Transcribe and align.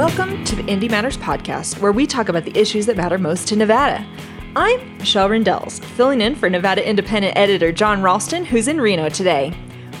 Welcome 0.00 0.44
to 0.44 0.56
the 0.56 0.64
Indy 0.64 0.88
Matters 0.88 1.18
podcast, 1.18 1.78
where 1.78 1.92
we 1.92 2.06
talk 2.06 2.30
about 2.30 2.46
the 2.46 2.58
issues 2.58 2.86
that 2.86 2.96
matter 2.96 3.18
most 3.18 3.48
to 3.48 3.54
Nevada. 3.54 4.02
I'm 4.56 4.96
Michelle 4.96 5.28
Rindels, 5.28 5.84
filling 5.84 6.22
in 6.22 6.36
for 6.36 6.48
Nevada 6.48 6.88
Independent 6.88 7.36
editor 7.36 7.70
Jon 7.70 8.00
Ralston, 8.00 8.46
who's 8.46 8.66
in 8.66 8.80
Reno 8.80 9.10
today. 9.10 9.52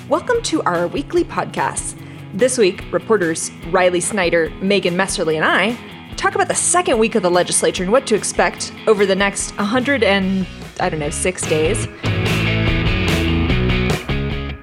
Welcome 0.08 0.40
to 0.44 0.62
our 0.62 0.88
weekly 0.88 1.22
podcast. 1.22 2.02
This 2.32 2.56
week, 2.56 2.82
reporters 2.90 3.50
Riley 3.66 4.00
Snyder, 4.00 4.48
Megan 4.62 4.94
Messerly, 4.94 5.36
and 5.36 5.44
I 5.44 5.76
talk 6.16 6.34
about 6.34 6.48
the 6.48 6.54
second 6.54 6.98
week 6.98 7.14
of 7.14 7.22
the 7.22 7.30
legislature 7.30 7.82
and 7.82 7.92
what 7.92 8.06
to 8.06 8.14
expect 8.14 8.72
over 8.86 9.04
the 9.04 9.14
next 9.14 9.54
100 9.58 10.02
and, 10.02 10.46
I 10.80 10.88
don't 10.88 11.00
know, 11.00 11.10
six 11.10 11.46
days. 11.46 11.84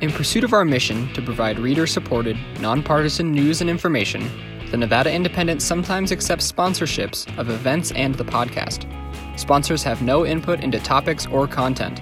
In 0.01 0.11
pursuit 0.11 0.43
of 0.43 0.53
our 0.53 0.65
mission 0.65 1.13
to 1.13 1.21
provide 1.21 1.59
reader 1.59 1.85
supported, 1.85 2.39
nonpartisan 2.59 3.31
news 3.31 3.61
and 3.61 3.69
information, 3.69 4.27
the 4.71 4.75
Nevada 4.77 5.09
Independent 5.13 5.61
sometimes 5.61 6.11
accepts 6.11 6.51
sponsorships 6.51 7.25
of 7.37 7.49
events 7.49 7.91
and 7.93 8.13
the 8.15 8.25
podcast. 8.25 8.85
Sponsors 9.39 9.81
have 9.83 10.01
no 10.01 10.25
input 10.25 10.61
into 10.61 10.77
topics 10.79 11.25
or 11.27 11.47
content. 11.47 12.01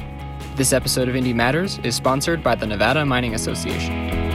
This 0.55 0.73
episode 0.73 1.07
of 1.07 1.15
Indy 1.15 1.31
Matters 1.31 1.77
is 1.83 1.95
sponsored 1.95 2.41
by 2.41 2.55
the 2.55 2.65
Nevada 2.65 3.05
Mining 3.05 3.35
Association. 3.35 3.93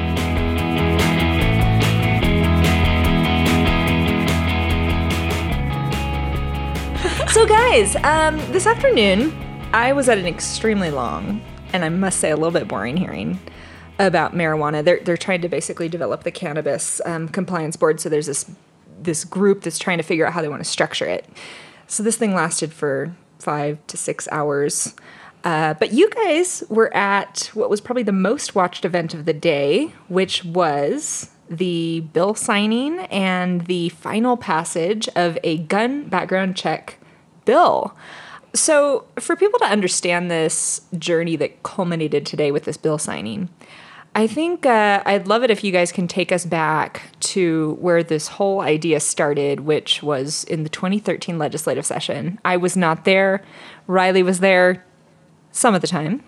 So, 7.30 7.47
guys, 7.47 7.95
um, 7.97 8.38
this 8.52 8.66
afternoon 8.66 9.33
I 9.73 9.93
was 9.93 10.09
at 10.09 10.19
an 10.19 10.27
extremely 10.27 10.91
long 10.91 11.41
and 11.73 11.85
I 11.85 11.88
must 11.88 12.19
say 12.19 12.30
a 12.30 12.37
little 12.37 12.51
bit 12.51 12.66
boring 12.66 12.97
hearing 12.97 13.38
about 14.06 14.34
marijuana. 14.34 14.84
They're 14.84 15.00
they're 15.00 15.16
trying 15.16 15.42
to 15.42 15.48
basically 15.48 15.88
develop 15.88 16.22
the 16.24 16.30
cannabis 16.30 17.01
um, 17.04 17.29
compliance 17.29 17.76
board. 17.76 18.01
So 18.01 18.09
there's 18.09 18.26
this 18.26 18.51
this 19.01 19.24
group 19.24 19.62
that's 19.62 19.79
trying 19.79 19.98
to 19.98 20.04
figure 20.04 20.26
out 20.26 20.32
how 20.32 20.42
they 20.42 20.48
want 20.48 20.62
to 20.62 20.68
structure 20.68 21.07
it. 21.07 21.26
So 21.87 22.02
this 22.02 22.16
thing 22.16 22.34
lasted 22.34 22.73
for 22.73 23.15
five 23.38 23.79
to 23.88 23.96
six 23.96 24.29
hours. 24.30 24.95
Uh, 25.42 25.74
but 25.74 25.92
you 25.92 26.10
guys 26.10 26.62
were 26.68 26.95
at 26.95 27.51
what 27.54 27.70
was 27.70 27.80
probably 27.80 28.02
the 28.02 28.12
most 28.12 28.54
watched 28.54 28.84
event 28.84 29.15
of 29.15 29.24
the 29.24 29.32
day, 29.32 29.92
which 30.09 30.45
was 30.45 31.30
the 31.48 32.01
bill 32.12 32.35
signing 32.35 33.01
and 33.07 33.66
the 33.66 33.88
final 33.88 34.37
passage 34.37 35.09
of 35.16 35.38
a 35.42 35.59
gun 35.59 36.09
background 36.09 36.57
check 36.57 36.98
bill. 37.45 37.95
So, 38.52 39.04
for 39.18 39.37
people 39.37 39.59
to 39.60 39.64
understand 39.64 40.30
this 40.30 40.82
journey 40.98 41.37
that 41.37 41.62
culminated 41.62 42.26
today 42.26 42.51
with 42.51 42.64
this 42.64 42.76
bill 42.76 42.98
signing, 42.98 43.48
I 44.15 44.27
think 44.27 44.66
uh, 44.66 45.03
I'd 45.07 45.29
love 45.29 45.45
it 45.45 45.51
if 45.51 45.63
you 45.63 45.71
guys 45.71 45.93
can 45.93 46.09
take 46.09 46.33
us 46.33 46.45
back 46.45 47.03
to 47.21 47.77
where 47.80 48.03
this 48.03 48.27
whole 48.27 48.61
idea 48.61 48.99
started, 48.99 49.61
which 49.61 50.03
was 50.03 50.45
in 50.45 50.65
the 50.65 50.69
2013 50.69 51.39
legislative 51.39 51.87
session. 51.87 52.41
I 52.45 52.57
was 52.57 52.77
not 52.77 53.05
there. 53.05 53.43
Riley 53.87 54.23
was 54.23 54.41
there 54.41 54.85
some 55.53 55.75
of 55.75 55.81
the 55.81 55.87
time 55.87 56.25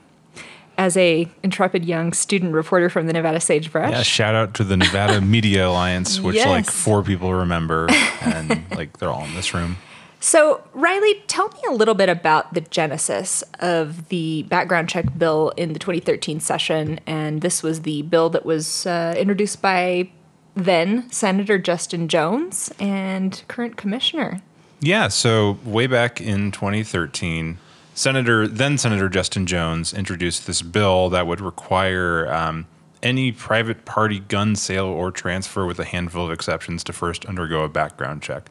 as 0.79 0.97
a 0.97 1.29
intrepid 1.43 1.85
young 1.85 2.13
student 2.13 2.55
reporter 2.55 2.89
from 2.89 3.07
the 3.07 3.13
Nevada 3.13 3.41
Sagebrush. 3.41 3.91
Yeah, 3.91 4.03
shout 4.03 4.35
out 4.35 4.55
to 4.55 4.65
the 4.65 4.77
Nevada 4.77 5.21
Media 5.21 5.69
Alliance, 5.69 6.21
which 6.21 6.37
like 6.37 6.67
four 6.67 7.03
people 7.03 7.35
remember, 7.35 7.89
and 8.23 8.65
like 8.71 8.99
they're 8.99 9.11
all 9.11 9.25
in 9.25 9.35
this 9.35 9.53
room. 9.55 9.77
So, 10.23 10.62
Riley, 10.73 11.20
tell 11.27 11.48
me 11.48 11.59
a 11.69 11.73
little 11.73 11.95
bit 11.95 12.09
about 12.09 12.55
the 12.55 12.61
genesis 12.61 13.42
of 13.59 14.09
the 14.09 14.45
background 14.45 14.89
check 14.89 15.19
bill 15.19 15.53
in 15.56 15.73
the 15.73 15.81
2013 15.81 16.39
session. 16.39 17.01
And 17.09 17.41
this 17.41 17.61
was 17.61 17.83
the 17.83 18.03
bill 18.03 18.31
that 18.31 18.47
was 18.47 18.87
uh, 18.87 19.17
introduced 19.19 19.61
by 19.61 20.12
then 20.55 21.11
Senator 21.11 21.59
Justin 21.59 22.06
Jones 22.06 22.73
and 22.79 23.42
current 23.48 23.77
commissioner. 23.77 24.41
Yeah, 24.79 25.08
so 25.08 25.58
way 25.64 25.89
back 25.89 26.20
in 26.20 26.52
2013, 26.52 27.58
Senator 27.95 28.47
then 28.47 28.79
Senator 28.79 29.08
Justin 29.08 29.45
Jones 29.45 29.92
introduced 29.92 30.47
this 30.47 30.63
bill 30.63 31.11
that 31.11 31.27
would 31.27 31.41
require 31.41 32.33
um, 32.33 32.68
any 33.02 33.33
private 33.33 33.85
party 33.85 34.20
gun 34.20 34.55
sale 34.55 34.86
or 34.86 35.11
transfer, 35.11 35.67
with 35.67 35.80
a 35.80 35.85
handful 35.85 36.27
of 36.27 36.30
exceptions, 36.30 36.85
to 36.85 36.92
first 36.92 37.24
undergo 37.24 37.64
a 37.64 37.68
background 37.68 38.23
check. 38.23 38.48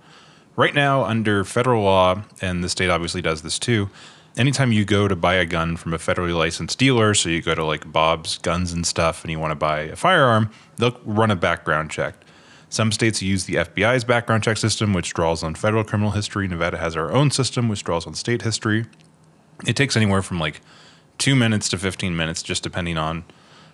Right 0.61 0.75
now, 0.75 1.05
under 1.05 1.43
federal 1.43 1.81
law, 1.81 2.21
and 2.39 2.63
the 2.63 2.69
state 2.69 2.91
obviously 2.91 3.23
does 3.23 3.41
this 3.41 3.57
too, 3.57 3.89
anytime 4.37 4.71
you 4.71 4.85
go 4.85 5.07
to 5.07 5.15
buy 5.15 5.33
a 5.33 5.45
gun 5.47 5.75
from 5.75 5.91
a 5.91 5.97
federally 5.97 6.37
licensed 6.37 6.77
dealer, 6.77 7.15
so 7.15 7.29
you 7.29 7.41
go 7.41 7.55
to 7.55 7.65
like 7.65 7.91
Bob's 7.91 8.37
Guns 8.37 8.71
and 8.71 8.85
stuff 8.85 9.23
and 9.23 9.31
you 9.31 9.39
want 9.39 9.49
to 9.49 9.55
buy 9.55 9.79
a 9.79 9.95
firearm, 9.95 10.51
they'll 10.75 10.95
run 11.03 11.31
a 11.31 11.35
background 11.35 11.89
check. 11.89 12.13
Some 12.69 12.91
states 12.91 13.23
use 13.23 13.45
the 13.45 13.55
FBI's 13.55 14.03
background 14.03 14.43
check 14.43 14.57
system, 14.57 14.93
which 14.93 15.15
draws 15.15 15.41
on 15.41 15.55
federal 15.55 15.83
criminal 15.83 16.11
history. 16.11 16.47
Nevada 16.47 16.77
has 16.77 16.95
our 16.95 17.11
own 17.11 17.31
system, 17.31 17.67
which 17.67 17.83
draws 17.83 18.05
on 18.05 18.13
state 18.13 18.43
history. 18.43 18.85
It 19.65 19.75
takes 19.75 19.97
anywhere 19.97 20.21
from 20.21 20.39
like 20.39 20.61
two 21.17 21.35
minutes 21.35 21.69
to 21.69 21.79
15 21.79 22.15
minutes, 22.15 22.43
just 22.43 22.61
depending 22.61 22.99
on 22.99 23.23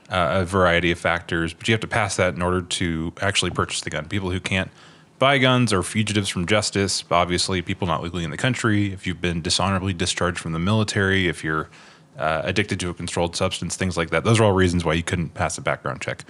uh, 0.10 0.40
a 0.40 0.46
variety 0.46 0.92
of 0.92 1.00
factors. 1.00 1.54
But 1.54 1.68
you 1.68 1.74
have 1.74 1.82
to 1.82 1.88
pass 1.88 2.16
that 2.16 2.36
in 2.36 2.42
order 2.42 2.62
to 2.62 3.12
actually 3.20 3.52
purchase 3.52 3.82
the 3.82 3.90
gun. 3.90 4.08
People 4.08 4.32
who 4.32 4.40
can't 4.40 4.72
buy 5.20 5.38
guns 5.38 5.74
are 5.74 5.84
fugitives 5.84 6.30
from 6.30 6.46
justice, 6.46 7.04
obviously, 7.10 7.62
people 7.62 7.88
not 7.88 8.04
legally 8.04 8.24
in 8.24 8.30
the 8.30 8.38
country. 8.38 8.94
If 8.94 9.08
you've 9.08 9.22
been 9.22 9.42
dishonorably 9.42 9.94
discharged 9.94 10.40
from 10.40 10.54
the 10.54 10.60
military, 10.60 11.28
if 11.28 11.44
you're 11.44 11.70
uh, 12.18 12.42
addicted 12.44 12.80
to 12.80 12.90
a 12.90 12.94
controlled 12.94 13.36
substance, 13.36 13.76
things 13.76 13.98
like 13.98 14.10
that. 14.10 14.24
Those 14.24 14.40
are 14.40 14.44
all 14.44 14.54
reasons 14.54 14.84
why 14.84 14.94
you 14.94 15.04
couldn't 15.04 15.34
pass 15.34 15.58
a 15.58 15.62
background 15.62 16.02
check. 16.02 16.24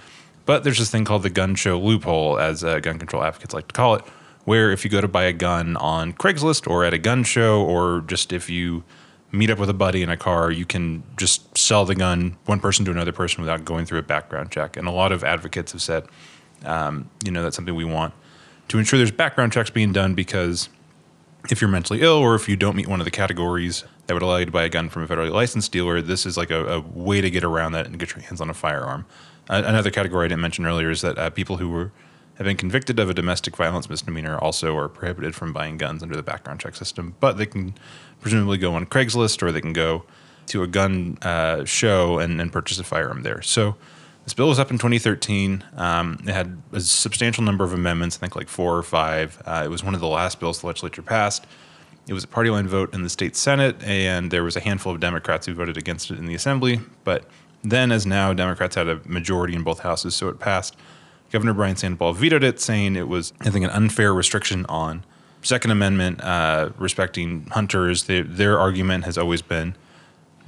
But 0.46 0.64
there's 0.64 0.78
this 0.78 0.90
thing 0.90 1.04
called 1.04 1.22
the 1.22 1.30
gun 1.30 1.54
show 1.54 1.78
loophole, 1.78 2.38
as 2.38 2.64
uh, 2.64 2.80
gun 2.80 2.98
control 2.98 3.22
advocates 3.22 3.52
like 3.54 3.68
to 3.68 3.74
call 3.74 3.94
it, 3.94 4.02
where 4.44 4.72
if 4.72 4.84
you 4.84 4.90
go 4.90 5.00
to 5.00 5.08
buy 5.08 5.24
a 5.24 5.32
gun 5.32 5.76
on 5.76 6.14
Craigslist 6.14 6.68
or 6.68 6.84
at 6.84 6.94
a 6.94 6.98
gun 6.98 7.22
show, 7.24 7.62
or 7.62 8.02
just 8.06 8.32
if 8.32 8.48
you 8.48 8.84
meet 9.30 9.50
up 9.50 9.58
with 9.58 9.68
a 9.68 9.74
buddy 9.74 10.02
in 10.02 10.08
a 10.08 10.16
car, 10.16 10.50
you 10.50 10.64
can 10.64 11.02
just 11.18 11.56
sell 11.56 11.84
the 11.84 11.94
gun 11.94 12.38
one 12.46 12.60
person 12.60 12.84
to 12.86 12.90
another 12.90 13.12
person 13.12 13.42
without 13.42 13.66
going 13.66 13.84
through 13.84 13.98
a 13.98 14.02
background 14.02 14.50
check. 14.50 14.78
And 14.78 14.88
a 14.88 14.90
lot 14.90 15.12
of 15.12 15.22
advocates 15.22 15.72
have 15.72 15.82
said, 15.82 16.06
um, 16.64 17.10
you 17.22 17.30
know, 17.30 17.42
that's 17.42 17.54
something 17.54 17.74
we 17.74 17.84
want 17.84 18.14
to 18.68 18.78
ensure 18.78 18.98
there's 18.98 19.10
background 19.10 19.52
checks 19.52 19.70
being 19.70 19.92
done 19.92 20.14
because 20.14 20.68
if 21.50 21.60
you're 21.60 21.70
mentally 21.70 22.02
ill 22.02 22.16
or 22.16 22.34
if 22.34 22.48
you 22.48 22.56
don't 22.56 22.76
meet 22.76 22.86
one 22.86 23.00
of 23.00 23.04
the 23.04 23.10
categories 23.10 23.84
that 24.06 24.14
would 24.14 24.22
allow 24.22 24.36
you 24.36 24.46
to 24.46 24.52
buy 24.52 24.64
a 24.64 24.68
gun 24.68 24.88
from 24.88 25.02
a 25.02 25.06
federally 25.06 25.30
licensed 25.30 25.72
dealer, 25.72 26.02
this 26.02 26.26
is 26.26 26.36
like 26.36 26.50
a, 26.50 26.66
a 26.66 26.80
way 26.80 27.20
to 27.20 27.30
get 27.30 27.44
around 27.44 27.72
that 27.72 27.86
and 27.86 27.98
get 27.98 28.14
your 28.14 28.22
hands 28.22 28.40
on 28.40 28.50
a 28.50 28.54
firearm. 28.54 29.06
Uh, 29.48 29.62
another 29.64 29.90
category 29.90 30.26
I 30.26 30.28
didn't 30.28 30.42
mention 30.42 30.66
earlier 30.66 30.90
is 30.90 31.00
that 31.00 31.18
uh, 31.18 31.30
people 31.30 31.56
who 31.56 31.70
were 31.70 31.92
have 32.34 32.44
been 32.44 32.56
convicted 32.56 33.00
of 33.00 33.10
a 33.10 33.14
domestic 33.14 33.56
violence 33.56 33.90
misdemeanor 33.90 34.38
also 34.38 34.76
are 34.76 34.88
prohibited 34.88 35.34
from 35.34 35.52
buying 35.52 35.76
guns 35.76 36.04
under 36.04 36.14
the 36.14 36.22
background 36.22 36.60
check 36.60 36.76
system, 36.76 37.16
but 37.18 37.36
they 37.36 37.46
can 37.46 37.74
presumably 38.20 38.56
go 38.56 38.74
on 38.74 38.86
Craigslist 38.86 39.42
or 39.42 39.50
they 39.50 39.60
can 39.60 39.72
go 39.72 40.04
to 40.46 40.62
a 40.62 40.68
gun 40.68 41.18
uh, 41.22 41.64
show 41.64 42.20
and, 42.20 42.40
and 42.40 42.52
purchase 42.52 42.78
a 42.78 42.84
firearm 42.84 43.22
there. 43.22 43.42
So 43.42 43.74
this 44.28 44.34
bill 44.34 44.48
was 44.48 44.58
up 44.58 44.70
in 44.70 44.76
2013. 44.76 45.64
Um, 45.78 46.18
it 46.26 46.34
had 46.34 46.60
a 46.74 46.80
substantial 46.80 47.42
number 47.42 47.64
of 47.64 47.72
amendments, 47.72 48.18
I 48.18 48.20
think 48.20 48.36
like 48.36 48.50
four 48.50 48.76
or 48.76 48.82
five. 48.82 49.42
Uh, 49.46 49.62
it 49.64 49.68
was 49.68 49.82
one 49.82 49.94
of 49.94 50.00
the 50.00 50.06
last 50.06 50.38
bills 50.38 50.60
the 50.60 50.66
legislature 50.66 51.00
passed. 51.00 51.46
It 52.06 52.12
was 52.12 52.24
a 52.24 52.26
party 52.26 52.50
line 52.50 52.68
vote 52.68 52.92
in 52.92 53.02
the 53.02 53.08
state 53.08 53.36
Senate, 53.36 53.82
and 53.82 54.30
there 54.30 54.44
was 54.44 54.54
a 54.54 54.60
handful 54.60 54.92
of 54.92 55.00
Democrats 55.00 55.46
who 55.46 55.54
voted 55.54 55.78
against 55.78 56.10
it 56.10 56.18
in 56.18 56.26
the 56.26 56.34
Assembly. 56.34 56.78
But 57.04 57.24
then, 57.64 57.90
as 57.90 58.04
now, 58.04 58.34
Democrats 58.34 58.74
had 58.74 58.86
a 58.86 59.00
majority 59.06 59.54
in 59.54 59.62
both 59.62 59.78
houses, 59.78 60.14
so 60.14 60.28
it 60.28 60.38
passed. 60.38 60.76
Governor 61.32 61.54
Brian 61.54 61.76
Sandoval 61.76 62.12
vetoed 62.12 62.44
it, 62.44 62.60
saying 62.60 62.96
it 62.96 63.08
was, 63.08 63.32
I 63.40 63.48
think, 63.48 63.64
an 63.64 63.70
unfair 63.70 64.12
restriction 64.12 64.66
on 64.66 65.06
Second 65.40 65.70
Amendment 65.70 66.22
uh, 66.22 66.68
respecting 66.76 67.46
hunters. 67.46 68.04
Their 68.04 68.58
argument 68.58 69.04
has 69.06 69.16
always 69.16 69.40
been 69.40 69.74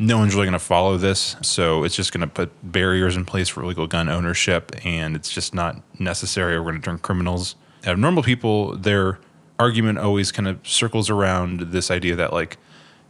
no 0.01 0.17
one's 0.17 0.35
really 0.35 0.47
going 0.47 0.55
to 0.55 0.59
follow 0.59 0.97
this, 0.97 1.37
so 1.43 1.85
it's 1.85 1.95
just 1.95 2.11
going 2.11 2.23
to 2.23 2.27
put 2.27 2.51
barriers 2.63 3.17
in 3.17 3.27
place 3.27 3.51
for 3.51 3.63
illegal 3.63 3.87
gun 3.87 4.09
ownership, 4.09 4.73
and 4.83 5.15
it's 5.15 5.31
just 5.31 5.55
not 5.55 5.83
necessary. 6.01 6.59
We're 6.59 6.71
going 6.71 6.81
to 6.81 6.85
turn 6.85 6.99
criminals 6.99 7.55
out 7.85 7.93
of 7.93 7.99
normal 7.99 8.23
people. 8.23 8.77
Their 8.79 9.19
argument 9.59 9.99
always 9.99 10.33
kind 10.33 10.49
of 10.49 10.67
circles 10.67 11.11
around 11.11 11.61
this 11.73 11.91
idea 11.91 12.17
that, 12.17 12.33
like, 12.33 12.57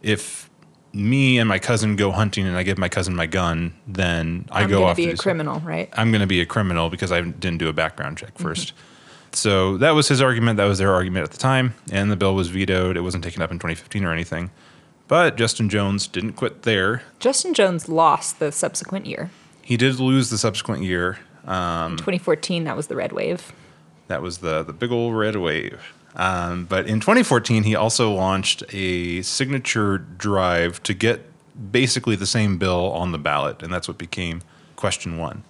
if 0.03 0.51
me 0.93 1.39
and 1.39 1.49
my 1.49 1.61
cousin 1.61 1.95
go 1.95 2.11
hunting 2.11 2.45
and 2.45 2.57
I 2.57 2.65
give 2.65 2.77
my 2.77 2.89
cousin 2.89 3.15
my 3.15 3.27
gun, 3.27 3.73
then 3.87 4.49
I 4.51 4.63
I'm 4.63 4.69
go 4.69 4.85
off 4.85 4.97
to 4.97 5.03
be 5.03 5.07
to 5.07 5.13
a 5.13 5.17
criminal, 5.17 5.61
right? 5.61 5.89
I'm 5.93 6.11
going 6.11 6.23
to 6.23 6.27
be 6.27 6.41
a 6.41 6.47
criminal 6.47 6.91
because 6.91 7.13
I 7.13 7.21
didn't 7.21 7.59
do 7.59 7.69
a 7.69 7.73
background 7.73 8.19
check 8.19 8.35
1st 8.37 8.73
Mm-hmm. 8.73 8.87
So 9.33 9.77
that 9.77 9.93
was 9.93 10.09
his 10.09 10.21
argument. 10.21 10.57
That 10.57 10.65
was 10.65 10.79
their 10.79 10.93
argument 10.93 11.23
at 11.23 11.31
the 11.31 11.39
time. 11.39 11.75
And 11.93 12.11
the 12.11 12.17
bill 12.17 12.35
was 12.35 12.49
vetoed. 12.49 12.97
It 12.97 13.03
wasn't 13.03 13.23
taken 13.23 13.43
up 13.43 13.53
in 13.53 13.59
2015 13.59 14.05
or 14.05 14.13
anything. 14.13 14.51
But 15.11 15.37
Justin 15.37 15.69
Jones 15.69 16.07
didn't 16.07 16.35
quit 16.35 16.63
there. 16.63 17.03
Justin 17.19 17.53
Jones 17.53 17.89
lost 17.89 18.39
the 18.39 18.53
subsequent 18.53 19.07
year. 19.07 19.29
He 19.61 19.77
did 19.77 19.99
lose 19.99 20.31
the 20.31 20.39
subsequent 20.39 20.85
year. 20.85 21.19
Um, 21.45 21.97
2014, 21.97 22.63
that 22.63 22.77
was 22.77 22.87
the 22.87 22.95
red 22.95 23.11
wave. 23.11 23.53
that 24.07 24.23
was 24.23 24.39
the, 24.39 24.63
the 24.63 24.73
big 24.73 24.93
old 24.93 25.17
red 25.17 25.35
wave. 25.35 25.95
Um, 26.15 26.65
but 26.65 26.87
in 26.87 27.01
2014, 27.01 27.65
he 27.65 27.75
also 27.75 28.13
launched 28.13 28.63
a 28.73 29.23
signature 29.23 29.99
drive 29.99 30.81
to 30.85 30.95
get 30.95 31.23
basically 31.73 32.15
the 32.15 32.25
same 32.25 32.57
bill 32.57 32.93
on 32.93 33.11
the 33.11 33.19
ballot. 33.19 33.65
And 33.65 33.73
that's 33.73 33.89
what 33.89 33.99
became 33.99 34.43
question 34.77 35.17
one. 35.17 35.43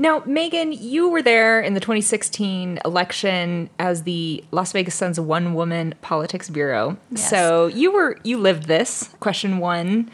Now, 0.00 0.22
Megan, 0.24 0.72
you 0.72 1.10
were 1.10 1.20
there 1.20 1.60
in 1.60 1.74
the 1.74 1.80
2016 1.80 2.78
election 2.86 3.68
as 3.78 4.04
the 4.04 4.42
Las 4.50 4.72
Vegas 4.72 4.94
Sun's 4.94 5.20
one 5.20 5.52
woman 5.52 5.94
politics 6.00 6.48
bureau. 6.48 6.96
Yes. 7.10 7.28
So 7.28 7.66
you 7.66 7.92
were 7.92 8.16
you 8.24 8.38
lived 8.38 8.62
this 8.62 9.10
question 9.20 9.58
one, 9.58 10.10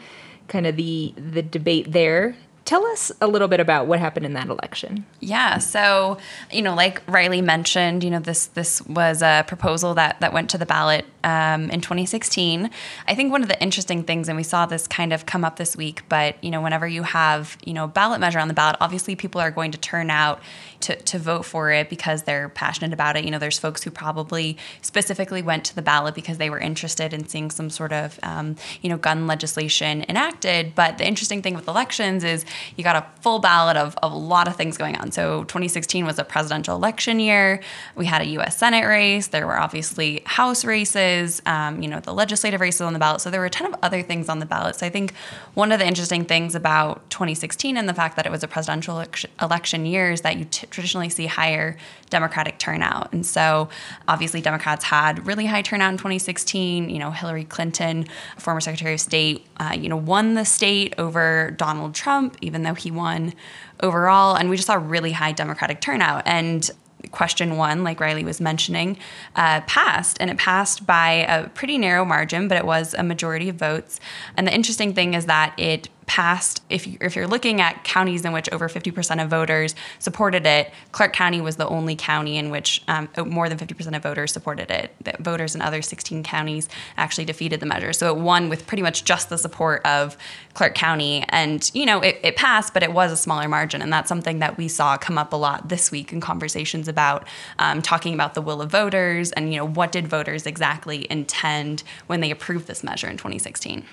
kind 0.49 0.67
of 0.67 0.75
the 0.75 1.13
the 1.15 1.41
debate 1.41 1.93
there. 1.93 2.35
Tell 2.67 2.85
us 2.87 3.13
a 3.21 3.27
little 3.27 3.47
bit 3.47 3.61
about 3.61 3.87
what 3.87 3.97
happened 3.99 4.25
in 4.25 4.33
that 4.33 4.49
election. 4.49 5.05
Yeah. 5.21 5.57
So, 5.59 6.17
you 6.51 6.61
know, 6.61 6.75
like 6.75 7.01
Riley 7.07 7.41
mentioned, 7.41 8.03
you 8.03 8.09
know, 8.09 8.19
this 8.19 8.47
this 8.47 8.81
was 8.81 9.21
a 9.21 9.45
proposal 9.47 9.93
that 9.93 10.19
that 10.19 10.33
went 10.33 10.49
to 10.49 10.57
the 10.57 10.65
ballot 10.65 11.05
um, 11.23 11.69
in 11.69 11.79
2016. 11.79 12.69
I 13.07 13.15
think 13.15 13.31
one 13.31 13.41
of 13.41 13.47
the 13.47 13.57
interesting 13.61 14.03
things, 14.03 14.27
and 14.27 14.35
we 14.35 14.43
saw 14.43 14.65
this 14.65 14.85
kind 14.85 15.13
of 15.13 15.25
come 15.25 15.45
up 15.45 15.55
this 15.55 15.77
week, 15.77 16.03
but 16.09 16.43
you 16.43 16.51
know, 16.51 16.61
whenever 16.61 16.85
you 16.85 17.03
have 17.03 17.57
you 17.63 17.71
know 17.71 17.87
ballot 17.87 18.19
measure 18.19 18.39
on 18.39 18.49
the 18.49 18.53
ballot, 18.53 18.75
obviously 18.81 19.15
people 19.15 19.39
are 19.39 19.49
going 19.49 19.71
to 19.71 19.77
turn 19.77 20.09
out 20.09 20.41
to 20.81 20.95
to 20.95 21.19
vote 21.19 21.45
for 21.45 21.71
it 21.71 21.89
because 21.89 22.23
they're 22.23 22.49
passionate 22.49 22.91
about 22.91 23.15
it. 23.15 23.23
You 23.23 23.31
know, 23.31 23.39
there's 23.39 23.59
folks 23.59 23.81
who 23.81 23.91
probably 23.91 24.57
specifically 24.81 25.41
went 25.41 25.63
to 25.65 25.75
the 25.75 25.81
ballot 25.81 26.15
because 26.15 26.37
they 26.37 26.49
were 26.49 26.59
interested 26.59 27.13
in 27.13 27.29
seeing 27.29 27.49
some 27.49 27.69
sort 27.69 27.93
of 27.93 28.19
um, 28.23 28.57
you 28.81 28.89
know 28.89 28.97
gun 28.97 29.25
legislation 29.25 30.03
enacted. 30.09 30.75
But 30.75 30.97
the 30.97 31.07
interesting 31.07 31.41
thing 31.41 31.55
with 31.55 31.69
elections 31.69 32.25
is 32.25 32.43
you 32.75 32.83
got 32.83 32.95
a 32.95 33.21
full 33.21 33.39
ballot 33.39 33.77
of, 33.77 33.95
of 34.03 34.11
a 34.11 34.17
lot 34.17 34.47
of 34.47 34.55
things 34.55 34.77
going 34.77 34.95
on. 34.97 35.11
So 35.11 35.43
2016 35.45 36.05
was 36.05 36.19
a 36.19 36.23
presidential 36.23 36.75
election 36.75 37.19
year. 37.19 37.61
We 37.95 38.05
had 38.05 38.21
a 38.21 38.25
U.S. 38.25 38.57
Senate 38.57 38.85
race. 38.85 39.27
There 39.27 39.45
were 39.45 39.59
obviously 39.59 40.21
House 40.25 40.65
races. 40.65 41.41
Um, 41.45 41.81
you 41.81 41.89
know, 41.89 41.99
the 41.99 42.13
legislative 42.13 42.61
races 42.61 42.81
on 42.81 42.93
the 42.93 42.99
ballot. 42.99 43.21
So 43.21 43.29
there 43.29 43.39
were 43.39 43.47
a 43.47 43.51
ton 43.51 43.73
of 43.73 43.79
other 43.81 44.01
things 44.01 44.29
on 44.29 44.39
the 44.39 44.45
ballot. 44.45 44.75
So 44.75 44.85
I 44.85 44.89
think 44.89 45.13
one 45.53 45.71
of 45.71 45.79
the 45.79 45.87
interesting 45.87 46.25
things 46.25 46.55
about 46.55 47.09
2016 47.09 47.77
and 47.77 47.87
the 47.87 47.93
fact 47.93 48.15
that 48.15 48.25
it 48.25 48.31
was 48.31 48.43
a 48.43 48.47
presidential 48.47 49.03
election, 49.41 49.85
year 49.85 50.11
is 50.11 50.21
that 50.21 50.37
you 50.37 50.45
t- 50.45 50.67
traditionally 50.67 51.09
see 51.09 51.25
higher 51.25 51.77
Democratic 52.09 52.57
turnout. 52.57 53.11
And 53.13 53.25
so 53.25 53.69
obviously 54.07 54.41
Democrats 54.41 54.85
had 54.85 55.25
really 55.27 55.45
high 55.45 55.61
turnout 55.61 55.91
in 55.91 55.97
2016. 55.97 56.89
You 56.89 56.99
know, 56.99 57.11
Hillary 57.11 57.43
Clinton, 57.43 58.07
former 58.37 58.61
Secretary 58.61 58.93
of 58.93 58.99
State, 58.99 59.45
uh, 59.57 59.75
you 59.77 59.89
know, 59.89 59.97
won 59.97 60.35
the 60.35 60.45
state 60.45 60.93
over 60.97 61.51
Donald 61.57 61.93
Trump, 61.93 62.37
even 62.47 62.63
though 62.63 62.73
he 62.73 62.89
won 62.89 63.33
overall. 63.81 64.35
And 64.35 64.49
we 64.49 64.55
just 64.55 64.67
saw 64.67 64.75
really 64.75 65.11
high 65.11 65.33
Democratic 65.33 65.81
turnout. 65.81 66.23
And 66.25 66.69
question 67.11 67.57
one, 67.57 67.83
like 67.83 67.99
Riley 67.99 68.23
was 68.23 68.41
mentioning, 68.41 68.97
uh, 69.35 69.61
passed, 69.61 70.17
and 70.19 70.29
it 70.29 70.37
passed 70.37 70.85
by 70.85 71.25
a 71.29 71.47
pretty 71.49 71.77
narrow 71.77 72.03
margin, 72.03 72.47
but 72.47 72.57
it 72.57 72.65
was 72.65 72.93
a 72.95 73.03
majority 73.03 73.49
of 73.49 73.55
votes. 73.55 73.99
And 74.35 74.47
the 74.47 74.53
interesting 74.53 74.93
thing 74.93 75.13
is 75.13 75.27
that 75.27 75.53
it 75.57 75.89
passed 76.07 76.63
if 76.69 76.87
you, 76.87 76.97
if 77.01 77.15
you're 77.15 77.27
looking 77.27 77.61
at 77.61 77.83
counties 77.83 78.25
in 78.25 78.31
which 78.31 78.51
over 78.51 78.67
50% 78.67 79.23
of 79.23 79.29
voters 79.29 79.75
supported 79.99 80.45
it 80.45 80.71
clark 80.91 81.13
county 81.13 81.41
was 81.41 81.57
the 81.57 81.67
only 81.67 81.95
county 81.95 82.37
in 82.37 82.49
which 82.49 82.81
um, 82.87 83.07
more 83.25 83.49
than 83.49 83.57
50% 83.57 83.95
of 83.95 84.01
voters 84.01 84.31
supported 84.31 84.71
it. 84.71 84.95
Voters 85.19 85.53
in 85.53 85.61
other 85.61 85.81
16 85.81 86.23
counties 86.23 86.69
actually 86.97 87.25
defeated 87.25 87.59
the 87.59 87.65
measure. 87.65 87.93
So 87.93 88.15
it 88.15 88.19
won 88.19 88.49
with 88.49 88.65
pretty 88.65 88.83
much 88.83 89.03
just 89.03 89.29
the 89.29 89.37
support 89.37 89.85
of 89.85 90.17
clark 90.53 90.75
county. 90.75 91.23
And 91.29 91.69
you 91.73 91.85
know 91.85 91.99
it, 92.01 92.19
it 92.23 92.35
passed 92.35 92.73
but 92.73 92.83
it 92.83 92.93
was 92.93 93.11
a 93.11 93.17
smaller 93.17 93.47
margin. 93.47 93.81
And 93.81 93.91
that's 93.91 94.09
something 94.09 94.39
that 94.39 94.57
we 94.57 94.67
saw 94.67 94.97
come 94.97 95.17
up 95.17 95.33
a 95.33 95.35
lot 95.35 95.69
this 95.69 95.91
week 95.91 96.13
in 96.13 96.21
conversations 96.21 96.87
about 96.87 97.27
um, 97.59 97.81
talking 97.81 98.13
about 98.13 98.33
the 98.33 98.41
will 98.41 98.61
of 98.61 98.71
voters 98.71 99.31
and 99.33 99.53
you 99.53 99.59
know 99.59 99.67
what 99.67 99.91
did 99.91 100.07
voters 100.07 100.45
exactly 100.45 101.05
intend 101.09 101.83
when 102.07 102.21
they 102.21 102.31
approved 102.31 102.67
this 102.67 102.83
measure 102.83 103.07
in 103.07 103.17
2016 103.17 103.83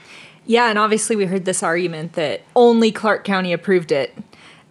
Yeah, 0.46 0.68
and 0.68 0.78
obviously 0.78 1.16
we 1.16 1.26
heard 1.26 1.44
this 1.44 1.62
argument 1.62 2.14
that 2.14 2.42
only 2.54 2.92
Clark 2.92 3.24
County 3.24 3.52
approved 3.52 3.92
it. 3.92 4.16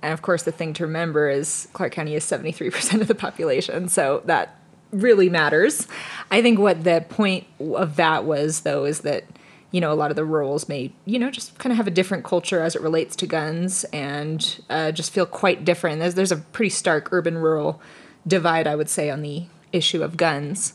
And 0.02 0.14
of 0.14 0.22
course, 0.22 0.44
the 0.44 0.52
thing 0.52 0.74
to 0.74 0.86
remember 0.86 1.30
is 1.30 1.68
Clark 1.74 1.94
County 1.94 2.16
is 2.16 2.26
73% 2.26 3.02
of 3.02 3.08
the 3.08 3.16
population, 3.16 3.88
so 3.88 4.22
that 4.26 4.60
really 4.92 5.30
matters. 5.30 5.88
I 6.30 6.42
think 6.42 6.60
what 6.60 6.84
the 6.84 7.06
point 7.10 7.48
of 7.60 7.96
that 7.96 8.26
was, 8.26 8.62
though, 8.62 8.86
is 8.86 9.00
that, 9.00 9.24
you 9.72 9.82
know, 9.82 9.92
a 9.92 9.96
lot 9.96 10.12
of 10.12 10.16
the 10.16 10.26
rurals 10.26 10.70
may, 10.70 10.92
you 11.06 11.18
know, 11.18 11.32
just 11.32 11.58
kind 11.58 11.72
of 11.72 11.78
have 11.78 11.88
a 11.88 11.92
different 11.92 12.24
culture 12.24 12.62
as 12.62 12.76
it 12.76 12.82
relates 12.82 13.16
to 13.16 13.26
guns 13.26 13.86
and 13.86 14.62
uh, 14.70 14.92
just 14.92 15.12
feel 15.12 15.26
quite 15.26 15.66
different. 15.66 16.00
There's, 16.00 16.16
there's 16.16 16.32
a 16.32 16.38
pretty 16.38 16.70
stark 16.70 17.12
urban 17.12 17.38
rural 17.38 17.82
divide, 18.28 18.68
I 18.68 18.76
would 18.76 18.90
say, 18.90 19.10
on 19.10 19.22
the 19.22 19.46
issue 19.72 20.04
of 20.04 20.18
guns. 20.18 20.74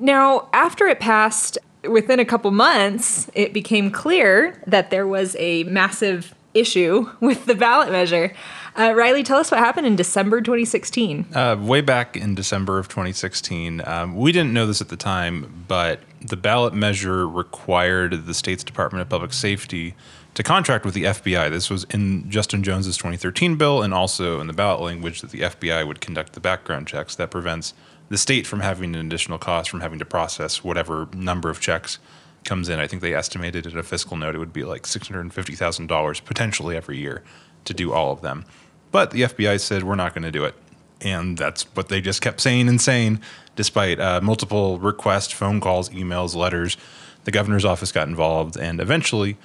Now, 0.00 0.48
after 0.52 0.88
it 0.88 0.98
passed, 0.98 1.58
within 1.88 2.20
a 2.20 2.24
couple 2.24 2.50
months, 2.50 3.30
it 3.34 3.52
became 3.52 3.90
clear 3.90 4.62
that 4.66 4.90
there 4.90 5.06
was 5.06 5.36
a 5.38 5.64
massive 5.64 6.34
issue 6.54 7.08
with 7.20 7.46
the 7.46 7.54
ballot 7.54 7.90
measure. 7.90 8.34
Uh, 8.78 8.94
Riley, 8.94 9.22
tell 9.22 9.38
us 9.38 9.50
what 9.50 9.60
happened 9.60 9.86
in 9.86 9.96
December 9.96 10.40
2016. 10.40 11.26
Uh, 11.34 11.56
way 11.60 11.82
back 11.82 12.16
in 12.16 12.34
December 12.34 12.78
of 12.78 12.88
2016, 12.88 13.82
um, 13.86 14.16
we 14.16 14.32
didn't 14.32 14.54
know 14.54 14.66
this 14.66 14.80
at 14.80 14.88
the 14.88 14.96
time, 14.96 15.64
but 15.68 16.00
the 16.22 16.38
ballot 16.38 16.72
measure 16.72 17.28
required 17.28 18.26
the 18.26 18.32
state's 18.32 18.64
Department 18.64 19.02
of 19.02 19.10
Public 19.10 19.34
Safety 19.34 19.94
to 20.34 20.42
contract 20.42 20.86
with 20.86 20.94
the 20.94 21.04
FBI. 21.04 21.50
This 21.50 21.68
was 21.68 21.84
in 21.84 22.30
Justin 22.30 22.62
Jones's 22.62 22.96
2013 22.96 23.56
bill, 23.56 23.82
and 23.82 23.92
also 23.92 24.40
in 24.40 24.46
the 24.46 24.54
ballot 24.54 24.80
language 24.80 25.20
that 25.20 25.30
the 25.30 25.40
FBI 25.40 25.86
would 25.86 26.00
conduct 26.00 26.32
the 26.32 26.40
background 26.40 26.86
checks 26.86 27.14
that 27.16 27.30
prevents 27.30 27.74
the 28.12 28.18
state 28.18 28.46
from 28.46 28.60
having 28.60 28.94
an 28.94 29.06
additional 29.06 29.38
cost 29.38 29.70
from 29.70 29.80
having 29.80 29.98
to 29.98 30.04
process 30.04 30.62
whatever 30.62 31.08
number 31.14 31.48
of 31.48 31.60
checks 31.60 31.98
comes 32.44 32.68
in. 32.68 32.78
I 32.78 32.86
think 32.86 33.00
they 33.00 33.14
estimated 33.14 33.64
in 33.64 33.78
a 33.78 33.82
fiscal 33.82 34.18
note 34.18 34.34
it 34.34 34.38
would 34.38 34.52
be 34.52 34.64
like 34.64 34.82
$650,000 34.82 36.24
potentially 36.26 36.76
every 36.76 36.98
year 36.98 37.22
to 37.64 37.72
do 37.72 37.90
all 37.90 38.12
of 38.12 38.20
them. 38.20 38.44
But 38.90 39.12
the 39.12 39.22
FBI 39.22 39.58
said, 39.58 39.84
we're 39.84 39.94
not 39.94 40.12
going 40.12 40.24
to 40.24 40.30
do 40.30 40.44
it. 40.44 40.54
And 41.00 41.38
that's 41.38 41.62
what 41.74 41.88
they 41.88 42.02
just 42.02 42.20
kept 42.20 42.42
saying 42.42 42.68
and 42.68 42.78
saying, 42.78 43.22
despite 43.56 43.98
uh, 43.98 44.20
multiple 44.20 44.78
requests, 44.78 45.32
phone 45.32 45.58
calls, 45.58 45.88
emails, 45.88 46.34
letters. 46.34 46.76
The 47.24 47.30
governor's 47.30 47.64
office 47.64 47.92
got 47.92 48.08
involved, 48.08 48.58
and 48.58 48.78
eventually, 48.78 49.38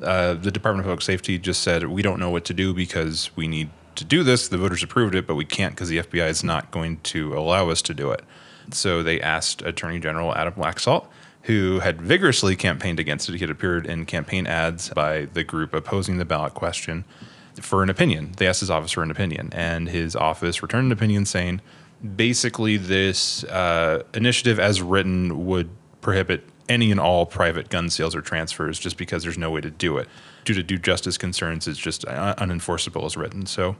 uh, 0.00 0.34
the 0.34 0.52
Department 0.52 0.86
of 0.86 0.90
Public 0.90 1.02
Safety 1.02 1.38
just 1.38 1.62
said, 1.62 1.88
we 1.88 2.02
don't 2.02 2.20
know 2.20 2.30
what 2.30 2.44
to 2.44 2.54
do 2.54 2.72
because 2.72 3.34
we 3.34 3.48
need 3.48 3.70
to 3.96 4.04
do 4.04 4.22
this. 4.22 4.48
The 4.48 4.58
voters 4.58 4.82
approved 4.82 5.14
it, 5.14 5.26
but 5.26 5.34
we 5.34 5.44
can't 5.44 5.74
because 5.74 5.88
the 5.88 5.98
FBI 5.98 6.28
is 6.28 6.44
not 6.44 6.70
going 6.70 6.98
to 7.04 7.36
allow 7.36 7.70
us 7.70 7.82
to 7.82 7.94
do 7.94 8.10
it. 8.10 8.22
So 8.70 9.02
they 9.02 9.20
asked 9.20 9.62
Attorney 9.62 9.98
General 9.98 10.34
Adam 10.34 10.54
Laxalt, 10.54 11.06
who 11.42 11.80
had 11.80 12.00
vigorously 12.00 12.56
campaigned 12.56 13.00
against 13.00 13.28
it. 13.28 13.34
He 13.34 13.38
had 13.38 13.50
appeared 13.50 13.86
in 13.86 14.06
campaign 14.06 14.46
ads 14.46 14.90
by 14.90 15.26
the 15.26 15.44
group 15.44 15.74
opposing 15.74 16.18
the 16.18 16.24
ballot 16.24 16.54
question 16.54 17.04
for 17.60 17.82
an 17.82 17.90
opinion. 17.90 18.32
They 18.36 18.46
asked 18.46 18.60
his 18.60 18.70
office 18.70 18.92
for 18.92 19.02
an 19.02 19.10
opinion, 19.10 19.50
and 19.52 19.88
his 19.88 20.16
office 20.16 20.62
returned 20.62 20.86
an 20.86 20.92
opinion 20.92 21.26
saying 21.26 21.60
basically 22.16 22.76
this 22.76 23.44
uh, 23.44 24.02
initiative 24.14 24.58
as 24.58 24.80
written 24.82 25.46
would 25.46 25.70
prohibit 26.00 26.44
any 26.68 26.90
and 26.90 27.00
all 27.00 27.26
private 27.26 27.68
gun 27.68 27.90
sales 27.90 28.14
or 28.14 28.20
transfers 28.20 28.78
just 28.78 28.96
because 28.96 29.22
there's 29.22 29.38
no 29.38 29.50
way 29.50 29.60
to 29.60 29.70
do 29.70 29.98
it. 29.98 30.08
Due 30.44 30.54
to 30.54 30.62
due 30.62 30.78
justice 30.78 31.16
concerns, 31.16 31.68
it's 31.68 31.78
just 31.78 32.04
uh, 32.06 32.34
unenforceable 32.36 33.04
as 33.04 33.16
written. 33.16 33.46
So 33.46 33.76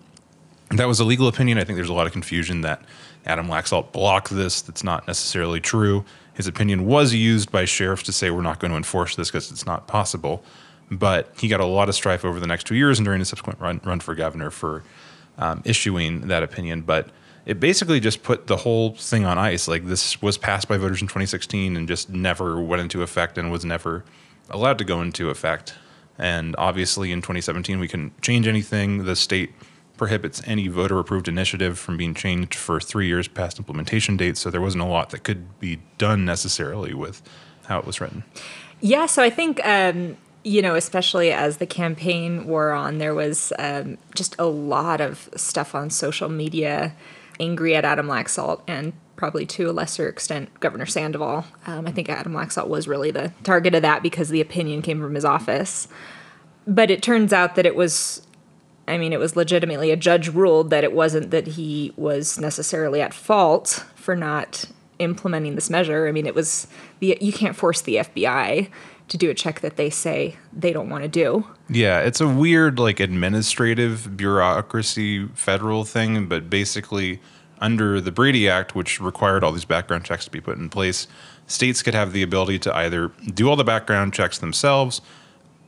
that 0.70 0.86
was 0.86 1.00
a 1.00 1.04
legal 1.04 1.28
opinion. 1.28 1.58
I 1.58 1.64
think 1.64 1.76
there's 1.76 1.88
a 1.88 1.94
lot 1.94 2.06
of 2.06 2.12
confusion 2.12 2.60
that 2.62 2.82
Adam 3.26 3.48
Laxalt 3.48 3.92
blocked 3.92 4.30
this. 4.30 4.62
That's 4.62 4.84
not 4.84 5.06
necessarily 5.06 5.60
true. 5.60 6.04
His 6.34 6.46
opinion 6.46 6.86
was 6.86 7.14
used 7.14 7.52
by 7.52 7.64
sheriffs 7.64 8.02
to 8.04 8.12
say 8.12 8.30
we're 8.30 8.42
not 8.42 8.58
going 8.58 8.70
to 8.70 8.76
enforce 8.76 9.16
this 9.16 9.30
because 9.30 9.50
it's 9.50 9.66
not 9.66 9.86
possible. 9.86 10.42
But 10.90 11.32
he 11.38 11.48
got 11.48 11.60
a 11.60 11.64
lot 11.64 11.88
of 11.88 11.94
strife 11.94 12.24
over 12.24 12.40
the 12.40 12.46
next 12.46 12.66
two 12.66 12.74
years 12.74 12.98
and 12.98 13.04
during 13.04 13.20
his 13.20 13.28
subsequent 13.28 13.60
run, 13.60 13.80
run 13.84 14.00
for 14.00 14.14
governor 14.14 14.50
for 14.50 14.82
um, 15.38 15.62
issuing 15.64 16.28
that 16.28 16.42
opinion. 16.42 16.82
But 16.82 17.08
it 17.44 17.60
basically 17.60 18.00
just 18.00 18.22
put 18.22 18.46
the 18.46 18.58
whole 18.58 18.94
thing 18.94 19.24
on 19.24 19.38
ice. 19.38 19.68
Like 19.68 19.86
this 19.86 20.20
was 20.22 20.38
passed 20.38 20.68
by 20.68 20.76
voters 20.76 21.02
in 21.02 21.08
2016 21.08 21.76
and 21.76 21.88
just 21.88 22.08
never 22.10 22.60
went 22.60 22.82
into 22.82 23.02
effect 23.02 23.38
and 23.38 23.50
was 23.50 23.64
never 23.64 24.04
allowed 24.50 24.78
to 24.78 24.84
go 24.84 25.02
into 25.02 25.30
effect. 25.30 25.74
And 26.18 26.54
obviously 26.56 27.12
in 27.12 27.20
2017, 27.20 27.78
we 27.80 27.88
couldn't 27.88 28.20
change 28.22 28.46
anything. 28.46 29.04
The 29.04 29.16
state 29.16 29.52
prohibits 29.96 30.42
any 30.46 30.68
voter 30.68 30.98
approved 30.98 31.28
initiative 31.28 31.78
from 31.78 31.96
being 31.96 32.14
changed 32.14 32.54
for 32.54 32.80
three 32.80 33.06
years 33.06 33.28
past 33.28 33.58
implementation 33.58 34.16
date. 34.16 34.36
So 34.36 34.50
there 34.50 34.60
wasn't 34.60 34.82
a 34.82 34.86
lot 34.86 35.10
that 35.10 35.22
could 35.22 35.58
be 35.60 35.80
done 35.98 36.24
necessarily 36.24 36.94
with 36.94 37.22
how 37.66 37.78
it 37.78 37.86
was 37.86 38.00
written. 38.00 38.24
Yeah, 38.80 39.06
so 39.06 39.22
I 39.22 39.30
think, 39.30 39.64
um, 39.64 40.16
you 40.42 40.60
know, 40.60 40.74
especially 40.74 41.32
as 41.32 41.58
the 41.58 41.66
campaign 41.66 42.46
wore 42.46 42.72
on, 42.72 42.98
there 42.98 43.14
was 43.14 43.52
um, 43.58 43.96
just 44.14 44.34
a 44.38 44.46
lot 44.46 45.00
of 45.00 45.28
stuff 45.36 45.74
on 45.74 45.88
social 45.88 46.28
media 46.28 46.94
angry 47.38 47.76
at 47.76 47.84
Adam 47.84 48.06
Laxalt 48.08 48.62
and 48.66 48.92
probably 49.22 49.46
to 49.46 49.70
a 49.70 49.72
lesser 49.72 50.08
extent 50.08 50.50
Governor 50.58 50.84
Sandoval. 50.84 51.44
Um, 51.68 51.86
I 51.86 51.92
think 51.92 52.08
Adam 52.08 52.32
Laxalt 52.32 52.66
was 52.66 52.88
really 52.88 53.12
the 53.12 53.32
target 53.44 53.72
of 53.72 53.82
that 53.82 54.02
because 54.02 54.30
the 54.30 54.40
opinion 54.40 54.82
came 54.82 55.00
from 55.00 55.14
his 55.14 55.24
office. 55.24 55.86
But 56.66 56.90
it 56.90 57.04
turns 57.04 57.32
out 57.32 57.54
that 57.54 57.64
it 57.64 57.76
was, 57.76 58.26
I 58.88 58.98
mean, 58.98 59.12
it 59.12 59.20
was 59.20 59.36
legitimately 59.36 59.92
a 59.92 59.96
judge 59.96 60.26
ruled 60.26 60.70
that 60.70 60.82
it 60.82 60.92
wasn't 60.92 61.30
that 61.30 61.46
he 61.46 61.92
was 61.96 62.36
necessarily 62.36 63.00
at 63.00 63.14
fault 63.14 63.84
for 63.94 64.16
not 64.16 64.64
implementing 64.98 65.54
this 65.54 65.70
measure. 65.70 66.08
I 66.08 66.10
mean, 66.10 66.26
it 66.26 66.34
was 66.34 66.66
the 66.98 67.16
you 67.20 67.32
can't 67.32 67.54
force 67.54 67.80
the 67.80 67.98
FBI 67.98 68.70
to 69.06 69.16
do 69.16 69.30
a 69.30 69.34
check 69.34 69.60
that 69.60 69.76
they 69.76 69.88
say 69.88 70.36
they 70.52 70.72
don't 70.72 70.90
want 70.90 71.04
to 71.04 71.08
do. 71.08 71.46
Yeah, 71.68 72.00
it's 72.00 72.20
a 72.20 72.26
weird 72.26 72.80
like 72.80 72.98
administrative 72.98 74.16
bureaucracy 74.16 75.28
federal 75.28 75.84
thing, 75.84 76.26
but 76.26 76.50
basically 76.50 77.20
under 77.62 78.00
the 78.00 78.12
Brady 78.12 78.48
Act, 78.48 78.74
which 78.74 79.00
required 79.00 79.44
all 79.44 79.52
these 79.52 79.64
background 79.64 80.04
checks 80.04 80.24
to 80.26 80.30
be 80.30 80.40
put 80.40 80.58
in 80.58 80.68
place, 80.68 81.06
states 81.46 81.82
could 81.82 81.94
have 81.94 82.12
the 82.12 82.22
ability 82.22 82.58
to 82.58 82.76
either 82.76 83.12
do 83.32 83.48
all 83.48 83.56
the 83.56 83.64
background 83.64 84.12
checks 84.12 84.36
themselves, 84.38 85.00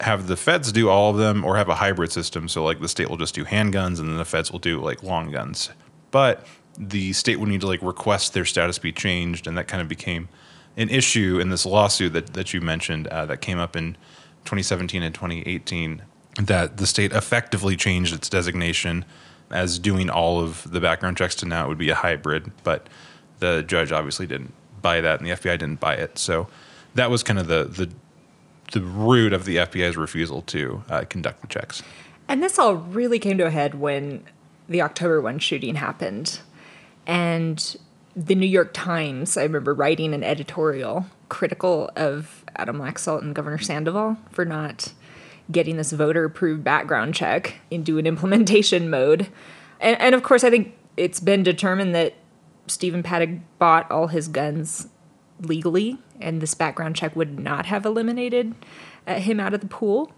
have 0.01 0.27
the 0.27 0.37
feds 0.37 0.73
do 0.73 0.91
all 0.91 1.11
of 1.11 1.17
them, 1.17 1.45
or 1.45 1.57
have 1.57 1.69
a 1.69 1.77
hybrid 1.77 2.11
system. 2.11 2.49
So 2.49 2.65
like 2.65 2.81
the 2.81 2.89
state 2.89 3.09
will 3.09 3.17
just 3.17 3.35
do 3.35 3.45
handguns 3.45 4.01
and 4.01 4.09
then 4.09 4.17
the 4.17 4.25
feds 4.25 4.51
will 4.51 4.59
do 4.59 4.81
like 4.81 5.03
long 5.03 5.31
guns. 5.31 5.71
But 6.11 6.45
the 6.77 7.13
state 7.13 7.39
would 7.39 7.49
need 7.49 7.61
to 7.61 7.69
like 7.69 7.81
request 7.81 8.35
their 8.35 8.45
status 8.45 8.79
be 8.79 8.93
changed, 8.93 9.47
and 9.47 9.57
that 9.57 9.69
kind 9.69 9.81
of 9.81 9.89
became 9.89 10.29
an 10.77 10.89
issue 10.89 11.39
in 11.41 11.51
this 11.51 11.65
lawsuit 11.65 12.13
that, 12.13 12.35
that 12.35 12.53
you 12.53 12.61
mentioned 12.61 13.07
uh, 13.07 13.25
that 13.27 13.41
came 13.41 13.59
up 13.59 13.77
in 13.77 13.93
2017 14.45 15.03
and 15.03 15.15
2018 15.15 16.03
that 16.43 16.79
the 16.79 16.87
state 16.87 17.13
effectively 17.13 17.77
changed 17.77 18.13
its 18.13 18.29
designation 18.29 19.05
as 19.55 19.79
doing 19.79 20.11
all 20.11 20.41
of 20.41 20.71
the 20.71 20.81
background 20.81 21.17
checks 21.17 21.35
to 21.35 21.47
now 21.47 21.65
it 21.65 21.69
would 21.69 21.79
be 21.79 21.89
a 21.89 21.95
hybrid 21.95 22.53
but 22.63 22.89
the 23.39 23.63
judge 23.63 23.91
obviously 23.93 24.27
didn't 24.27 24.53
buy 24.83 25.01
that 25.01 25.19
and 25.21 25.27
the 25.27 25.33
FBI 25.35 25.59
didn't 25.59 25.81
buy 25.81 25.95
it 25.95 26.19
so 26.19 26.47
that 26.95 27.11
was 27.11 27.23
kind 27.23 27.39
of 27.39 27.47
the 27.47 27.65
the 27.65 27.91
the 28.73 28.81
root 28.81 29.33
of 29.33 29.45
the 29.47 29.57
FBI's 29.57 29.97
refusal 29.97 30.43
to 30.43 30.83
uh, 30.91 31.05
conduct 31.09 31.41
the 31.41 31.47
checks 31.47 31.83
And 32.29 32.43
this 32.43 32.59
all 32.59 32.75
really 32.77 33.19
came 33.19 33.39
to 33.39 33.47
a 33.47 33.51
head 33.51 33.75
when 33.75 34.25
the 34.69 34.81
October 34.83 35.21
1 35.21 35.39
shooting 35.39 35.75
happened. 35.75 36.41
And 37.07 37.77
the 38.17 38.35
New 38.35 38.47
York 38.47 38.73
Times, 38.73 39.37
I 39.37 39.43
remember 39.43 39.75
writing 39.75 40.15
an 40.15 40.25
editorial 40.25 41.07
critical 41.29 41.91
of 41.97 42.45
Adam 42.57 42.79
Laxalt 42.79 43.21
and 43.23 43.35
Governor 43.35 43.59
Sandoval 43.59 44.17
for 44.31 44.45
not 44.45 44.93
getting 45.51 45.77
this 45.77 45.93
voter 45.93 46.25
approved 46.25 46.65
background 46.65 47.15
check 47.15 47.57
into 47.71 47.99
an 47.99 48.07
implementation 48.07 48.91
mode. 48.91 49.29
And, 49.81 50.01
and 50.01 50.15
of 50.15 50.23
course, 50.23 50.45
I 50.45 50.51
think 50.51 50.75
it's 50.97 51.21
been 51.21 51.43
determined 51.43 51.95
that 51.95 52.15
Stephen 52.67 53.03
Paddock 53.03 53.41
bought 53.59 53.91
all 53.91 54.07
his 54.07 54.29
guns 54.29 54.89
legally, 55.41 55.99
and 56.21 56.41
this 56.41 56.55
background 56.55 56.97
check 56.97 57.15
would 57.15 57.39
not 57.39 57.67
have 57.67 57.85
eliminated 57.85 58.55
uh, 59.07 59.17
him 59.17 59.41
out 59.41 59.53
of 59.53 59.61
the 59.61 59.67
pool. 59.67 60.13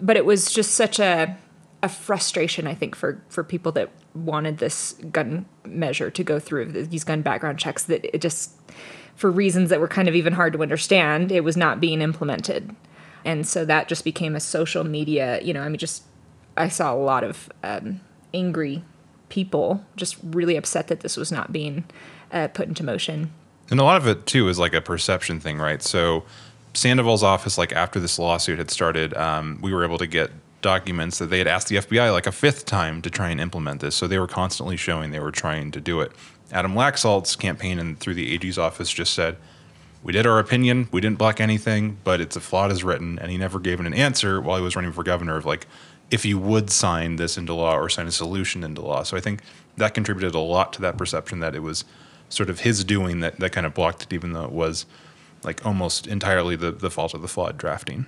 But 0.00 0.16
it 0.16 0.24
was 0.24 0.52
just 0.52 0.72
such 0.72 1.00
a 1.00 1.36
a 1.82 1.88
frustration, 1.88 2.66
I 2.66 2.74
think, 2.74 2.94
for 2.94 3.22
for 3.28 3.44
people 3.44 3.72
that 3.72 3.90
wanted 4.14 4.58
this 4.58 4.94
gun 5.12 5.46
measure 5.64 6.10
to 6.10 6.24
go 6.24 6.38
through 6.38 6.72
these 6.72 7.04
gun 7.04 7.22
background 7.22 7.58
checks 7.58 7.84
that 7.84 8.04
it 8.04 8.20
just 8.20 8.52
for 9.14 9.30
reasons 9.30 9.70
that 9.70 9.80
were 9.80 9.88
kind 9.88 10.08
of 10.08 10.14
even 10.14 10.32
hard 10.32 10.52
to 10.52 10.62
understand, 10.62 11.32
it 11.32 11.42
was 11.42 11.56
not 11.56 11.80
being 11.80 12.00
implemented. 12.00 12.74
And 13.28 13.46
so 13.46 13.66
that 13.66 13.88
just 13.88 14.04
became 14.04 14.34
a 14.34 14.40
social 14.40 14.84
media, 14.84 15.38
you 15.42 15.52
know, 15.52 15.60
I 15.60 15.68
mean, 15.68 15.76
just 15.76 16.02
I 16.56 16.68
saw 16.68 16.94
a 16.94 16.96
lot 16.96 17.24
of 17.24 17.52
um, 17.62 18.00
angry 18.32 18.82
people 19.28 19.84
just 19.96 20.16
really 20.22 20.56
upset 20.56 20.88
that 20.88 21.00
this 21.00 21.14
was 21.18 21.30
not 21.30 21.52
being 21.52 21.84
uh, 22.32 22.48
put 22.48 22.68
into 22.68 22.82
motion. 22.82 23.30
And 23.70 23.78
a 23.80 23.84
lot 23.84 23.98
of 23.98 24.08
it 24.08 24.24
too 24.24 24.48
is 24.48 24.58
like 24.58 24.72
a 24.72 24.80
perception 24.80 25.40
thing, 25.40 25.58
right? 25.58 25.82
So 25.82 26.24
Sandoval's 26.72 27.22
office, 27.22 27.58
like 27.58 27.70
after 27.70 28.00
this 28.00 28.18
lawsuit 28.18 28.56
had 28.56 28.70
started, 28.70 29.12
um, 29.12 29.58
we 29.60 29.74
were 29.74 29.84
able 29.84 29.98
to 29.98 30.06
get 30.06 30.30
documents 30.62 31.18
that 31.18 31.26
they 31.26 31.36
had 31.36 31.46
asked 31.46 31.68
the 31.68 31.76
FBI 31.76 32.10
like 32.10 32.26
a 32.26 32.32
fifth 32.32 32.64
time 32.64 33.02
to 33.02 33.10
try 33.10 33.28
and 33.28 33.42
implement 33.42 33.82
this. 33.82 33.94
So 33.94 34.06
they 34.06 34.18
were 34.18 34.26
constantly 34.26 34.78
showing 34.78 35.10
they 35.10 35.20
were 35.20 35.30
trying 35.30 35.70
to 35.72 35.82
do 35.82 36.00
it. 36.00 36.12
Adam 36.50 36.72
Laxalt's 36.72 37.36
campaign 37.36 37.78
and 37.78 38.00
through 38.00 38.14
the 38.14 38.32
AG's 38.32 38.56
office 38.56 38.90
just 38.90 39.12
said, 39.12 39.36
"We 40.02 40.12
did 40.12 40.26
our 40.26 40.38
opinion. 40.38 40.88
We 40.92 41.00
didn't 41.00 41.18
block 41.18 41.40
anything, 41.40 41.98
but 42.04 42.20
it's 42.20 42.36
a 42.36 42.40
flawed 42.40 42.70
as 42.70 42.84
written." 42.84 43.18
And 43.18 43.30
he 43.30 43.38
never 43.38 43.58
gave 43.58 43.80
an 43.80 43.92
answer 43.92 44.40
while 44.40 44.56
he 44.56 44.62
was 44.62 44.76
running 44.76 44.92
for 44.92 45.02
governor 45.02 45.36
of 45.36 45.46
like 45.46 45.66
if 46.10 46.22
he 46.22 46.34
would 46.34 46.70
sign 46.70 47.16
this 47.16 47.36
into 47.36 47.54
law 47.54 47.76
or 47.76 47.88
sign 47.88 48.06
a 48.06 48.12
solution 48.12 48.64
into 48.64 48.80
law. 48.80 49.02
So 49.02 49.16
I 49.16 49.20
think 49.20 49.42
that 49.76 49.94
contributed 49.94 50.34
a 50.34 50.38
lot 50.38 50.72
to 50.74 50.80
that 50.82 50.96
perception 50.96 51.40
that 51.40 51.54
it 51.54 51.62
was 51.62 51.84
sort 52.28 52.50
of 52.50 52.60
his 52.60 52.84
doing 52.84 53.20
that, 53.20 53.38
that 53.40 53.52
kind 53.52 53.66
of 53.66 53.74
blocked 53.74 54.02
it, 54.02 54.12
even 54.12 54.32
though 54.32 54.44
it 54.44 54.52
was 54.52 54.86
like 55.44 55.64
almost 55.64 56.06
entirely 56.06 56.56
the, 56.56 56.72
the 56.72 56.90
fault 56.90 57.14
of 57.14 57.22
the 57.22 57.28
flawed 57.28 57.56
drafting. 57.58 58.06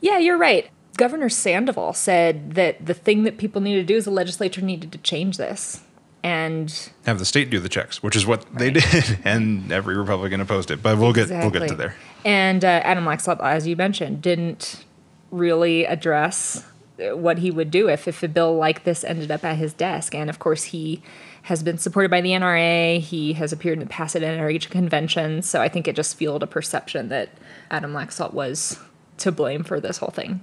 Yeah, 0.00 0.18
you're 0.18 0.36
right. 0.36 0.68
Governor 0.96 1.28
Sandoval 1.28 1.92
said 1.92 2.52
that 2.52 2.84
the 2.84 2.94
thing 2.94 3.24
that 3.24 3.38
people 3.38 3.60
needed 3.60 3.86
to 3.86 3.92
do 3.92 3.96
is 3.96 4.04
the 4.04 4.10
legislature 4.10 4.60
needed 4.60 4.92
to 4.92 4.98
change 4.98 5.38
this. 5.38 5.82
And 6.24 6.90
Have 7.04 7.18
the 7.18 7.26
state 7.26 7.50
do 7.50 7.60
the 7.60 7.68
checks, 7.68 8.02
which 8.02 8.16
is 8.16 8.24
what 8.24 8.46
they 8.54 8.70
did, 8.70 9.18
and 9.24 9.70
every 9.70 9.94
Republican 9.94 10.40
opposed 10.40 10.70
it. 10.70 10.82
But 10.82 10.98
we'll 10.98 11.12
get 11.12 11.28
we'll 11.28 11.50
get 11.50 11.68
to 11.68 11.74
there. 11.74 11.94
And 12.24 12.64
uh, 12.64 12.80
Adam 12.82 13.04
Laxalt, 13.04 13.40
as 13.42 13.66
you 13.66 13.76
mentioned, 13.76 14.22
didn't 14.22 14.84
really 15.30 15.84
address 15.84 16.64
what 16.96 17.38
he 17.38 17.50
would 17.50 17.70
do 17.70 17.90
if, 17.90 18.08
if 18.08 18.22
a 18.22 18.28
bill 18.28 18.56
like 18.56 18.84
this 18.84 19.04
ended 19.04 19.30
up 19.30 19.44
at 19.44 19.58
his 19.58 19.74
desk. 19.74 20.14
And 20.14 20.30
of 20.30 20.38
course, 20.38 20.64
he 20.64 21.02
has 21.42 21.62
been 21.62 21.76
supported 21.76 22.10
by 22.10 22.22
the 22.22 22.30
NRA. 22.30 23.00
He 23.00 23.34
has 23.34 23.52
appeared 23.52 23.74
in 23.74 23.80
the 23.80 23.90
past 23.90 24.16
at 24.16 24.22
NRA 24.22 24.70
conventions. 24.70 25.46
So 25.48 25.60
I 25.60 25.68
think 25.68 25.86
it 25.86 25.94
just 25.94 26.16
fueled 26.16 26.42
a 26.42 26.46
perception 26.46 27.10
that 27.10 27.30
Adam 27.70 27.92
Laxalt 27.92 28.32
was 28.32 28.78
to 29.18 29.30
blame 29.30 29.62
for 29.62 29.78
this 29.78 29.98
whole 29.98 30.10
thing. 30.10 30.40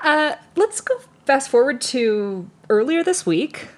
Uh, 0.00 0.34
let's 0.56 0.80
go 0.80 0.98
fast 1.24 1.50
forward 1.50 1.80
to 1.80 2.50
earlier 2.68 3.04
this 3.04 3.24
week. 3.24 3.68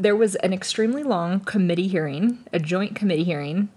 There 0.00 0.16
was 0.16 0.34
an 0.36 0.54
extremely 0.54 1.02
long 1.02 1.40
committee 1.40 1.86
hearing, 1.86 2.38
a 2.54 2.58
joint 2.58 2.94
committee 2.94 3.24
hearing. 3.24 3.68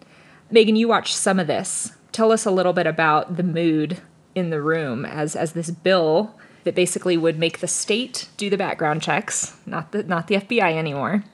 Megan, 0.50 0.78
you 0.78 0.88
watched 0.88 1.16
some 1.16 1.38
of 1.38 1.48
this. 1.48 1.92
Tell 2.14 2.32
us 2.32 2.46
a 2.46 2.52
little 2.52 2.72
bit 2.72 2.88
about 2.88 3.36
the 3.36 3.44
mood 3.44 4.02
in 4.34 4.50
the 4.50 4.62
room 4.62 5.04
as 5.06 5.36
as 5.36 5.52
this 5.52 5.70
bill 5.70 6.34
that 6.64 6.76
basically 6.76 7.18
would 7.18 7.38
make 7.38 7.60
the 7.60 7.68
state 7.68 8.30
do 8.38 8.50
the 8.50 8.56
background 8.56 9.02
checks, 9.02 9.58
not 9.66 9.92
the 9.92 10.04
not 10.04 10.28
the 10.28 10.36
FBI 10.36 10.78
anymore, 10.78 11.26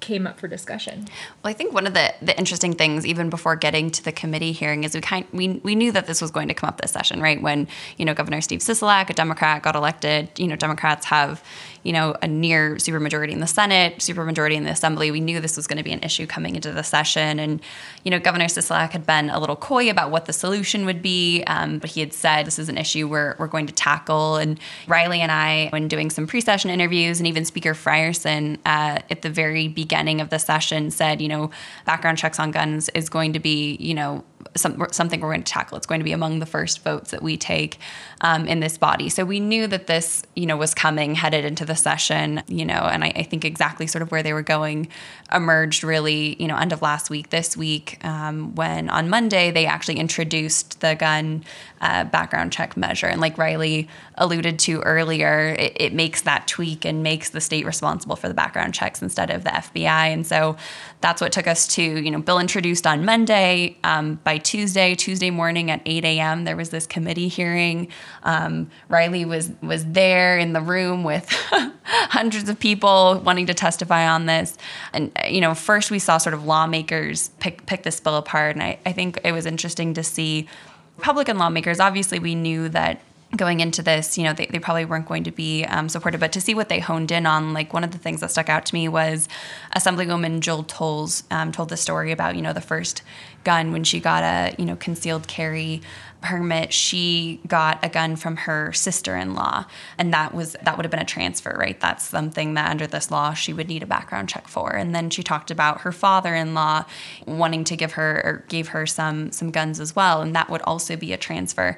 came 0.00 0.26
up 0.26 0.38
for 0.38 0.48
discussion. 0.48 1.06
Well, 1.42 1.50
I 1.50 1.52
think 1.52 1.72
one 1.72 1.86
of 1.86 1.94
the, 1.94 2.14
the 2.22 2.36
interesting 2.38 2.74
things, 2.74 3.04
even 3.04 3.30
before 3.30 3.56
getting 3.56 3.90
to 3.90 4.04
the 4.04 4.12
committee 4.12 4.52
hearing, 4.52 4.84
is 4.84 4.94
we 4.94 5.00
kind 5.00 5.26
we, 5.32 5.60
we 5.64 5.74
knew 5.74 5.92
that 5.92 6.06
this 6.06 6.20
was 6.20 6.30
going 6.30 6.48
to 6.48 6.54
come 6.54 6.68
up 6.68 6.80
this 6.80 6.92
session, 6.92 7.20
right? 7.20 7.40
When 7.40 7.68
you 7.96 8.04
know 8.04 8.14
Governor 8.14 8.40
Steve 8.40 8.60
Sisolak, 8.60 9.10
a 9.10 9.14
Democrat, 9.14 9.62
got 9.62 9.74
elected. 9.74 10.30
You 10.36 10.48
know, 10.48 10.56
Democrats 10.56 11.06
have 11.06 11.42
you 11.82 11.92
know 11.92 12.14
a 12.22 12.28
near 12.28 12.76
supermajority 12.76 13.30
in 13.30 13.40
the 13.40 13.46
Senate, 13.46 13.98
supermajority 13.98 14.54
in 14.54 14.64
the 14.64 14.70
Assembly. 14.70 15.10
We 15.10 15.20
knew 15.20 15.40
this 15.40 15.56
was 15.56 15.66
going 15.66 15.78
to 15.78 15.84
be 15.84 15.92
an 15.92 16.02
issue 16.02 16.26
coming 16.26 16.56
into 16.56 16.72
the 16.72 16.82
session, 16.82 17.38
and 17.38 17.60
you 18.04 18.10
know 18.10 18.18
Governor 18.18 18.46
Sisolak 18.46 18.90
had 18.90 19.06
been 19.06 19.30
a 19.30 19.38
little 19.38 19.56
coy 19.56 19.90
about 19.90 20.10
what 20.10 20.26
the 20.26 20.32
solution 20.32 20.86
would 20.86 21.02
be, 21.02 21.42
um, 21.46 21.78
but 21.78 21.90
he 21.90 22.00
had 22.00 22.12
said 22.12 22.46
this 22.46 22.58
is 22.58 22.68
an 22.68 22.78
issue 22.78 23.08
we're 23.08 23.36
we're 23.38 23.46
going 23.46 23.66
to 23.66 23.74
tackle. 23.74 24.36
And 24.36 24.58
Riley 24.86 25.20
and 25.20 25.32
I, 25.32 25.68
when 25.70 25.88
doing 25.88 26.10
some 26.10 26.26
pre-session 26.26 26.70
interviews, 26.70 27.20
and 27.20 27.26
even 27.26 27.44
Speaker 27.44 27.74
Frierson 27.74 28.58
uh, 28.66 29.00
at 29.10 29.22
the 29.22 29.30
very 29.30 29.68
beginning 29.68 30.20
of 30.20 30.30
the 30.30 30.38
session 30.38 30.90
said, 30.90 31.20
you 31.20 31.28
know, 31.28 31.50
background 31.86 32.18
checks 32.18 32.38
on 32.38 32.50
guns 32.50 32.88
is 32.90 33.08
going 33.08 33.32
to 33.32 33.38
be, 33.38 33.76
you 33.80 33.94
know, 33.94 34.24
some, 34.58 34.86
something 34.90 35.20
we're 35.20 35.30
going 35.30 35.42
to 35.42 35.52
tackle. 35.52 35.76
It's 35.76 35.86
going 35.86 36.00
to 36.00 36.04
be 36.04 36.12
among 36.12 36.38
the 36.38 36.46
first 36.46 36.82
votes 36.82 37.10
that 37.10 37.22
we 37.22 37.36
take 37.36 37.78
um, 38.20 38.46
in 38.46 38.60
this 38.60 38.76
body. 38.78 39.08
So 39.08 39.24
we 39.24 39.40
knew 39.40 39.66
that 39.66 39.86
this, 39.86 40.22
you 40.34 40.46
know, 40.46 40.56
was 40.56 40.74
coming 40.74 41.14
headed 41.14 41.44
into 41.44 41.64
the 41.64 41.76
session, 41.76 42.42
you 42.46 42.64
know, 42.64 42.88
and 42.90 43.04
I, 43.04 43.12
I 43.16 43.22
think 43.22 43.44
exactly 43.44 43.86
sort 43.86 44.02
of 44.02 44.10
where 44.10 44.22
they 44.22 44.32
were 44.32 44.42
going 44.42 44.88
emerged 45.32 45.84
really, 45.84 46.40
you 46.40 46.48
know, 46.48 46.56
end 46.56 46.72
of 46.72 46.82
last 46.82 47.10
week, 47.10 47.30
this 47.30 47.56
week, 47.56 48.04
um, 48.04 48.54
when 48.54 48.88
on 48.88 49.08
Monday 49.08 49.50
they 49.50 49.66
actually 49.66 49.98
introduced 49.98 50.80
the 50.80 50.94
gun 50.94 51.44
uh, 51.80 52.04
background 52.04 52.52
check 52.52 52.76
measure. 52.76 53.06
And 53.06 53.20
like 53.20 53.38
Riley 53.38 53.88
alluded 54.16 54.58
to 54.60 54.80
earlier, 54.80 55.54
it, 55.58 55.72
it 55.76 55.92
makes 55.92 56.22
that 56.22 56.48
tweak 56.48 56.84
and 56.84 57.02
makes 57.02 57.30
the 57.30 57.40
state 57.40 57.64
responsible 57.64 58.16
for 58.16 58.28
the 58.28 58.34
background 58.34 58.74
checks 58.74 59.00
instead 59.02 59.30
of 59.30 59.44
the 59.44 59.50
FBI. 59.50 60.12
And 60.12 60.26
so 60.26 60.56
that's 61.00 61.20
what 61.20 61.32
took 61.32 61.46
us 61.46 61.68
to, 61.74 61.82
you 61.82 62.10
know, 62.10 62.20
bill 62.20 62.38
introduced 62.38 62.86
on 62.86 63.04
Monday. 63.04 63.76
Um, 63.84 64.18
by 64.24 64.38
Tuesday, 64.48 64.94
Tuesday 64.94 65.28
morning 65.28 65.70
at 65.70 65.82
8 65.84 66.06
a.m., 66.06 66.44
there 66.44 66.56
was 66.56 66.70
this 66.70 66.86
committee 66.86 67.28
hearing. 67.28 67.88
Um, 68.22 68.70
Riley 68.88 69.26
was 69.26 69.50
was 69.60 69.84
there 69.84 70.38
in 70.38 70.54
the 70.54 70.62
room 70.62 71.04
with 71.04 71.28
hundreds 71.82 72.48
of 72.48 72.58
people 72.58 73.20
wanting 73.22 73.44
to 73.48 73.52
testify 73.52 74.08
on 74.08 74.24
this. 74.24 74.56
And 74.94 75.12
you 75.28 75.42
know, 75.42 75.54
first 75.54 75.90
we 75.90 75.98
saw 75.98 76.16
sort 76.16 76.32
of 76.32 76.46
lawmakers 76.46 77.28
pick 77.40 77.66
pick 77.66 77.82
this 77.82 78.00
bill 78.00 78.16
apart, 78.16 78.56
and 78.56 78.62
I, 78.62 78.78
I 78.86 78.92
think 78.92 79.20
it 79.22 79.32
was 79.32 79.44
interesting 79.44 79.92
to 79.92 80.02
see 80.02 80.48
Republican 80.96 81.36
lawmakers. 81.36 81.78
Obviously, 81.78 82.18
we 82.18 82.34
knew 82.34 82.70
that 82.70 83.02
going 83.36 83.60
into 83.60 83.82
this, 83.82 84.16
you 84.16 84.24
know, 84.24 84.32
they, 84.32 84.46
they 84.46 84.58
probably 84.58 84.86
weren't 84.86 85.06
going 85.06 85.24
to 85.24 85.30
be 85.30 85.64
um, 85.64 85.88
supported, 85.88 86.18
but 86.18 86.32
to 86.32 86.40
see 86.40 86.54
what 86.54 86.70
they 86.70 86.78
honed 86.78 87.12
in 87.12 87.26
on, 87.26 87.52
like 87.52 87.74
one 87.74 87.84
of 87.84 87.90
the 87.90 87.98
things 87.98 88.20
that 88.20 88.30
stuck 88.30 88.48
out 88.48 88.64
to 88.64 88.74
me 88.74 88.88
was 88.88 89.28
Assemblywoman 89.76 90.40
Jill 90.40 90.62
Tolles 90.62 91.24
um, 91.30 91.52
told 91.52 91.68
the 91.68 91.76
story 91.76 92.10
about, 92.10 92.36
you 92.36 92.42
know, 92.42 92.54
the 92.54 92.62
first 92.62 93.02
gun 93.44 93.72
when 93.72 93.84
she 93.84 94.00
got 94.00 94.22
a, 94.22 94.54
you 94.58 94.64
know, 94.64 94.76
concealed 94.76 95.28
carry 95.28 95.80
permit. 96.20 96.72
She 96.72 97.40
got 97.46 97.84
a 97.84 97.88
gun 97.88 98.16
from 98.16 98.38
her 98.38 98.72
sister-in-law 98.72 99.66
and 99.96 100.12
that 100.12 100.34
was 100.34 100.56
that 100.62 100.76
would 100.76 100.84
have 100.84 100.90
been 100.90 101.00
a 101.00 101.04
transfer 101.04 101.54
right? 101.56 101.78
That's 101.78 102.04
something 102.04 102.54
that 102.54 102.70
under 102.70 102.86
this 102.86 103.10
law 103.10 103.34
she 103.34 103.52
would 103.52 103.68
need 103.68 103.82
a 103.82 103.86
background 103.86 104.28
check 104.28 104.48
for. 104.48 104.74
And 104.74 104.94
then 104.94 105.10
she 105.10 105.22
talked 105.22 105.50
about 105.50 105.82
her 105.82 105.92
father-in-law 105.92 106.84
wanting 107.26 107.64
to 107.64 107.76
give 107.76 107.92
her 107.92 108.20
or 108.24 108.44
gave 108.48 108.68
her 108.68 108.86
some 108.86 109.30
some 109.30 109.50
guns 109.50 109.78
as 109.78 109.94
well 109.94 110.20
and 110.20 110.34
that 110.34 110.50
would 110.50 110.62
also 110.62 110.96
be 110.96 111.12
a 111.12 111.16
transfer 111.16 111.76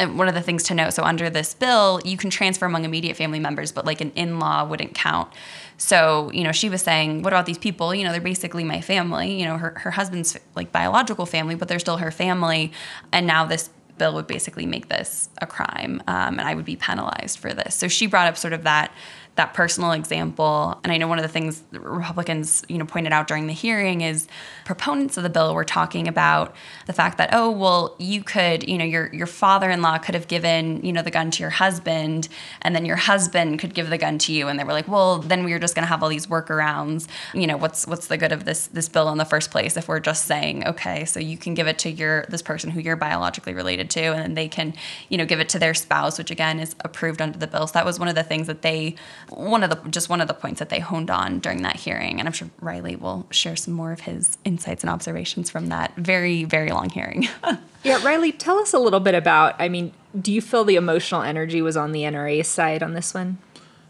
one 0.00 0.28
of 0.28 0.34
the 0.34 0.42
things 0.42 0.64
to 0.64 0.74
note 0.74 0.92
so 0.92 1.04
under 1.04 1.30
this 1.30 1.54
bill 1.54 2.00
you 2.04 2.16
can 2.16 2.28
transfer 2.28 2.66
among 2.66 2.84
immediate 2.84 3.16
family 3.16 3.38
members 3.38 3.70
but 3.70 3.84
like 3.86 4.00
an 4.00 4.10
in-law 4.16 4.64
wouldn't 4.64 4.94
count. 4.94 5.32
So 5.76 6.30
you 6.32 6.44
know 6.44 6.52
she 6.52 6.68
was 6.68 6.82
saying 6.82 7.22
what 7.22 7.32
about 7.32 7.46
these 7.46 7.58
people? 7.58 7.94
You 7.94 8.04
know 8.04 8.12
they're 8.12 8.20
basically 8.20 8.64
my 8.64 8.80
family. 8.80 9.38
You 9.38 9.46
know 9.46 9.58
her, 9.58 9.74
her 9.78 9.90
husband's 9.92 10.36
like 10.54 10.72
biological 10.72 11.26
family 11.26 11.54
but 11.54 11.68
they're 11.68 11.78
still 11.78 11.98
her 11.98 12.10
family 12.10 12.72
and 13.12 13.26
now 13.26 13.44
this 13.44 13.70
bill 13.98 14.14
would 14.14 14.26
basically 14.26 14.66
make 14.66 14.88
this 14.88 15.28
a 15.42 15.46
crime 15.46 16.02
um, 16.08 16.38
and 16.38 16.48
i 16.48 16.54
would 16.54 16.64
be 16.64 16.76
penalized 16.76 17.38
for 17.38 17.52
this. 17.52 17.74
So 17.74 17.88
she 17.88 18.06
brought 18.06 18.26
up 18.26 18.36
sort 18.36 18.52
of 18.52 18.64
that 18.64 18.92
that 19.36 19.54
personal 19.54 19.92
example. 19.92 20.78
And 20.84 20.92
I 20.92 20.98
know 20.98 21.08
one 21.08 21.18
of 21.18 21.22
the 21.22 21.28
things 21.28 21.62
Republicans, 21.72 22.64
you 22.68 22.76
know, 22.76 22.84
pointed 22.84 23.12
out 23.12 23.26
during 23.26 23.46
the 23.46 23.54
hearing 23.54 24.02
is 24.02 24.28
proponents 24.66 25.16
of 25.16 25.22
the 25.22 25.30
bill 25.30 25.54
were 25.54 25.64
talking 25.64 26.06
about 26.06 26.54
the 26.86 26.92
fact 26.92 27.16
that, 27.16 27.30
oh, 27.32 27.50
well, 27.50 27.96
you 27.98 28.22
could, 28.22 28.68
you 28.68 28.76
know, 28.76 28.84
your 28.84 29.12
your 29.14 29.26
father-in-law 29.26 29.98
could 29.98 30.14
have 30.14 30.28
given, 30.28 30.84
you 30.84 30.92
know, 30.92 31.00
the 31.00 31.10
gun 31.10 31.30
to 31.30 31.42
your 31.42 31.50
husband, 31.50 32.28
and 32.60 32.76
then 32.76 32.84
your 32.84 32.96
husband 32.96 33.58
could 33.58 33.72
give 33.72 33.88
the 33.88 33.96
gun 33.96 34.18
to 34.18 34.32
you. 34.32 34.48
And 34.48 34.58
they 34.58 34.64
were 34.64 34.72
like, 34.72 34.88
well, 34.88 35.18
then 35.18 35.44
we 35.44 35.54
are 35.54 35.58
just 35.58 35.74
gonna 35.74 35.86
have 35.86 36.02
all 36.02 36.10
these 36.10 36.26
workarounds. 36.26 37.08
You 37.32 37.46
know, 37.46 37.56
what's 37.56 37.86
what's 37.86 38.08
the 38.08 38.18
good 38.18 38.32
of 38.32 38.44
this 38.44 38.66
this 38.66 38.90
bill 38.90 39.08
in 39.08 39.16
the 39.16 39.24
first 39.24 39.50
place 39.50 39.78
if 39.78 39.88
we're 39.88 40.00
just 40.00 40.26
saying, 40.26 40.66
okay, 40.66 41.06
so 41.06 41.20
you 41.20 41.38
can 41.38 41.54
give 41.54 41.66
it 41.66 41.78
to 41.80 41.90
your 41.90 42.26
this 42.28 42.42
person 42.42 42.70
who 42.70 42.80
you're 42.80 42.96
biologically 42.96 43.54
related 43.54 43.88
to, 43.90 44.00
and 44.00 44.20
then 44.20 44.34
they 44.34 44.48
can, 44.48 44.74
you 45.08 45.16
know, 45.16 45.24
give 45.24 45.40
it 45.40 45.48
to 45.50 45.58
their 45.58 45.72
spouse, 45.72 46.18
which 46.18 46.30
again 46.30 46.60
is 46.60 46.76
approved 46.80 47.22
under 47.22 47.38
the 47.38 47.46
bill. 47.46 47.66
So 47.66 47.72
that 47.74 47.86
was 47.86 47.98
one 47.98 48.08
of 48.08 48.14
the 48.14 48.22
things 48.22 48.46
that 48.46 48.60
they 48.60 48.96
one 49.28 49.62
of 49.62 49.70
the 49.70 49.90
just 49.90 50.08
one 50.08 50.20
of 50.20 50.28
the 50.28 50.34
points 50.34 50.58
that 50.58 50.68
they 50.68 50.80
honed 50.80 51.10
on 51.10 51.40
during 51.40 51.62
that 51.62 51.76
hearing, 51.76 52.18
and 52.18 52.28
I'm 52.28 52.32
sure 52.32 52.48
Riley 52.60 52.96
will 52.96 53.26
share 53.30 53.56
some 53.56 53.74
more 53.74 53.92
of 53.92 54.00
his 54.00 54.38
insights 54.44 54.82
and 54.82 54.90
observations 54.90 55.50
from 55.50 55.68
that 55.68 55.94
very 55.96 56.44
very 56.44 56.70
long 56.70 56.90
hearing. 56.90 57.28
yeah, 57.84 58.02
Riley, 58.04 58.32
tell 58.32 58.58
us 58.58 58.72
a 58.72 58.78
little 58.78 59.00
bit 59.00 59.14
about. 59.14 59.54
I 59.58 59.68
mean, 59.68 59.92
do 60.18 60.32
you 60.32 60.40
feel 60.40 60.64
the 60.64 60.76
emotional 60.76 61.22
energy 61.22 61.62
was 61.62 61.76
on 61.76 61.92
the 61.92 62.02
NRA 62.02 62.44
side 62.44 62.82
on 62.82 62.94
this 62.94 63.14
one? 63.14 63.38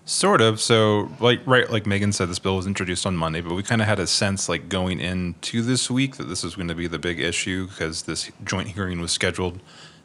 Sort 0.05 0.41
of. 0.41 0.61
So, 0.61 1.11
like, 1.21 1.41
right, 1.47 1.71
like 1.71 1.87
Megan 1.87 2.13
said, 2.13 2.29
this 2.29 2.41
bill 2.41 2.57
was 2.57 2.67
introduced 2.67 3.07
on 3.07 3.17
Monday, 3.17 3.41
but 3.41 3.55
we 3.55 3.63
kind 3.63 3.81
of 3.81 3.87
had 3.87 4.01
a 4.01 4.07
sense, 4.07 4.49
like, 4.49 4.69
going 4.69 4.99
into 4.99 5.63
this 5.63 5.89
week 5.89 6.17
that 6.17 6.25
this 6.25 6.43
was 6.43 6.57
going 6.57 6.69
to 6.69 6.75
be 6.75 6.89
the 6.89 6.99
big 6.99 7.21
issue 7.21 7.69
because 7.69 8.03
this 8.03 8.33
joint 8.43 8.69
hearing 8.69 9.01
was 9.01 9.13
scheduled 9.13 9.61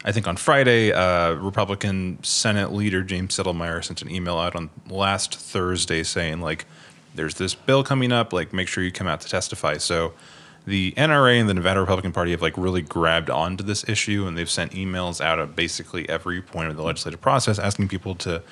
I 0.06 0.12
think 0.12 0.28
on 0.28 0.38
Friday, 0.38 0.92
uh, 0.92 1.34
Republican 1.34 2.20
Senate 2.24 2.72
leader 2.72 3.04
James 3.04 3.36
Settelmeyer 3.36 3.84
sent 3.84 4.02
an 4.02 4.12
email 4.12 4.38
out 4.38 4.56
on 4.56 4.70
last 4.90 5.36
Thursday 5.36 6.04
saying 6.04 6.40
like, 6.40 6.66
"There's 7.16 7.36
this 7.36 7.56
bill 7.56 7.84
coming 7.84 8.12
up. 8.12 8.32
Like, 8.32 8.54
make 8.54 8.68
sure 8.68 8.84
you 8.84 8.92
come 8.92 9.08
out 9.08 9.22
to 9.22 9.28
testify." 9.28 9.78
So, 9.78 10.14
the 10.66 10.94
NRA 10.98 11.40
and 11.40 11.50
the 11.50 11.54
Nevada 11.54 11.80
Republican 11.80 12.12
Party 12.12 12.32
have 12.32 12.42
like 12.42 12.58
really 12.58 12.82
grabbed 12.82 13.30
onto 13.30 13.64
this 13.64 13.88
issue, 13.90 14.28
and 14.28 14.38
they've 14.38 14.50
sent 14.50 14.74
emails 14.74 15.20
out 15.20 15.40
at 15.40 15.56
basically 15.56 16.08
every 16.08 16.42
point 16.42 16.70
of 16.70 16.78
the 16.78 16.84
legislative 16.84 17.22
process 17.22 17.58
asking 17.58 17.88
people 17.88 18.16
to 18.16 18.44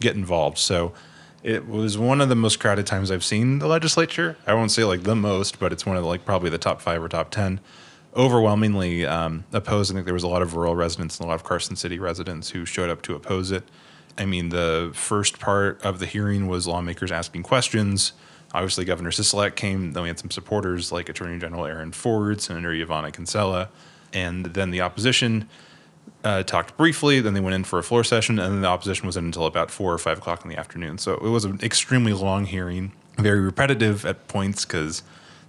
get 0.00 0.14
involved. 0.14 0.58
So. 0.58 0.92
It 1.42 1.68
was 1.68 1.96
one 1.96 2.20
of 2.20 2.28
the 2.28 2.34
most 2.34 2.58
crowded 2.58 2.88
times 2.88 3.08
I've 3.08 3.22
seen 3.22 3.60
the 3.60 3.68
legislature. 3.68 4.36
I 4.48 4.54
won't 4.54 4.72
say 4.72 4.82
like 4.82 5.04
the 5.04 5.14
most, 5.14 5.60
but 5.60 5.72
it's 5.72 5.86
one 5.86 5.96
of 5.96 6.02
the, 6.02 6.08
like 6.08 6.24
probably 6.24 6.50
the 6.50 6.58
top 6.58 6.80
five 6.80 7.00
or 7.00 7.08
top 7.08 7.30
ten 7.30 7.60
overwhelmingly 8.16 9.06
um, 9.06 9.44
opposed. 9.52 9.92
I 9.92 9.94
think 9.94 10.06
there 10.06 10.14
was 10.14 10.22
a 10.22 10.28
lot 10.28 10.42
of 10.42 10.54
rural 10.54 10.74
residents 10.74 11.18
and 11.18 11.26
a 11.26 11.28
lot 11.28 11.34
of 11.34 11.44
Carson 11.44 11.76
City 11.76 11.98
residents 11.98 12.50
who 12.50 12.64
showed 12.64 12.90
up 12.90 13.02
to 13.02 13.14
oppose 13.14 13.50
it. 13.50 13.64
I 14.18 14.24
mean, 14.24 14.48
the 14.48 14.90
first 14.94 15.38
part 15.38 15.82
of 15.84 15.98
the 15.98 16.06
hearing 16.06 16.48
was 16.48 16.66
lawmakers 16.66 17.12
asking 17.12 17.42
questions. 17.42 18.12
Obviously, 18.54 18.84
Governor 18.84 19.10
Sisolak 19.10 19.54
came. 19.54 19.92
Then 19.92 20.02
we 20.02 20.08
had 20.08 20.18
some 20.18 20.30
supporters 20.30 20.90
like 20.90 21.08
Attorney 21.08 21.38
General 21.38 21.66
Aaron 21.66 21.92
Ford, 21.92 22.40
Senator 22.40 22.72
Yvanna 22.72 23.10
Cancela, 23.10 23.68
and 24.12 24.46
then 24.46 24.70
the 24.70 24.80
opposition 24.80 25.48
uh, 26.24 26.42
talked 26.42 26.76
briefly. 26.76 27.20
Then 27.20 27.34
they 27.34 27.40
went 27.40 27.54
in 27.54 27.64
for 27.64 27.78
a 27.78 27.82
floor 27.82 28.02
session, 28.02 28.38
and 28.38 28.54
then 28.54 28.60
the 28.62 28.68
opposition 28.68 29.06
was 29.06 29.16
in 29.16 29.26
until 29.26 29.44
about 29.44 29.70
four 29.70 29.92
or 29.92 29.98
five 29.98 30.18
o'clock 30.18 30.44
in 30.44 30.50
the 30.50 30.56
afternoon. 30.56 30.96
So 30.96 31.14
it 31.14 31.28
was 31.28 31.44
an 31.44 31.60
extremely 31.62 32.14
long 32.14 32.46
hearing, 32.46 32.92
very 33.18 33.40
repetitive 33.40 34.06
at 34.06 34.26
points 34.28 34.64
because 34.64 35.02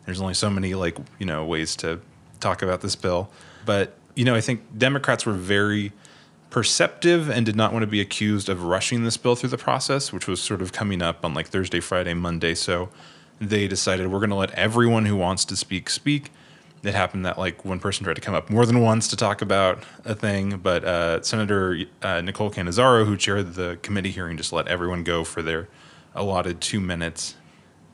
there's 0.06 0.20
only 0.20 0.34
so 0.34 0.50
many 0.50 0.74
like 0.74 0.98
you 1.20 1.26
know 1.26 1.46
ways 1.46 1.76
to 1.78 2.02
talk 2.40 2.62
about 2.62 2.82
this 2.82 2.96
bill. 2.96 3.30
But, 3.66 3.96
you 4.16 4.26
know, 4.26 4.36
I 4.36 4.42
think 4.42 4.62
Democrats 4.78 5.26
were 5.26 5.34
very 5.34 5.92
perceptive 6.50 7.30
and 7.30 7.46
did 7.46 7.56
not 7.56 7.74
want 7.74 7.84
to 7.84 7.88
be 7.88 8.00
accused 8.00 8.50
of 8.50 8.64
rushing 8.64 9.04
this 9.04 9.18
bill 9.18 9.36
through 9.36 9.50
the 9.50 9.58
process, 9.58 10.14
which 10.14 10.28
was 10.28 10.42
sort 10.42 10.62
of 10.62 10.72
coming 10.72 11.02
up 11.02 11.26
on 11.26 11.34
like 11.34 11.48
Thursday, 11.48 11.80
Friday, 11.80 12.14
Monday. 12.14 12.56
So 12.56 12.90
they 13.40 13.68
decided 13.68 14.08
we're 14.08 14.20
going 14.20 14.30
to 14.30 14.36
let 14.36 14.52
everyone 14.52 15.06
who 15.06 15.16
wants 15.16 15.46
to 15.46 15.56
speak 15.56 15.90
speak. 15.90 16.32
It 16.84 16.94
happened 16.94 17.26
that 17.26 17.38
like 17.38 17.66
one 17.66 17.80
person 17.80 18.04
tried 18.04 18.16
to 18.16 18.22
come 18.22 18.34
up 18.34 18.50
more 18.50 18.66
than 18.66 18.82
once 18.82 19.08
to 19.10 19.16
talk 19.16 19.42
about 19.42 19.84
a 20.06 20.16
thing, 20.16 20.58
but 20.58 20.84
uh, 20.84 21.22
Senator 21.22 21.80
uh, 22.02 22.22
Nicole 22.22 22.52
Cannizzaro, 22.52 23.06
who 23.06 23.18
chaired 23.18 23.56
the 23.56 23.78
committee 23.82 24.12
hearing, 24.12 24.38
just 24.38 24.54
let 24.54 24.68
everyone 24.68 25.04
go 25.04 25.24
for 25.24 25.42
their 25.42 25.68
allotted 26.16 26.62
two 26.62 26.80
minutes, 26.80 27.36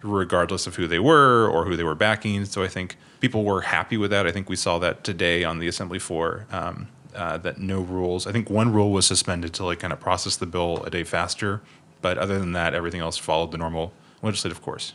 regardless 0.04 0.68
of 0.68 0.76
who 0.76 0.88
they 0.88 1.00
were 1.00 1.48
or 1.48 1.66
who 1.66 1.76
they 1.76 1.84
were 1.84 1.96
backing. 1.96 2.46
So 2.46 2.63
I 2.63 2.68
think 2.68 2.98
people 3.20 3.44
were 3.44 3.62
happy 3.62 3.98
with 3.98 4.12
that. 4.12 4.28
I 4.28 4.32
think 4.32 4.50
we 4.50 4.56
saw 4.56 4.80
that 4.80 5.04
today 5.04 5.44
on 5.44 5.60
the 5.60 5.68
assembly 5.68 6.00
floor. 6.00 6.46
Um, 6.52 6.89
uh, 7.16 7.38
that 7.38 7.60
no 7.60 7.80
rules. 7.80 8.26
I 8.26 8.32
think 8.32 8.50
one 8.50 8.74
rule 8.74 8.92
was 8.92 9.06
suspended 9.06 9.54
to 9.54 9.66
like 9.66 9.80
kind 9.80 9.94
of 9.94 10.00
process 10.00 10.36
the 10.36 10.48
bill 10.48 10.84
a 10.84 10.89
day 10.89 11.04
faster, 11.04 11.62
but 12.02 12.18
other 12.18 12.39
than 12.39 12.54
that, 12.54 12.74
everything 12.74 13.02
else 13.02 13.18
followed 13.18 13.52
the 13.52 13.58
normal 13.60 13.94
legislative 14.24 14.63
course. 14.63 14.94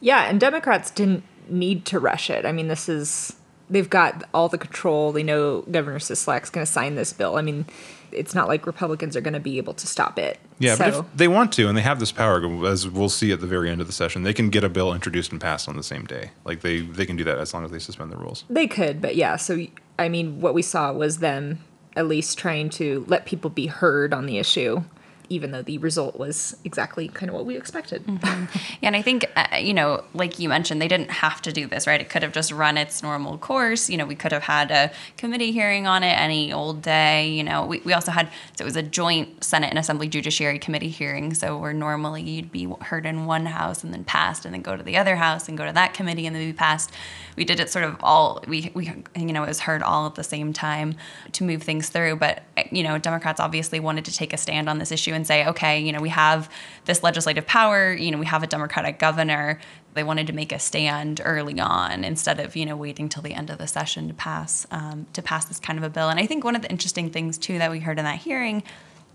Yeah, 0.00 0.22
and 0.22 0.40
Democrats 0.40 0.90
didn't 0.90 1.22
need 1.48 1.84
to 1.86 1.98
rush 1.98 2.30
it. 2.30 2.44
I 2.44 2.52
mean, 2.52 2.68
this 2.68 2.88
is 2.88 3.36
they've 3.68 3.88
got 3.88 4.24
all 4.34 4.48
the 4.48 4.58
control. 4.58 5.12
They 5.12 5.22
know 5.22 5.62
Governor 5.62 5.98
Sisolak's 5.98 6.50
going 6.50 6.66
to 6.66 6.70
sign 6.70 6.96
this 6.96 7.12
bill. 7.12 7.36
I 7.36 7.42
mean, 7.42 7.66
it's 8.12 8.34
not 8.34 8.48
like 8.48 8.66
Republicans 8.66 9.16
are 9.16 9.20
going 9.20 9.34
to 9.34 9.40
be 9.40 9.58
able 9.58 9.74
to 9.74 9.86
stop 9.86 10.18
it. 10.18 10.38
Yeah, 10.58 10.74
so. 10.74 10.84
but 10.84 10.94
if 10.94 11.16
they 11.16 11.28
want 11.28 11.52
to, 11.54 11.68
and 11.68 11.76
they 11.76 11.82
have 11.82 12.00
this 12.00 12.12
power, 12.12 12.66
as 12.66 12.88
we'll 12.88 13.08
see 13.08 13.32
at 13.32 13.40
the 13.40 13.46
very 13.46 13.70
end 13.70 13.80
of 13.80 13.86
the 13.86 13.92
session, 13.92 14.22
they 14.22 14.32
can 14.32 14.50
get 14.50 14.64
a 14.64 14.68
bill 14.68 14.92
introduced 14.92 15.32
and 15.32 15.40
passed 15.40 15.68
on 15.68 15.76
the 15.76 15.82
same 15.82 16.04
day. 16.04 16.30
Like 16.44 16.60
they 16.60 16.80
they 16.80 17.06
can 17.06 17.16
do 17.16 17.24
that 17.24 17.38
as 17.38 17.52
long 17.54 17.64
as 17.64 17.70
they 17.70 17.78
suspend 17.78 18.12
the 18.12 18.16
rules. 18.16 18.44
They 18.50 18.66
could, 18.66 19.00
but 19.00 19.16
yeah. 19.16 19.36
So 19.36 19.66
I 19.98 20.08
mean, 20.08 20.40
what 20.40 20.54
we 20.54 20.62
saw 20.62 20.92
was 20.92 21.18
them 21.18 21.58
at 21.96 22.06
least 22.06 22.38
trying 22.38 22.70
to 22.70 23.04
let 23.08 23.26
people 23.26 23.50
be 23.50 23.66
heard 23.66 24.14
on 24.14 24.26
the 24.26 24.38
issue 24.38 24.82
even 25.30 25.52
though 25.52 25.62
the 25.62 25.78
result 25.78 26.18
was 26.18 26.56
exactly 26.64 27.08
kind 27.08 27.30
of 27.30 27.36
what 27.36 27.46
we 27.46 27.56
expected. 27.56 28.04
Mm-hmm. 28.04 28.44
Yeah, 28.82 28.88
and 28.88 28.96
I 28.96 29.02
think, 29.02 29.24
uh, 29.36 29.56
you 29.56 29.72
know, 29.72 30.04
like 30.12 30.38
you 30.38 30.48
mentioned, 30.48 30.82
they 30.82 30.88
didn't 30.88 31.10
have 31.10 31.40
to 31.42 31.52
do 31.52 31.66
this, 31.66 31.86
right? 31.86 32.00
It 32.00 32.10
could 32.10 32.22
have 32.22 32.32
just 32.32 32.50
run 32.50 32.76
its 32.76 33.02
normal 33.02 33.38
course. 33.38 33.88
You 33.88 33.96
know, 33.96 34.04
we 34.04 34.16
could 34.16 34.32
have 34.32 34.42
had 34.42 34.70
a 34.70 34.90
committee 35.16 35.52
hearing 35.52 35.86
on 35.86 36.02
it 36.02 36.18
any 36.18 36.52
old 36.52 36.82
day. 36.82 37.28
You 37.28 37.44
know, 37.44 37.64
we, 37.64 37.80
we 37.80 37.92
also 37.92 38.10
had, 38.10 38.28
so 38.56 38.62
it 38.62 38.64
was 38.64 38.76
a 38.76 38.82
joint 38.82 39.42
Senate 39.44 39.70
and 39.70 39.78
Assembly 39.78 40.08
Judiciary 40.08 40.58
Committee 40.58 40.88
hearing. 40.88 41.32
So 41.32 41.56
where 41.56 41.72
normally 41.72 42.22
you'd 42.22 42.50
be 42.50 42.66
heard 42.82 43.06
in 43.06 43.26
one 43.26 43.46
house 43.46 43.84
and 43.84 43.94
then 43.94 44.04
passed 44.04 44.44
and 44.44 44.52
then 44.52 44.62
go 44.62 44.76
to 44.76 44.82
the 44.82 44.96
other 44.96 45.16
house 45.16 45.48
and 45.48 45.56
go 45.56 45.64
to 45.64 45.72
that 45.72 45.94
committee 45.94 46.26
and 46.26 46.34
then 46.34 46.44
be 46.44 46.52
passed. 46.52 46.90
We 47.36 47.44
did 47.44 47.60
it 47.60 47.70
sort 47.70 47.84
of 47.84 47.96
all, 48.02 48.42
we, 48.46 48.70
we 48.74 48.92
you 49.16 49.32
know, 49.32 49.42
it 49.44 49.48
was 49.48 49.60
heard 49.60 49.82
all 49.82 50.06
at 50.06 50.14
the 50.14 50.24
same 50.24 50.52
time 50.52 50.96
to 51.32 51.44
move 51.44 51.62
things 51.62 51.88
through. 51.88 52.16
But, 52.16 52.42
you 52.70 52.82
know, 52.82 52.98
Democrats 52.98 53.40
obviously 53.40 53.80
wanted 53.80 54.04
to 54.06 54.12
take 54.12 54.32
a 54.32 54.36
stand 54.36 54.68
on 54.68 54.78
this 54.78 54.92
issue 54.92 55.12
and 55.12 55.26
say, 55.26 55.46
okay, 55.46 55.80
you 55.80 55.92
know, 55.92 56.00
we 56.00 56.10
have 56.10 56.50
this 56.84 57.02
legislative 57.02 57.46
power, 57.46 57.92
you 57.92 58.10
know, 58.10 58.18
we 58.18 58.26
have 58.26 58.42
a 58.42 58.46
Democratic 58.46 58.98
governor. 58.98 59.60
They 59.94 60.04
wanted 60.04 60.28
to 60.28 60.32
make 60.32 60.52
a 60.52 60.58
stand 60.58 61.20
early 61.24 61.58
on 61.58 62.04
instead 62.04 62.38
of, 62.38 62.54
you 62.54 62.64
know, 62.64 62.76
waiting 62.76 63.08
till 63.08 63.22
the 63.22 63.34
end 63.34 63.50
of 63.50 63.58
the 63.58 63.66
session 63.66 64.06
to 64.06 64.14
pass 64.14 64.66
um, 64.70 65.06
to 65.14 65.22
pass 65.22 65.46
this 65.46 65.58
kind 65.58 65.78
of 65.78 65.84
a 65.84 65.90
bill. 65.90 66.08
And 66.08 66.20
I 66.20 66.26
think 66.26 66.44
one 66.44 66.54
of 66.54 66.62
the 66.62 66.70
interesting 66.70 67.10
things 67.10 67.38
too 67.38 67.58
that 67.58 67.72
we 67.72 67.80
heard 67.80 67.98
in 67.98 68.04
that 68.04 68.18
hearing 68.18 68.62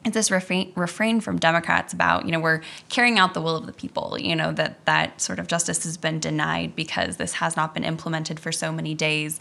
it's 0.06 0.14
this 0.14 0.30
refrain, 0.30 0.72
refrain 0.76 1.20
from 1.20 1.40
Democrats 1.40 1.92
about, 1.92 2.26
you 2.26 2.32
know, 2.32 2.40
we're 2.40 2.62
carrying 2.90 3.18
out 3.18 3.34
the 3.34 3.42
will 3.42 3.56
of 3.56 3.66
the 3.66 3.74
people, 3.74 4.18
you 4.20 4.36
know, 4.36 4.52
that 4.52 4.86
that 4.86 5.20
sort 5.20 5.40
of 5.40 5.48
justice 5.48 5.84
has 5.84 5.98
been 5.98 6.20
denied 6.20 6.76
because 6.76 7.18
this 7.18 7.34
has 7.34 7.58
not 7.58 7.74
been 7.74 7.84
implemented 7.84 8.40
for 8.40 8.52
so 8.52 8.72
many 8.72 8.94
days. 8.94 9.40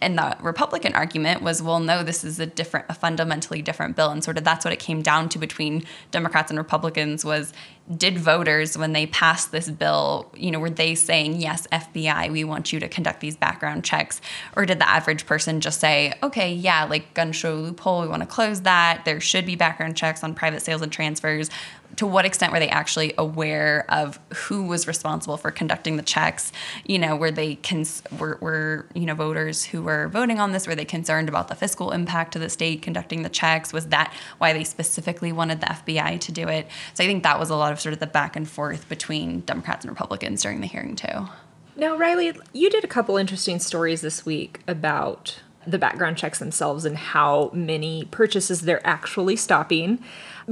And 0.00 0.16
the 0.16 0.36
Republican 0.40 0.94
argument 0.94 1.42
was, 1.42 1.60
well, 1.60 1.80
no, 1.80 2.04
this 2.04 2.22
is 2.22 2.38
a 2.38 2.46
different, 2.46 2.86
a 2.88 2.94
fundamentally 2.94 3.62
different 3.62 3.96
bill. 3.96 4.10
And 4.10 4.22
sort 4.22 4.38
of 4.38 4.44
that's 4.44 4.64
what 4.64 4.72
it 4.72 4.78
came 4.78 5.02
down 5.02 5.28
to 5.30 5.38
between 5.40 5.84
Democrats 6.12 6.50
and 6.50 6.58
Republicans 6.58 7.24
was, 7.24 7.52
did 7.94 8.18
voters 8.18 8.76
when 8.76 8.92
they 8.92 9.06
passed 9.06 9.52
this 9.52 9.70
bill 9.70 10.28
you 10.34 10.50
know 10.50 10.58
were 10.58 10.70
they 10.70 10.94
saying 10.94 11.40
yes 11.40 11.68
fbi 11.70 12.30
we 12.32 12.42
want 12.42 12.72
you 12.72 12.80
to 12.80 12.88
conduct 12.88 13.20
these 13.20 13.36
background 13.36 13.84
checks 13.84 14.20
or 14.56 14.66
did 14.66 14.80
the 14.80 14.88
average 14.88 15.24
person 15.24 15.60
just 15.60 15.78
say 15.78 16.12
okay 16.20 16.52
yeah 16.52 16.84
like 16.84 17.14
gun 17.14 17.30
show 17.30 17.54
loophole 17.54 18.00
we 18.02 18.08
want 18.08 18.22
to 18.22 18.26
close 18.26 18.62
that 18.62 19.04
there 19.04 19.20
should 19.20 19.46
be 19.46 19.54
background 19.54 19.96
checks 19.96 20.24
on 20.24 20.34
private 20.34 20.60
sales 20.62 20.82
and 20.82 20.90
transfers 20.90 21.48
to 21.96 22.06
what 22.06 22.24
extent 22.24 22.52
were 22.52 22.58
they 22.58 22.68
actually 22.68 23.14
aware 23.16 23.86
of 23.88 24.18
who 24.34 24.64
was 24.64 24.86
responsible 24.86 25.36
for 25.36 25.50
conducting 25.50 25.96
the 25.96 26.02
checks? 26.02 26.52
You 26.84 26.98
know, 26.98 27.16
were 27.16 27.30
they 27.30 27.56
cons- 27.56 28.02
were, 28.18 28.38
were 28.40 28.86
you 28.94 29.06
know 29.06 29.14
voters 29.14 29.64
who 29.64 29.82
were 29.82 30.08
voting 30.08 30.40
on 30.40 30.52
this 30.52 30.66
were 30.66 30.74
they 30.74 30.84
concerned 30.84 31.28
about 31.28 31.48
the 31.48 31.54
fiscal 31.54 31.92
impact 31.92 32.32
to 32.32 32.38
the 32.38 32.48
state 32.48 32.82
conducting 32.82 33.22
the 33.22 33.28
checks? 33.28 33.72
Was 33.72 33.88
that 33.88 34.12
why 34.38 34.52
they 34.52 34.64
specifically 34.64 35.32
wanted 35.32 35.60
the 35.60 35.66
FBI 35.66 36.20
to 36.20 36.32
do 36.32 36.48
it? 36.48 36.66
So 36.94 37.04
I 37.04 37.06
think 37.06 37.22
that 37.22 37.38
was 37.38 37.50
a 37.50 37.56
lot 37.56 37.72
of 37.72 37.80
sort 37.80 37.92
of 37.92 38.00
the 38.00 38.06
back 38.06 38.36
and 38.36 38.48
forth 38.48 38.88
between 38.88 39.40
Democrats 39.40 39.84
and 39.84 39.90
Republicans 39.90 40.42
during 40.42 40.60
the 40.60 40.66
hearing 40.66 40.96
too. 40.96 41.28
Now, 41.76 41.94
Riley, 41.96 42.32
you 42.54 42.70
did 42.70 42.84
a 42.84 42.88
couple 42.88 43.18
interesting 43.18 43.58
stories 43.58 44.00
this 44.00 44.24
week 44.24 44.60
about 44.66 45.40
the 45.66 45.78
background 45.78 46.16
checks 46.16 46.38
themselves 46.38 46.84
and 46.84 46.96
how 46.96 47.50
many 47.52 48.04
purchases 48.10 48.62
they're 48.62 48.86
actually 48.86 49.36
stopping. 49.36 50.02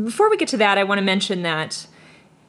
Before 0.03 0.29
we 0.31 0.37
get 0.37 0.49
to 0.49 0.57
that, 0.59 0.79
I 0.79 0.85
want 0.85 0.99
to 0.99 1.05
mention 1.05 1.43
that 1.43 1.87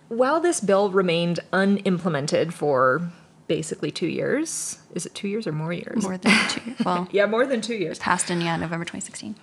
while 0.08 0.40
this 0.40 0.60
bill 0.60 0.90
remained 0.90 1.40
unimplemented 1.54 2.54
for 2.54 3.12
basically 3.48 3.92
two 3.92 4.08
years, 4.08 4.80
is 4.94 5.06
it 5.06 5.14
two 5.14 5.28
years 5.28 5.46
or 5.46 5.52
more 5.52 5.74
years? 5.74 6.04
More 6.04 6.18
than 6.18 6.50
two 6.50 6.62
years. 6.66 6.80
Well, 6.86 7.08
yeah, 7.12 7.26
more 7.26 7.46
than 7.46 7.62
two 7.62 7.76
years. 7.76 8.00
passed 8.00 8.32
in 8.32 8.42
yeah 8.42 8.58
November 8.58 8.86
2016. 8.86 9.36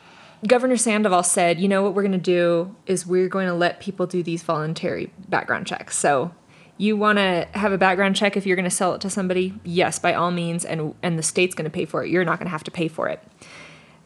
Governor 0.47 0.77
Sandoval 0.77 1.23
said, 1.23 1.61
you 1.61 1.69
know 1.69 1.83
what 1.83 1.95
we're 1.95 2.03
going 2.03 2.13
to 2.13 2.19
do 2.19 2.75
is 2.87 3.07
we're 3.07 3.29
going 3.29 3.47
to 3.47 3.55
let 3.55 3.79
people 3.79 4.07
do 4.07 4.25
these 4.25 4.43
voluntary 4.43 5.13
background 5.29 5.69
checks. 5.69 5.97
So 5.97 6.35
you 6.79 6.97
want 6.97 7.19
to 7.19 7.47
have 7.53 7.71
a 7.71 7.79
background 7.79 8.17
check 8.17 8.37
if 8.37 8.45
you're 8.45 8.57
going 8.57 8.65
to 8.65 8.71
sell 8.71 8.93
it 8.95 9.01
to 9.03 9.11
somebody? 9.11 9.55
Yes, 9.63 10.01
by 10.01 10.15
all 10.15 10.33
means, 10.33 10.65
and 10.65 10.95
and 11.03 11.19
the 11.19 11.23
state's 11.23 11.55
going 11.55 11.65
to 11.65 11.71
pay 11.71 11.85
for 11.85 12.05
it. 12.05 12.11
You're 12.11 12.25
not 12.25 12.39
going 12.39 12.47
to 12.47 12.53
have 12.53 12.65
to 12.65 12.71
pay 12.73 12.89
for 12.89 13.09
it. 13.09 13.23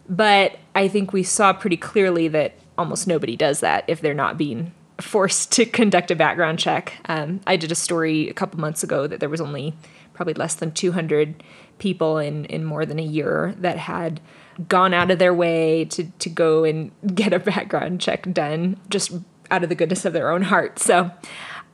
But 0.09 0.59
I 0.75 0.89
think 0.89 1.13
we 1.13 1.23
saw 1.23 1.53
pretty 1.53 1.79
clearly 1.79 2.29
that 2.29 2.55
almost 2.79 3.07
nobody 3.07 3.37
does 3.37 3.61
that 3.61 3.85
if 3.87 4.01
they're 4.01 4.15
not 4.15 4.39
being 4.39 4.73
forced 5.01 5.53
to 5.53 5.67
conduct 5.67 6.11
a 6.11 6.17
background 6.17 6.59
check. 6.59 6.95
Um, 7.07 7.41
I 7.47 7.57
did 7.57 7.71
a 7.71 7.75
story 7.75 8.29
a 8.29 8.35
couple 8.35 8.61
months 8.61 8.83
ago 8.83 9.07
that 9.07 9.21
there 9.21 9.29
was 9.29 9.41
only 9.41 9.75
probably 10.15 10.35
less 10.35 10.55
than 10.55 10.73
200 10.73 11.43
people 11.79 12.19
in, 12.19 12.47
in 12.47 12.65
more 12.65 12.87
than 12.87 12.99
a 12.99 13.03
year 13.03 13.55
that 13.59 13.77
had 13.77 14.21
gone 14.69 14.95
out 14.95 15.11
of 15.11 15.19
their 15.19 15.35
way 15.35 15.85
to, 15.85 16.05
to 16.19 16.29
go 16.31 16.65
and 16.65 16.91
get 17.15 17.33
a 17.33 17.39
background 17.39 18.01
check 18.01 18.31
done 18.33 18.81
just 18.89 19.13
out 19.51 19.63
of 19.63 19.69
the 19.69 19.75
goodness 19.75 20.05
of 20.05 20.13
their 20.13 20.31
own 20.31 20.43
heart. 20.43 20.79
So, 20.79 21.11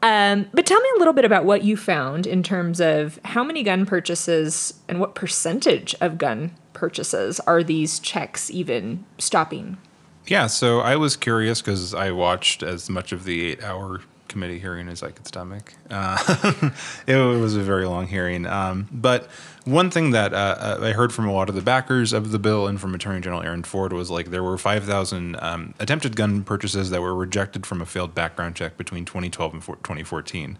um, 0.02 0.48
but 0.52 0.66
tell 0.66 0.80
me 0.80 0.88
a 0.96 0.98
little 0.98 1.14
bit 1.14 1.24
about 1.24 1.44
what 1.44 1.62
you 1.62 1.76
found 1.76 2.26
in 2.26 2.42
terms 2.42 2.80
of 2.80 3.20
how 3.24 3.44
many 3.44 3.62
gun 3.62 3.86
purchases 3.86 4.74
and 4.88 4.98
what 4.98 5.14
percentage 5.14 5.94
of 6.00 6.18
gun 6.18 6.56
purchases 6.72 7.38
are 7.40 7.62
these 7.62 8.00
checks 8.00 8.50
even 8.50 9.04
stopping? 9.18 9.78
Yeah, 10.26 10.46
so 10.46 10.80
I 10.80 10.96
was 10.96 11.16
curious 11.16 11.60
because 11.60 11.94
I 11.94 12.10
watched 12.12 12.62
as 12.62 12.88
much 12.88 13.12
of 13.12 13.24
the 13.24 13.44
eight 13.44 13.62
hour 13.64 14.00
committee 14.28 14.58
hearing 14.58 14.88
as 14.88 15.02
I 15.02 15.10
could 15.10 15.26
stomach. 15.26 15.74
Uh, 15.90 16.70
it 17.06 17.16
was 17.16 17.54
a 17.54 17.60
very 17.60 17.86
long 17.86 18.06
hearing. 18.06 18.46
Um, 18.46 18.88
but 18.90 19.26
one 19.64 19.90
thing 19.90 20.12
that 20.12 20.32
uh, 20.32 20.78
I 20.80 20.92
heard 20.92 21.12
from 21.12 21.28
a 21.28 21.32
lot 21.32 21.48
of 21.48 21.54
the 21.54 21.60
backers 21.60 22.12
of 22.12 22.32
the 22.32 22.38
bill 22.38 22.66
and 22.66 22.80
from 22.80 22.94
Attorney 22.94 23.20
General 23.20 23.42
Aaron 23.42 23.62
Ford 23.62 23.92
was 23.92 24.10
like 24.10 24.30
there 24.30 24.42
were 24.42 24.56
5,000 24.56 25.36
um, 25.40 25.74
attempted 25.78 26.16
gun 26.16 26.42
purchases 26.44 26.90
that 26.90 27.00
were 27.00 27.14
rejected 27.14 27.66
from 27.66 27.82
a 27.82 27.86
failed 27.86 28.14
background 28.14 28.56
check 28.56 28.76
between 28.76 29.04
2012 29.04 29.52
and 29.52 29.62
2014. 29.62 30.58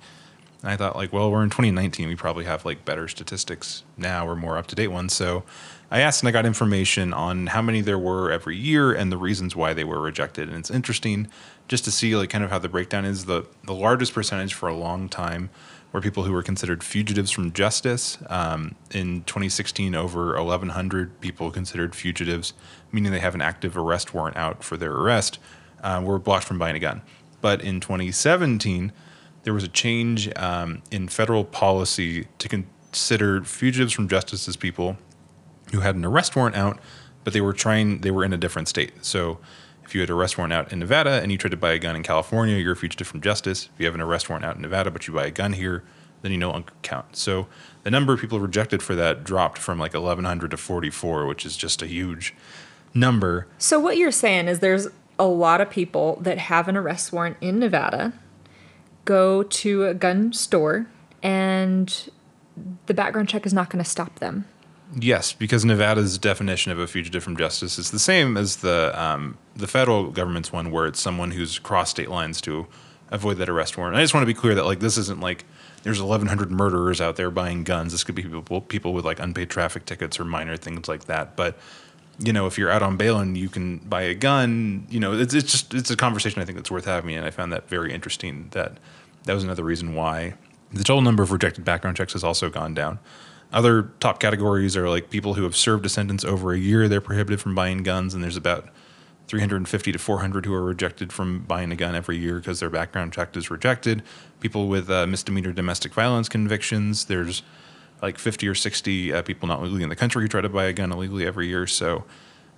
And 0.62 0.70
I 0.70 0.77
thought, 0.77 0.94
like, 0.94 1.12
well, 1.12 1.31
we're 1.31 1.42
in 1.42 1.51
2019. 1.51 2.09
We 2.09 2.14
probably 2.14 2.44
have 2.44 2.64
like 2.64 2.85
better 2.85 3.09
statistics 3.09 3.83
now 3.96 4.29
or 4.29 4.37
more 4.37 4.59
up 4.59 4.66
to 4.68 4.77
date 4.77 4.88
ones. 4.88 5.12
So 5.12 5.44
I 5.92 6.00
asked 6.00 6.22
and 6.22 6.28
I 6.28 6.33
got 6.33 6.46
information 6.46 7.12
on 7.12 7.48
how 7.48 7.61
many 7.61 7.83
there 7.83 7.98
were 7.98 8.33
every 8.33 8.57
year 8.57 8.94
and 8.94 9.12
the 9.12 9.18
reasons 9.18 9.55
why 9.55 9.74
they 9.74 9.85
were 9.85 10.00
rejected. 10.00 10.48
And 10.48 10.57
it's 10.57 10.70
interesting 10.70 11.28
just 11.68 11.85
to 11.85 11.90
see 11.90 12.16
like 12.16 12.31
kind 12.31 12.42
of 12.42 12.48
how 12.48 12.59
the 12.59 12.70
breakdown 12.70 13.05
is. 13.05 13.26
The 13.26 13.44
the 13.64 13.74
largest 13.74 14.14
percentage 14.14 14.55
for 14.55 14.70
a 14.70 14.74
long 14.74 15.11
time 15.11 15.50
were 15.92 16.00
people 16.00 16.22
who 16.22 16.33
were 16.33 16.42
considered 16.42 16.83
fugitives 16.83 17.31
from 17.31 17.52
justice. 17.52 18.16
Um, 18.31 18.74
in 18.90 19.24
2016, 19.24 19.94
over 19.94 20.42
1,100 20.42 21.20
people 21.20 21.50
considered 21.50 21.94
fugitives, 21.94 22.55
meaning 22.90 23.12
they 23.12 23.20
have 23.20 23.35
an 23.35 23.42
active 23.42 23.76
arrest 23.76 24.14
warrant 24.14 24.38
out 24.38 24.64
for 24.64 24.78
their 24.78 24.92
arrest, 24.92 25.38
uh, 25.83 26.00
were 26.02 26.18
blocked 26.18 26.46
from 26.46 26.59
buying 26.59 26.74
a 26.74 26.78
gun. 26.78 27.02
But 27.42 27.61
in 27.61 27.81
2017, 27.81 28.92
there 29.42 29.52
was 29.52 29.64
a 29.64 29.68
change 29.68 30.35
um, 30.37 30.81
in 30.90 31.09
federal 31.09 31.44
policy 31.44 32.28
to 32.38 32.48
consider 32.48 33.44
fugitives 33.44 33.92
from 33.92 34.09
justice 34.09 34.48
as 34.48 34.57
people 34.57 34.96
who 35.72 35.80
had 35.80 35.96
an 35.96 36.04
arrest 36.04 36.37
warrant 36.37 36.56
out, 36.56 36.78
but 37.24 37.32
they 37.32 37.40
were 37.40 37.52
trying, 37.52 38.00
they 38.00 38.11
were 38.11 38.24
in 38.24 38.32
a 38.32 38.37
different 38.37 38.68
state. 38.68 38.92
So 39.04 39.38
if 39.85 39.94
you 39.94 40.00
had 40.00 40.11
an 40.11 40.16
arrest 40.16 40.38
warrant 40.38 40.52
out 40.52 40.72
in 40.72 40.78
Nevada 40.78 41.20
and 41.22 41.32
you 41.32 41.38
tried 41.38 41.50
to 41.50 41.56
buy 41.56 41.72
a 41.72 41.78
gun 41.78 41.96
in 41.96 42.02
California, 42.02 42.56
you're 42.56 42.72
a 42.72 42.76
fugitive 42.76 43.06
from 43.06 43.20
justice. 43.20 43.68
If 43.74 43.80
you 43.80 43.87
have 43.87 43.94
an 43.94 44.00
arrest 44.00 44.28
warrant 44.28 44.44
out 44.44 44.56
in 44.56 44.62
Nevada, 44.62 44.90
but 44.90 45.06
you 45.06 45.14
buy 45.14 45.26
a 45.26 45.30
gun 45.30 45.54
here, 45.54 45.82
then 46.22 46.32
you 46.32 46.38
no 46.38 46.50
longer 46.50 46.72
count. 46.82 47.16
So 47.16 47.48
the 47.82 47.90
number 47.90 48.12
of 48.12 48.20
people 48.20 48.40
rejected 48.40 48.82
for 48.82 48.94
that 48.94 49.24
dropped 49.24 49.58
from 49.58 49.78
like 49.78 49.94
1,100 49.94 50.50
to 50.50 50.56
44, 50.56 51.26
which 51.26 51.44
is 51.44 51.56
just 51.56 51.82
a 51.82 51.87
huge 51.87 52.35
number. 52.94 53.46
So 53.58 53.80
what 53.80 53.96
you're 53.96 54.11
saying 54.11 54.48
is 54.48 54.61
there's 54.61 54.88
a 55.18 55.26
lot 55.26 55.61
of 55.61 55.70
people 55.70 56.18
that 56.20 56.38
have 56.38 56.68
an 56.68 56.76
arrest 56.76 57.12
warrant 57.12 57.37
in 57.40 57.58
Nevada 57.58 58.12
go 59.04 59.42
to 59.42 59.87
a 59.87 59.94
gun 59.94 60.32
store 60.32 60.87
and 61.22 62.11
the 62.87 62.94
background 62.94 63.28
check 63.28 63.46
is 63.46 63.52
not 63.52 63.70
going 63.70 63.82
to 63.82 63.88
stop 63.88 64.18
them. 64.18 64.46
Yes, 64.94 65.33
because 65.33 65.64
Nevada's 65.64 66.18
definition 66.18 66.70
of 66.70 66.78
a 66.78 66.87
fugitive 66.87 67.24
from 67.24 67.37
justice 67.37 67.78
is 67.78 67.90
the 67.90 67.98
same 67.98 68.37
as 68.37 68.57
the 68.57 68.92
um, 69.00 69.38
the 69.57 69.66
federal 69.66 70.11
government's 70.11 70.52
one, 70.52 70.70
where 70.70 70.87
it's 70.87 71.00
someone 71.00 71.31
who's 71.31 71.59
crossed 71.59 71.92
state 71.92 72.11
lines 72.11 72.40
to 72.42 72.66
avoid 73.11 73.38
that 73.38 73.48
arrest 73.48 73.78
warrant. 73.78 73.96
I 73.96 74.02
just 74.02 74.12
want 74.12 74.22
to 74.22 74.26
be 74.26 74.35
clear 74.35 74.55
that 74.55 74.64
like 74.64 74.81
this 74.81 74.98
isn't 74.98 75.20
like 75.20 75.44
there's 75.83 76.00
1,100 76.00 76.50
murderers 76.50 77.00
out 77.00 77.16
there 77.16 77.31
buying 77.31 77.64
guns. 77.64 77.92
This 77.92 78.05
could 78.05 78.14
be 78.14 78.22
people 78.22 78.61
people 78.61 78.92
with 78.92 79.05
like 79.05 79.18
unpaid 79.18 79.50
traffic 79.50 79.87
tickets 79.87 80.20
or 80.20 80.24
minor 80.24 80.57
things 80.57 80.88
like 80.88 81.07
that. 81.07 81.37
But 81.37 81.59
you 82.18 82.33
know, 82.33 82.46
if 82.46 82.59
you're 82.59 82.70
out 82.70 82.83
on 82.83 82.96
bail 82.96 83.18
and 83.18 83.37
you 83.37 83.48
can 83.48 83.78
buy 83.78 84.02
a 84.02 84.14
gun, 84.14 84.87
you 84.90 85.00
know, 85.00 85.12
it's 85.12 85.33
it's 85.33 85.52
just 85.52 85.74
it's 85.74 85.90
a 85.90 85.96
conversation 85.96 86.42
I 86.42 86.44
think 86.44 86.59
that's 86.59 86.70
worth 86.70 86.85
having, 86.85 87.14
and 87.14 87.24
I 87.24 87.31
found 87.31 87.52
that 87.52 87.68
very 87.68 87.92
interesting. 87.92 88.48
That 88.50 88.76
that 89.24 89.35
was 89.35 89.44
another 89.44 89.64
reason 89.64 89.94
why 89.94 90.35
the 90.70 90.85
total 90.85 91.02
number 91.02 91.22
of 91.22 91.33
rejected 91.33 91.64
background 91.64 91.96
checks 91.96 92.12
has 92.12 92.24
also 92.24 92.50
gone 92.50 92.74
down. 92.74 92.98
Other 93.53 93.91
top 94.01 94.19
categories 94.19 94.77
are 94.77 94.88
like 94.88 95.11
people 95.11 95.35
who 95.35 95.43
have 95.45 95.57
served 95.57 95.85
a 95.85 95.88
sentence 95.88 96.25
over 96.25 96.53
a 96.53 96.59
year, 96.59 96.88
they're 96.88 97.01
prohibited 97.01 97.41
from 97.41 97.55
buying 97.55 97.83
guns, 97.83 98.15
and 98.15 98.23
there's 98.23 98.37
about 98.37 98.69
350 99.29 99.93
to 99.93 99.99
400 99.99 100.47
who 100.47 100.55
are 100.55 100.62
rejected 100.62 101.12
from 101.12 101.41
buying 101.41 101.71
a 101.71 101.77
gun 101.77 101.95
every 101.95 102.17
year 102.17 102.37
because 102.37 102.61
their 102.61 102.71
background 102.71 103.12
check 103.12 103.37
is 103.37 103.51
rejected. 103.51 104.03
People 104.41 104.69
with 104.69 104.91
uh, 104.91 105.07
misdemeanor 105.07 105.53
domestic 105.53 105.93
violence 105.95 106.29
convictions, 106.29 107.07
there's 107.07 107.43
like 108.01 108.19
50 108.19 108.49
or 108.49 108.55
60 108.55 109.12
uh, 109.12 109.23
people 109.23 109.47
not 109.49 109.62
legally 109.62 109.83
in 109.83 109.88
the 109.88 109.97
country 109.97 110.23
who 110.23 110.29
try 110.29 110.41
to 110.41 110.49
buy 110.49 110.65
a 110.65 110.73
gun 110.73 110.91
illegally 110.91 111.25
every 111.25 111.47
year. 111.47 111.67
So 111.67 112.05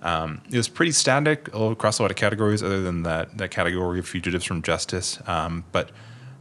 um, 0.01 0.41
it 0.49 0.57
was 0.57 0.67
pretty 0.67 0.91
static 0.91 1.49
across 1.53 1.99
a 1.99 2.01
lot 2.01 2.11
of 2.11 2.17
categories, 2.17 2.63
other 2.63 2.81
than 2.81 3.03
that 3.03 3.37
that 3.37 3.51
category 3.51 3.99
of 3.99 4.07
fugitives 4.07 4.45
from 4.45 4.61
justice. 4.61 5.19
Um, 5.27 5.65
but 5.71 5.91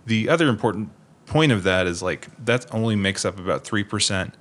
the 0.06 0.28
other 0.28 0.48
important 0.48 0.90
point 1.26 1.52
of 1.52 1.62
that 1.62 1.86
is 1.86 2.02
like 2.02 2.28
that 2.44 2.66
only 2.72 2.96
makes 2.96 3.24
up 3.24 3.38
about 3.38 3.64
three 3.64 3.84
percent 3.84 4.34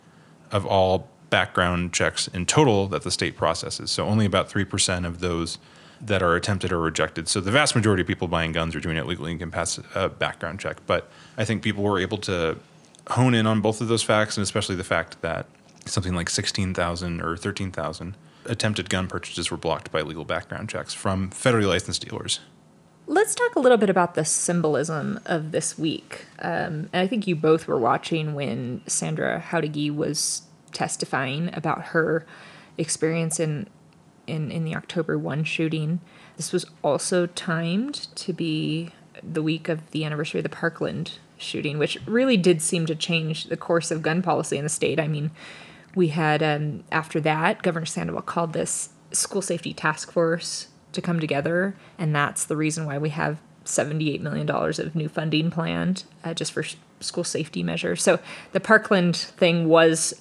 of 0.53 0.65
all 0.65 1.09
background 1.29 1.91
checks 1.93 2.27
in 2.29 2.45
total 2.45 2.87
that 2.87 3.01
the 3.01 3.11
state 3.11 3.35
processes. 3.35 3.91
So 3.91 4.05
only 4.05 4.25
about 4.25 4.49
3% 4.49 5.05
of 5.05 5.19
those 5.19 5.57
that 5.99 6.21
are 6.21 6.35
attempted 6.35 6.71
or 6.71 6.79
rejected. 6.79 7.27
So 7.27 7.41
the 7.41 7.51
vast 7.51 7.75
majority 7.75 8.01
of 8.01 8.07
people 8.07 8.27
buying 8.27 8.51
guns 8.51 8.75
are 8.75 8.79
doing 8.79 8.97
it 8.97 9.07
legally 9.07 9.31
and 9.31 9.39
can 9.39 9.51
pass 9.51 9.79
a 9.95 10.09
background 10.09 10.59
check. 10.59 10.77
But 10.85 11.09
I 11.37 11.43
think 11.43 11.63
people 11.63 11.83
were 11.83 11.99
able 11.99 12.19
to 12.19 12.57
hone 13.09 13.33
in 13.33 13.47
on 13.47 13.61
both 13.61 13.81
of 13.81 13.87
those 13.87 14.03
facts, 14.03 14.37
and 14.37 14.43
especially 14.43 14.75
the 14.75 14.83
fact 14.83 15.21
that 15.21 15.47
something 15.85 16.13
like 16.13 16.29
16,000 16.29 17.21
or 17.21 17.35
13,000 17.35 18.15
attempted 18.45 18.89
gun 18.89 19.07
purchases 19.07 19.49
were 19.49 19.57
blocked 19.57 19.91
by 19.91 20.01
legal 20.01 20.25
background 20.25 20.69
checks 20.69 20.93
from 20.93 21.29
federally 21.31 21.67
licensed 21.67 22.07
dealers. 22.07 22.39
Let's 23.05 23.35
talk 23.35 23.55
a 23.55 23.59
little 23.59 23.77
bit 23.77 23.89
about 23.89 24.15
the 24.15 24.23
symbolism 24.23 25.19
of 25.25 25.51
this 25.51 25.77
week. 25.77 26.25
Um, 26.39 26.89
and 26.93 26.95
I 26.95 27.07
think 27.07 27.27
you 27.27 27.35
both 27.35 27.67
were 27.67 27.77
watching 27.77 28.33
when 28.33 28.81
Sandra 28.87 29.41
Jauregui 29.41 29.93
was 29.93 30.43
testifying 30.71 31.53
about 31.53 31.87
her 31.87 32.25
experience 32.77 33.41
in, 33.41 33.67
in, 34.25 34.51
in 34.51 34.63
the 34.63 34.75
October 34.75 35.17
1 35.17 35.43
shooting. 35.43 35.99
This 36.37 36.53
was 36.53 36.65
also 36.81 37.27
timed 37.27 38.07
to 38.15 38.31
be 38.31 38.91
the 39.21 39.43
week 39.43 39.67
of 39.67 39.91
the 39.91 40.05
anniversary 40.05 40.39
of 40.39 40.43
the 40.43 40.49
Parkland 40.49 41.19
shooting, 41.37 41.77
which 41.77 41.97
really 42.07 42.37
did 42.37 42.61
seem 42.61 42.85
to 42.85 42.95
change 42.95 43.45
the 43.45 43.57
course 43.57 43.91
of 43.91 44.01
gun 44.01 44.21
policy 44.21 44.57
in 44.57 44.63
the 44.63 44.69
state. 44.69 44.99
I 44.99 45.09
mean, 45.09 45.31
we 45.93 46.07
had, 46.07 46.41
um, 46.41 46.85
after 46.89 47.19
that, 47.19 47.61
Governor 47.63 47.85
Sandoval 47.85 48.21
called 48.21 48.53
this 48.53 48.89
school 49.11 49.41
safety 49.41 49.73
task 49.73 50.11
force 50.11 50.69
to 50.93 51.01
come 51.01 51.19
together, 51.19 51.75
and 51.97 52.15
that's 52.15 52.45
the 52.45 52.56
reason 52.56 52.86
why 52.86 52.97
we 52.97 53.10
have 53.10 53.39
$78 53.65 54.21
million 54.21 54.49
of 54.49 54.95
new 54.95 55.10
funding 55.10 55.51
planned 55.51 56.03
uh, 56.23 56.34
just 56.34 56.51
for 56.51 56.63
sh- 56.63 56.75
school 56.99 57.23
safety 57.23 57.63
measures. 57.63 58.01
So 58.01 58.19
the 58.51 58.60
Parkland 58.60 59.15
thing 59.15 59.67
was, 59.67 60.13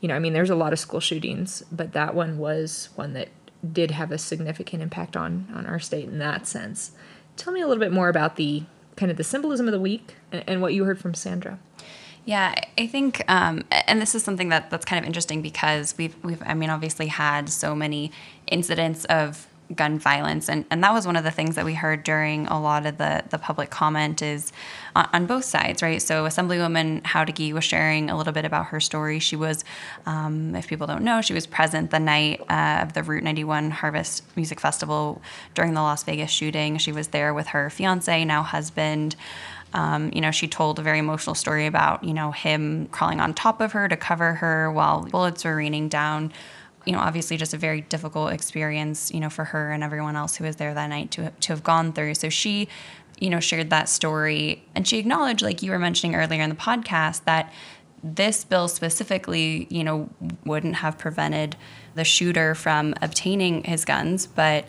you 0.00 0.08
know, 0.08 0.14
I 0.14 0.18
mean, 0.18 0.32
there's 0.32 0.50
a 0.50 0.54
lot 0.54 0.72
of 0.72 0.78
school 0.78 1.00
shootings, 1.00 1.62
but 1.70 1.92
that 1.92 2.14
one 2.14 2.38
was 2.38 2.90
one 2.94 3.12
that 3.14 3.28
did 3.72 3.90
have 3.90 4.10
a 4.10 4.18
significant 4.18 4.82
impact 4.82 5.16
on 5.16 5.46
on 5.54 5.66
our 5.66 5.78
state 5.78 6.08
in 6.08 6.18
that 6.18 6.46
sense. 6.46 6.92
Tell 7.36 7.52
me 7.52 7.60
a 7.60 7.66
little 7.66 7.80
bit 7.80 7.92
more 7.92 8.08
about 8.08 8.36
the 8.36 8.64
kind 8.96 9.10
of 9.10 9.16
the 9.16 9.24
symbolism 9.24 9.66
of 9.66 9.72
the 9.72 9.80
week 9.80 10.16
and, 10.32 10.44
and 10.46 10.62
what 10.62 10.74
you 10.74 10.84
heard 10.84 10.98
from 10.98 11.14
Sandra. 11.14 11.58
Yeah, 12.24 12.54
I 12.76 12.86
think, 12.86 13.22
um, 13.28 13.64
and 13.70 14.00
this 14.00 14.14
is 14.14 14.22
something 14.22 14.50
that 14.50 14.70
that's 14.70 14.84
kind 14.84 15.02
of 15.02 15.06
interesting 15.06 15.42
because 15.42 15.94
we've 15.96 16.14
we've 16.22 16.42
I 16.44 16.54
mean 16.54 16.70
obviously 16.70 17.06
had 17.06 17.48
so 17.48 17.74
many 17.74 18.12
incidents 18.46 19.04
of 19.06 19.46
gun 19.74 19.98
violence. 19.98 20.48
And, 20.48 20.64
and 20.70 20.82
that 20.82 20.92
was 20.92 21.06
one 21.06 21.16
of 21.16 21.24
the 21.24 21.30
things 21.30 21.54
that 21.54 21.64
we 21.64 21.74
heard 21.74 22.02
during 22.02 22.46
a 22.48 22.60
lot 22.60 22.86
of 22.86 22.98
the, 22.98 23.24
the 23.30 23.38
public 23.38 23.70
comment 23.70 24.22
is 24.22 24.52
on, 24.96 25.08
on 25.12 25.26
both 25.26 25.44
sides, 25.44 25.82
right? 25.82 26.00
So 26.02 26.24
Assemblywoman 26.24 27.02
Jauregui 27.02 27.52
was 27.52 27.64
sharing 27.64 28.10
a 28.10 28.16
little 28.16 28.32
bit 28.32 28.44
about 28.44 28.66
her 28.66 28.80
story. 28.80 29.18
She 29.18 29.36
was, 29.36 29.64
um, 30.06 30.54
if 30.54 30.66
people 30.68 30.86
don't 30.86 31.02
know, 31.02 31.20
she 31.20 31.34
was 31.34 31.46
present 31.46 31.90
the 31.90 32.00
night 32.00 32.40
uh, 32.48 32.80
of 32.82 32.92
the 32.94 33.02
Route 33.02 33.22
91 33.22 33.70
Harvest 33.70 34.24
Music 34.36 34.60
Festival 34.60 35.22
during 35.54 35.74
the 35.74 35.82
Las 35.82 36.02
Vegas 36.04 36.30
shooting. 36.30 36.78
She 36.78 36.92
was 36.92 37.08
there 37.08 37.32
with 37.32 37.48
her 37.48 37.70
fiance, 37.70 38.24
now 38.24 38.42
husband. 38.42 39.16
Um, 39.72 40.10
you 40.12 40.20
know, 40.20 40.30
she 40.30 40.48
told 40.48 40.78
a 40.78 40.82
very 40.82 40.98
emotional 40.98 41.34
story 41.34 41.66
about, 41.66 42.02
you 42.02 42.12
know, 42.12 42.32
him 42.32 42.88
crawling 42.88 43.20
on 43.20 43.34
top 43.34 43.60
of 43.60 43.72
her 43.72 43.88
to 43.88 43.96
cover 43.96 44.34
her 44.34 44.70
while 44.72 45.02
bullets 45.02 45.44
were 45.44 45.54
raining 45.54 45.88
down. 45.88 46.32
You 46.86 46.94
know, 46.94 46.98
obviously 46.98 47.36
just 47.36 47.52
a 47.52 47.58
very 47.58 47.82
difficult 47.82 48.32
experience, 48.32 49.12
you 49.12 49.20
know, 49.20 49.30
for 49.30 49.44
her 49.44 49.70
and 49.70 49.84
everyone 49.84 50.16
else 50.16 50.36
who 50.36 50.44
was 50.44 50.56
there 50.56 50.72
that 50.72 50.86
night 50.86 51.10
to, 51.12 51.30
to 51.30 51.52
have 51.52 51.62
gone 51.62 51.92
through. 51.92 52.14
So 52.14 52.28
she, 52.30 52.68
you 53.18 53.28
know, 53.28 53.40
shared 53.40 53.68
that 53.70 53.88
story 53.88 54.64
and 54.74 54.88
she 54.88 54.98
acknowledged, 54.98 55.42
like 55.42 55.62
you 55.62 55.70
were 55.70 55.78
mentioning 55.78 56.16
earlier 56.16 56.42
in 56.42 56.48
the 56.48 56.56
podcast, 56.56 57.24
that 57.24 57.52
this 58.02 58.44
bill 58.44 58.66
specifically, 58.66 59.66
you 59.68 59.84
know, 59.84 60.08
wouldn't 60.46 60.76
have 60.76 60.96
prevented 60.96 61.54
the 61.94 62.04
shooter 62.04 62.54
from 62.54 62.94
obtaining 63.02 63.62
his 63.64 63.84
guns, 63.84 64.26
but 64.26 64.64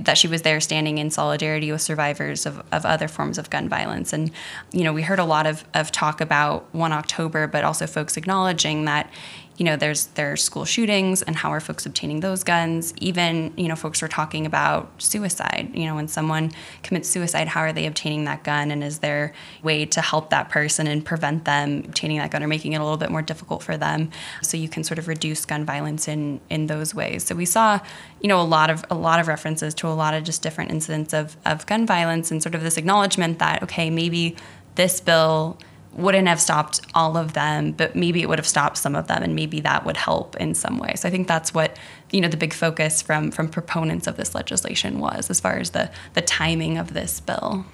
that 0.00 0.16
she 0.16 0.26
was 0.26 0.42
there 0.42 0.58
standing 0.58 0.98
in 0.98 1.10
solidarity 1.10 1.70
with 1.70 1.82
survivors 1.82 2.46
of, 2.46 2.62
of 2.72 2.84
other 2.84 3.06
forms 3.06 3.38
of 3.38 3.50
gun 3.50 3.68
violence. 3.68 4.12
And, 4.12 4.30
you 4.72 4.84
know, 4.84 4.92
we 4.92 5.02
heard 5.02 5.18
a 5.18 5.24
lot 5.24 5.46
of, 5.46 5.64
of 5.74 5.92
talk 5.92 6.20
about 6.20 6.66
1 6.74 6.92
October, 6.92 7.46
but 7.46 7.62
also 7.62 7.86
folks 7.86 8.16
acknowledging 8.16 8.86
that, 8.86 9.12
you 9.58 9.64
know, 9.64 9.76
there's 9.76 10.06
there's 10.06 10.42
school 10.42 10.64
shootings 10.64 11.22
and 11.22 11.36
how 11.36 11.50
are 11.50 11.60
folks 11.60 11.84
obtaining 11.84 12.20
those 12.20 12.42
guns. 12.42 12.94
Even, 12.98 13.52
you 13.56 13.68
know, 13.68 13.76
folks 13.76 14.00
were 14.00 14.08
talking 14.08 14.46
about 14.46 14.90
suicide. 15.00 15.70
You 15.74 15.86
know, 15.86 15.94
when 15.94 16.08
someone 16.08 16.52
commits 16.82 17.08
suicide, 17.08 17.48
how 17.48 17.60
are 17.60 17.72
they 17.72 17.86
obtaining 17.86 18.24
that 18.24 18.44
gun? 18.44 18.70
And 18.70 18.82
is 18.82 19.00
there 19.00 19.34
a 19.60 19.64
way 19.64 19.84
to 19.86 20.00
help 20.00 20.30
that 20.30 20.48
person 20.48 20.86
and 20.86 21.04
prevent 21.04 21.44
them 21.44 21.82
obtaining 21.84 22.18
that 22.18 22.30
gun 22.30 22.42
or 22.42 22.48
making 22.48 22.72
it 22.72 22.80
a 22.80 22.82
little 22.82 22.96
bit 22.96 23.10
more 23.10 23.22
difficult 23.22 23.62
for 23.62 23.76
them 23.76 24.10
so 24.42 24.56
you 24.56 24.68
can 24.68 24.84
sort 24.84 24.98
of 24.98 25.06
reduce 25.06 25.44
gun 25.44 25.64
violence 25.64 26.08
in 26.08 26.40
in 26.48 26.66
those 26.66 26.94
ways. 26.94 27.24
So 27.24 27.34
we 27.34 27.44
saw, 27.44 27.78
you 28.20 28.28
know, 28.28 28.40
a 28.40 28.42
lot 28.42 28.70
of 28.70 28.84
a 28.90 28.94
lot 28.94 29.20
of 29.20 29.28
references 29.28 29.74
to 29.74 29.88
a 29.88 29.90
lot 29.90 30.14
of 30.14 30.24
just 30.24 30.42
different 30.42 30.70
incidents 30.70 31.12
of, 31.12 31.36
of 31.44 31.66
gun 31.66 31.86
violence 31.86 32.30
and 32.30 32.42
sort 32.42 32.54
of 32.54 32.62
this 32.62 32.76
acknowledgement 32.76 33.38
that, 33.38 33.62
okay, 33.62 33.90
maybe 33.90 34.36
this 34.74 35.00
bill 35.00 35.58
wouldn't 35.94 36.28
have 36.28 36.40
stopped 36.40 36.80
all 36.94 37.16
of 37.16 37.34
them, 37.34 37.72
but 37.72 37.94
maybe 37.94 38.22
it 38.22 38.28
would 38.28 38.38
have 38.38 38.46
stopped 38.46 38.78
some 38.78 38.96
of 38.96 39.08
them, 39.08 39.22
and 39.22 39.34
maybe 39.34 39.60
that 39.60 39.84
would 39.84 39.96
help 39.96 40.36
in 40.36 40.54
some 40.54 40.78
way. 40.78 40.94
So 40.96 41.08
I 41.08 41.10
think 41.10 41.28
that's 41.28 41.52
what 41.52 41.76
you 42.10 42.20
know 42.20 42.28
the 42.28 42.36
big 42.36 42.52
focus 42.52 43.02
from 43.02 43.30
from 43.30 43.48
proponents 43.48 44.06
of 44.06 44.16
this 44.16 44.34
legislation 44.34 44.98
was, 44.98 45.30
as 45.30 45.40
far 45.40 45.58
as 45.58 45.70
the 45.70 45.90
the 46.14 46.22
timing 46.22 46.78
of 46.78 46.94
this 46.94 47.20
bill. 47.20 47.66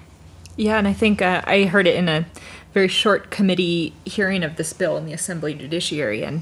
Yeah, 0.57 0.77
and 0.77 0.87
I 0.87 0.93
think 0.93 1.21
uh, 1.21 1.41
I 1.45 1.63
heard 1.63 1.87
it 1.87 1.95
in 1.95 2.09
a 2.09 2.25
very 2.73 2.89
short 2.89 3.31
committee 3.31 3.93
hearing 4.05 4.43
of 4.43 4.57
this 4.57 4.73
bill 4.73 4.97
in 4.97 5.05
the 5.05 5.13
Assembly 5.13 5.53
Judiciary, 5.53 6.23
and 6.23 6.41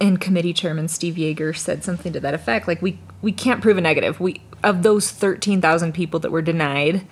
and 0.00 0.20
committee 0.20 0.52
chairman 0.52 0.88
Steve 0.88 1.14
Yeager 1.16 1.56
said 1.56 1.84
something 1.84 2.12
to 2.12 2.20
that 2.20 2.34
effect. 2.34 2.66
Like 2.66 2.80
we 2.80 2.98
we 3.20 3.32
can't 3.32 3.60
prove 3.60 3.76
a 3.76 3.82
negative. 3.82 4.20
We 4.20 4.40
of 4.64 4.82
those 4.82 5.10
thirteen 5.10 5.60
thousand 5.60 5.92
people 5.92 6.20
that 6.20 6.32
were 6.32 6.42
denied 6.42 7.06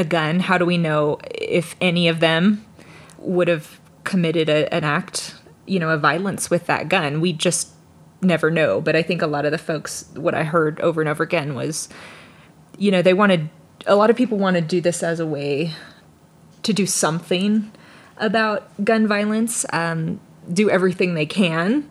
a 0.00 0.04
gun, 0.04 0.40
how 0.40 0.58
do 0.58 0.64
we 0.64 0.78
know 0.78 1.18
if 1.30 1.76
any 1.80 2.08
of 2.08 2.20
them 2.20 2.64
would 3.20 3.48
have 3.48 3.80
committed 4.04 4.48
a, 4.48 4.72
an 4.74 4.84
act, 4.84 5.36
you 5.66 5.78
know, 5.78 5.90
of 5.90 6.00
violence 6.00 6.50
with 6.50 6.66
that 6.66 6.88
gun. 6.88 7.20
We 7.20 7.32
just 7.32 7.68
never 8.22 8.50
know. 8.50 8.80
But 8.80 8.96
I 8.96 9.02
think 9.02 9.22
a 9.22 9.26
lot 9.26 9.44
of 9.44 9.52
the 9.52 9.58
folks, 9.58 10.06
what 10.14 10.34
I 10.34 10.44
heard 10.44 10.80
over 10.80 11.00
and 11.00 11.08
over 11.08 11.22
again 11.22 11.54
was, 11.54 11.88
you 12.78 12.90
know, 12.90 13.02
they 13.02 13.14
wanted, 13.14 13.48
a 13.86 13.96
lot 13.96 14.10
of 14.10 14.16
people 14.16 14.38
want 14.38 14.56
to 14.56 14.60
do 14.60 14.80
this 14.80 15.02
as 15.02 15.20
a 15.20 15.26
way 15.26 15.72
to 16.62 16.72
do 16.72 16.86
something 16.86 17.70
about 18.18 18.84
gun 18.84 19.06
violence, 19.06 19.64
um, 19.72 20.20
do 20.52 20.68
everything 20.68 21.14
they 21.14 21.26
can 21.26 21.88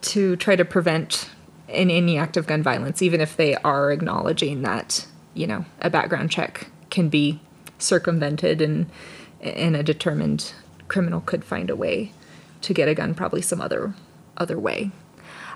to 0.00 0.36
try 0.36 0.56
to 0.56 0.64
prevent 0.64 1.30
in 1.68 1.90
any 1.90 2.18
act 2.18 2.36
of 2.36 2.46
gun 2.46 2.62
violence, 2.62 3.02
even 3.02 3.20
if 3.20 3.36
they 3.36 3.54
are 3.56 3.90
acknowledging 3.90 4.62
that, 4.62 5.06
you 5.34 5.46
know, 5.46 5.64
a 5.80 5.90
background 5.90 6.30
check 6.30 6.70
can 6.90 7.08
be 7.08 7.40
circumvented 7.78 8.60
and 8.60 8.86
and 9.40 9.76
a 9.76 9.82
determined 9.82 10.52
criminal 10.88 11.20
could 11.20 11.44
find 11.44 11.70
a 11.70 11.76
way 11.76 12.12
to 12.62 12.74
get 12.74 12.88
a 12.88 12.94
gun 12.94 13.14
probably 13.14 13.42
some 13.42 13.60
other 13.60 13.94
other 14.36 14.58
way. 14.58 14.90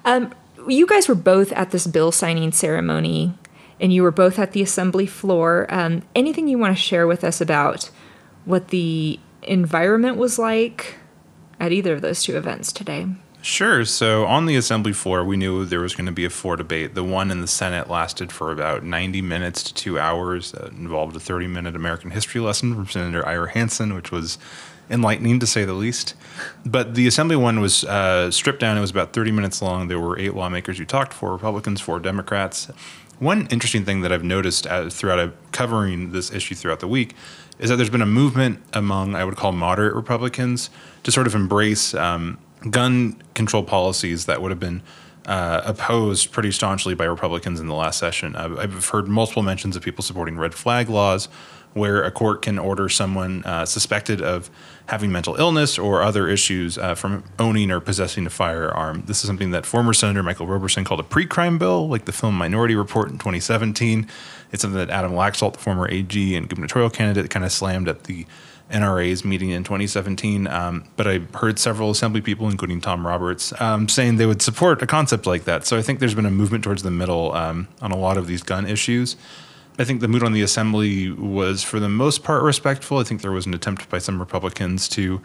Um, 0.05 0.33
you 0.69 0.87
guys 0.87 1.09
were 1.09 1.15
both 1.15 1.53
at 1.53 1.71
this 1.71 1.87
bill 1.87 2.13
signing 2.13 2.53
ceremony 2.53 3.35
and 3.81 3.93
you 3.93 4.03
were 4.03 4.13
both 4.13 4.39
at 4.39 4.53
the 4.53 4.63
assembly 4.63 5.07
floor. 5.07 5.67
Um, 5.69 6.03
anything 6.15 6.49
you 6.49 6.59
want 6.59 6.77
to 6.77 6.83
share 6.83 7.07
with 7.07 7.25
us 7.25 7.41
about 7.41 7.91
what 8.45 8.69
the 8.69 9.19
environment 9.43 10.17
was 10.17 10.39
like 10.39 10.97
at 11.59 11.73
either 11.73 11.93
of 11.93 12.01
those 12.01 12.23
two 12.23 12.37
events 12.37 12.73
today? 12.73 13.07
Sure. 13.43 13.85
So 13.85 14.25
on 14.27 14.47
the 14.47 14.55
assembly 14.55 14.93
floor, 14.93 15.25
we 15.25 15.37
knew 15.37 15.65
there 15.65 15.81
was 15.81 15.97
going 15.97 16.07
to 16.07 16.13
be 16.13 16.25
a 16.25 16.31
floor 16.31 16.55
debate. 16.55 16.95
The 16.95 17.03
one 17.03 17.33
in 17.33 17.41
the 17.41 17.49
Senate 17.49 17.91
lasted 17.91 18.31
for 18.31 18.53
about 18.53 18.85
90 18.85 19.21
minutes 19.21 19.65
to 19.65 19.75
two 19.75 19.99
hours. 19.99 20.55
It 20.55 20.71
involved 20.71 21.17
a 21.17 21.21
30 21.21 21.49
minute 21.49 21.75
American 21.75 22.13
history 22.13 22.41
lesson 22.41 22.73
from 22.73 22.87
Senator 22.87 23.27
Ira 23.27 23.51
Hansen, 23.51 23.95
which 23.95 24.13
was 24.13 24.39
enlightening 24.89 25.41
to 25.41 25.47
say 25.47 25.65
the 25.65 25.73
least. 25.73 26.15
But 26.65 26.95
the 26.95 27.09
assembly 27.09 27.35
one 27.35 27.59
was 27.59 27.83
uh, 27.85 28.31
stripped 28.31 28.61
down. 28.61 28.79
It 28.79 28.81
was 28.81 28.93
about 28.93 29.13
30 29.13 29.33
minutes 29.33 29.61
long. 29.61 29.89
There 29.89 29.99
were 29.99 30.17
eight 30.21 30.35
lawmakers 30.35 30.79
who 30.79 30.85
talked, 30.85 31.13
four 31.13 31.33
Republicans, 31.33 31.81
four 31.81 31.99
Democrats. 31.99 32.71
One 33.19 33.49
interesting 33.51 33.85
thing 33.85 34.03
that 34.03 34.13
I've 34.13 34.25
noticed 34.25 34.69
uh, 34.69 34.89
throughout 34.89 35.19
uh, 35.19 35.31
covering 35.51 36.13
this 36.13 36.33
issue 36.33 36.55
throughout 36.55 36.79
the 36.79 36.89
week 36.89 37.17
is 37.59 37.71
that 37.71 37.77
there's 37.77 37.91
been 37.91 38.03
a 38.03 38.07
movement 38.07 38.63
among, 38.73 39.17
I 39.17 39.25
would 39.25 39.37
call 39.37 39.51
moderate 39.51 39.95
Republicans, 39.95 40.71
to 41.03 41.11
sort 41.11 41.27
of 41.27 41.35
embrace. 41.35 41.93
Um, 41.95 42.39
gun 42.71 43.23
control 43.35 43.63
policies 43.63 44.27
that 44.27 44.41
would 44.43 44.51
have 44.51 44.61
been 44.61 44.83
uh, 45.27 45.63
opposed 45.65 46.33
pretty 46.33 46.51
staunchly 46.51 46.95
by 46.95 47.05
Republicans 47.05 47.61
in 47.61 47.69
the 47.69 47.75
last 47.75 47.99
session. 47.99 48.35
I've, 48.35 48.59
I've, 48.59 48.87
heard 48.87 49.07
multiple 49.07 49.43
mentions 49.43 49.77
of 49.77 49.83
people 49.83 50.03
supporting 50.03 50.37
red 50.37 50.55
flag 50.55 50.89
laws, 50.89 51.29
where 51.75 52.03
a 52.03 52.11
court 52.11 52.43
can 52.43 52.59
order 52.59 52.89
someone 52.89 53.45
uh, 53.45 53.65
suspected 53.65 54.21
of 54.21 54.51
having 54.87 55.11
mental 55.11 55.37
illness 55.37 55.79
or 55.79 56.03
other 56.03 56.29
issues 56.29 56.77
uh, 56.77 56.95
from 56.95 57.25
owning 57.39 57.71
or 57.71 57.81
possessing 57.81 58.27
a 58.27 58.31
firearm. 58.31 59.05
This 59.07 59.23
is 59.23 59.27
something 59.27 59.53
that 59.53 59.65
former 59.65 59.93
Senator 59.93 60.23
Michael 60.23 60.47
Roberson 60.47 60.85
called 60.85 61.01
a 61.01 61.05
pre 61.05 61.25
crime 61.25 61.57
bill, 61.57 61.89
like 61.89 62.05
the 62.05 62.13
film 62.13 62.35
Minority 62.37 62.75
Report 62.75 63.09
in 63.09 63.17
2017. 63.17 64.09
It's 64.51 64.63
something 64.63 64.79
that 64.79 64.91
Adam 64.91 65.13
Laxalt, 65.13 65.55
the 65.55 65.61
former 65.61 65.89
AG 65.89 66.35
and 66.35 66.49
gubernatorial 66.49 66.91
candidate, 66.91 67.31
kind 67.31 67.45
of 67.45 67.53
slammed 67.53 67.89
at 67.89 68.05
the 68.05 68.27
NRA's 68.71 69.25
meeting 69.25 69.51
in 69.51 69.65
2017. 69.65 70.47
Um, 70.47 70.85
but 70.97 71.07
I 71.07 71.19
heard 71.35 71.59
several 71.59 71.91
assembly 71.91 72.21
people, 72.21 72.49
including 72.49 72.81
Tom 72.81 73.07
Roberts, 73.07 73.59
um, 73.61 73.89
saying 73.89 74.17
they 74.17 74.27
would 74.27 74.43
support 74.43 74.83
a 74.83 74.87
concept 74.87 75.27
like 75.27 75.45
that. 75.45 75.67
So 75.67 75.77
I 75.77 75.83
think 75.83 76.01
there's 76.01 76.15
been 76.15 76.27
a 76.27 76.31
movement 76.31 76.65
towards 76.65 76.83
the 76.83 76.91
middle 76.91 77.33
um, 77.35 77.69
on 77.81 77.93
a 77.93 77.97
lot 77.97 78.17
of 78.17 78.27
these 78.27 78.43
gun 78.43 78.67
issues. 78.67 79.17
I 79.79 79.85
think 79.85 80.01
the 80.01 80.09
mood 80.09 80.23
on 80.23 80.33
the 80.33 80.43
assembly 80.43 81.11
was, 81.11 81.63
for 81.63 81.81
the 81.81 81.89
most 81.89 82.23
part, 82.23 82.43
respectful. 82.43 82.99
I 82.99 83.05
think 83.05 83.23
there 83.23 83.33
was 83.33 83.47
an 83.47 83.55
attempt 83.55 83.89
by 83.89 83.99
some 83.99 84.21
Republicans 84.21 84.87
to 84.91 85.23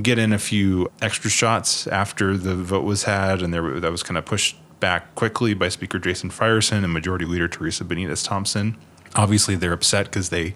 get 0.00 0.18
in 0.18 0.32
a 0.32 0.38
few 0.38 0.90
extra 1.02 1.30
shots 1.30 1.86
after 1.86 2.36
the 2.36 2.54
vote 2.54 2.84
was 2.84 3.04
had, 3.04 3.42
and 3.42 3.52
there 3.52 3.78
that 3.78 3.90
was 3.90 4.02
kind 4.02 4.16
of 4.16 4.24
pushed 4.24 4.56
back 4.80 5.14
quickly 5.14 5.52
by 5.52 5.68
Speaker 5.68 5.98
Jason 5.98 6.30
Frierson 6.30 6.82
and 6.82 6.92
Majority 6.92 7.26
Leader 7.26 7.46
Teresa 7.46 7.84
Benitez 7.84 8.26
Thompson. 8.26 8.76
Obviously, 9.16 9.54
they're 9.54 9.74
upset 9.74 10.06
because 10.06 10.30
they 10.30 10.54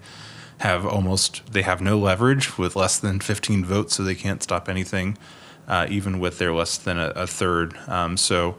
have 0.58 0.86
almost 0.86 1.42
they 1.52 1.62
have 1.62 1.80
no 1.80 1.98
leverage 1.98 2.58
with 2.58 2.76
less 2.76 2.98
than 2.98 3.20
15 3.20 3.64
votes, 3.64 3.94
so 3.94 4.02
they 4.02 4.14
can't 4.14 4.42
stop 4.42 4.68
anything, 4.68 5.18
uh, 5.66 5.86
even 5.90 6.20
with 6.20 6.38
their 6.38 6.52
less 6.52 6.78
than 6.78 6.98
a, 6.98 7.08
a 7.10 7.26
third. 7.26 7.76
Um, 7.88 8.16
so, 8.16 8.56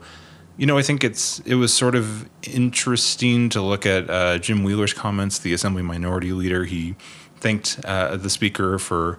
you 0.56 0.66
know, 0.66 0.78
I 0.78 0.82
think 0.82 1.04
it's 1.04 1.40
it 1.40 1.54
was 1.54 1.72
sort 1.72 1.94
of 1.94 2.28
interesting 2.42 3.48
to 3.50 3.62
look 3.62 3.86
at 3.86 4.08
uh, 4.10 4.38
Jim 4.38 4.62
Wheeler's 4.62 4.92
comments, 4.92 5.38
the 5.38 5.52
Assembly 5.52 5.82
Minority 5.82 6.32
Leader. 6.32 6.64
He 6.64 6.96
thanked 7.36 7.80
uh, 7.84 8.16
the 8.16 8.30
Speaker 8.30 8.78
for. 8.78 9.18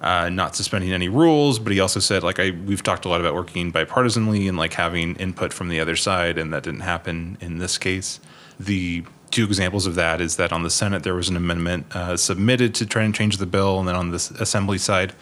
Uh, 0.00 0.28
not 0.28 0.54
suspending 0.54 0.92
any 0.92 1.08
rules, 1.08 1.58
but 1.58 1.72
he 1.72 1.80
also 1.80 1.98
said, 1.98 2.22
like 2.22 2.38
I, 2.38 2.50
we've 2.50 2.84
talked 2.84 3.04
a 3.04 3.08
lot 3.08 3.20
about 3.20 3.34
working 3.34 3.72
bipartisanly 3.72 4.48
and 4.48 4.56
like 4.56 4.74
having 4.74 5.16
input 5.16 5.52
from 5.52 5.70
the 5.70 5.80
other 5.80 5.96
side, 5.96 6.38
and 6.38 6.54
that 6.54 6.62
didn't 6.62 6.82
happen 6.82 7.36
in 7.40 7.58
this 7.58 7.78
case. 7.78 8.20
The 8.60 9.02
two 9.30 9.44
examples 9.44 9.86
of 9.86 9.94
that 9.94 10.20
is 10.20 10.36
that 10.36 10.52
on 10.52 10.62
the 10.62 10.70
Senate 10.70 11.02
there 11.02 11.14
was 11.14 11.28
an 11.28 11.36
amendment 11.36 11.94
uh, 11.94 12.16
submitted 12.16 12.74
to 12.76 12.86
try 12.86 13.02
and 13.02 13.14
change 13.14 13.36
the 13.36 13.46
bill, 13.46 13.78
and 13.78 13.88
then 13.88 13.94
on 13.94 14.10
the 14.10 14.36
Assembly 14.40 14.78
side 14.78 15.12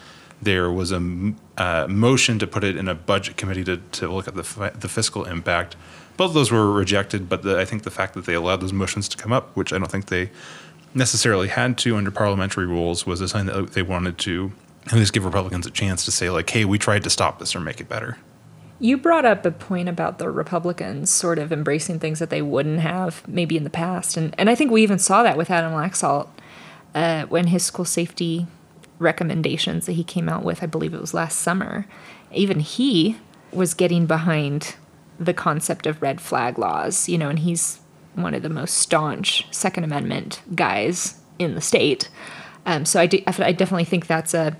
there 0.41 0.71
was 0.71 0.91
a 0.91 1.33
uh, 1.57 1.87
motion 1.89 2.37
to 2.39 2.47
put 2.47 2.63
it 2.63 2.75
in 2.75 2.87
a 2.87 2.95
budget 2.95 3.37
committee 3.37 3.63
to, 3.63 3.77
to 3.77 4.07
look 4.07 4.27
at 4.27 4.35
the, 4.35 4.71
the 4.79 4.87
fiscal 4.87 5.25
impact. 5.25 5.75
Both 6.15 6.29
of 6.29 6.33
those 6.33 6.51
were 6.51 6.71
rejected, 6.71 7.27
but 7.27 7.43
the, 7.43 7.59
I 7.59 7.65
think 7.65 7.83
the 7.83 7.91
fact 7.91 8.13
that 8.13 8.25
they 8.25 8.33
allowed 8.33 8.61
those 8.61 8.73
motions 8.73 9.07
to 9.09 9.17
come 9.17 9.33
up, 9.33 9.55
which 9.55 9.73
I 9.73 9.79
don't 9.79 9.91
think 9.91 10.07
they 10.07 10.29
necessarily 10.93 11.47
had 11.47 11.77
to 11.79 11.95
under 11.95 12.11
parliamentary 12.11 12.65
rules, 12.65 13.05
was 13.05 13.21
a 13.21 13.27
sign 13.27 13.47
that 13.47 13.73
they 13.73 13.81
wanted 13.81 14.17
to 14.19 14.51
at 14.87 14.93
least 14.93 15.13
give 15.13 15.25
Republicans 15.25 15.65
a 15.65 15.71
chance 15.71 16.05
to 16.05 16.11
say 16.11 16.29
like, 16.29 16.49
"Hey, 16.49 16.65
we 16.65 16.79
tried 16.79 17.03
to 17.03 17.09
stop 17.09 17.39
this 17.39 17.55
or 17.55 17.59
make 17.59 17.81
it 17.81 17.89
better." 17.89 18.17
You 18.79 18.97
brought 18.97 19.25
up 19.25 19.45
a 19.45 19.51
point 19.51 19.89
about 19.89 20.19
the 20.19 20.29
Republicans 20.29 21.09
sort 21.09 21.39
of 21.39 21.51
embracing 21.51 21.99
things 21.99 22.19
that 22.19 22.29
they 22.29 22.41
wouldn't 22.41 22.79
have 22.79 23.27
maybe 23.27 23.57
in 23.57 23.63
the 23.63 23.69
past. 23.69 24.17
And, 24.17 24.35
and 24.37 24.49
I 24.49 24.55
think 24.55 24.71
we 24.71 24.83
even 24.83 24.99
saw 24.99 25.23
that 25.23 25.37
with 25.37 25.49
Adam 25.49 25.73
Laxalt 25.73 26.29
uh, 26.93 27.25
when 27.25 27.47
his 27.47 27.65
school 27.65 27.85
safety 27.85 28.47
recommendations 28.99 29.85
that 29.85 29.93
he 29.93 30.03
came 30.03 30.29
out 30.29 30.43
with, 30.43 30.61
I 30.61 30.67
believe 30.67 30.93
it 30.93 31.01
was 31.01 31.13
last 31.13 31.39
summer, 31.39 31.87
even 32.31 32.59
he 32.59 33.17
was 33.51 33.73
getting 33.73 34.05
behind 34.05 34.75
the 35.19 35.33
concept 35.33 35.87
of 35.87 36.01
red 36.01 36.21
flag 36.21 36.59
laws, 36.59 37.09
you 37.09 37.17
know, 37.17 37.29
and 37.29 37.39
he's 37.39 37.79
one 38.13 38.33
of 38.33 38.43
the 38.43 38.49
most 38.49 38.75
staunch 38.77 39.47
Second 39.51 39.83
Amendment 39.83 40.41
guys 40.55 41.19
in 41.39 41.55
the 41.55 41.61
state. 41.61 42.09
Um, 42.65 42.85
so 42.85 42.99
I, 42.99 43.05
do, 43.05 43.21
I 43.25 43.51
definitely 43.51 43.85
think 43.85 44.07
that's 44.07 44.33
a, 44.33 44.57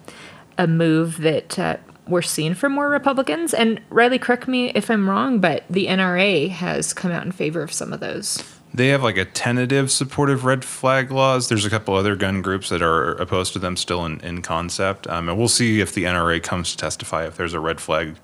a 0.57 0.67
move 0.67 1.17
that 1.17 1.59
uh, 1.59 1.77
we're 2.09 2.21
seeing 2.21 2.53
from 2.53 2.73
more 2.73 2.89
Republicans. 2.89 3.53
And 3.53 3.81
Riley, 3.89 4.19
correct 4.19 4.47
me 4.47 4.69
if 4.69 4.89
I'm 4.89 5.09
wrong, 5.09 5.39
but 5.39 5.63
the 5.69 5.87
NRA 5.87 6.49
has 6.49 6.93
come 6.93 7.11
out 7.11 7.25
in 7.25 7.31
favor 7.31 7.61
of 7.61 7.71
some 7.71 7.93
of 7.93 7.99
those. 7.99 8.43
They 8.73 8.89
have 8.89 9.01
like 9.01 9.17
a 9.17 9.25
tentative 9.25 9.91
supportive 9.91 10.45
red 10.45 10.63
flag 10.63 11.11
laws. 11.11 11.49
There's 11.49 11.65
a 11.65 11.69
couple 11.69 11.95
other 11.95 12.15
gun 12.15 12.41
groups 12.41 12.69
that 12.69 12.81
are 12.81 13.13
opposed 13.13 13.53
to 13.53 13.59
them 13.59 13.77
still 13.77 14.05
in, 14.05 14.19
in 14.21 14.41
concept. 14.41 15.07
Um, 15.07 15.29
and 15.29 15.37
we'll 15.37 15.47
see 15.47 15.79
if 15.79 15.93
the 15.93 16.03
NRA 16.03 16.43
comes 16.43 16.71
to 16.71 16.77
testify 16.77 17.25
if 17.25 17.37
there's 17.37 17.53
a 17.53 17.59
red 17.59 17.79
flag 17.79 18.17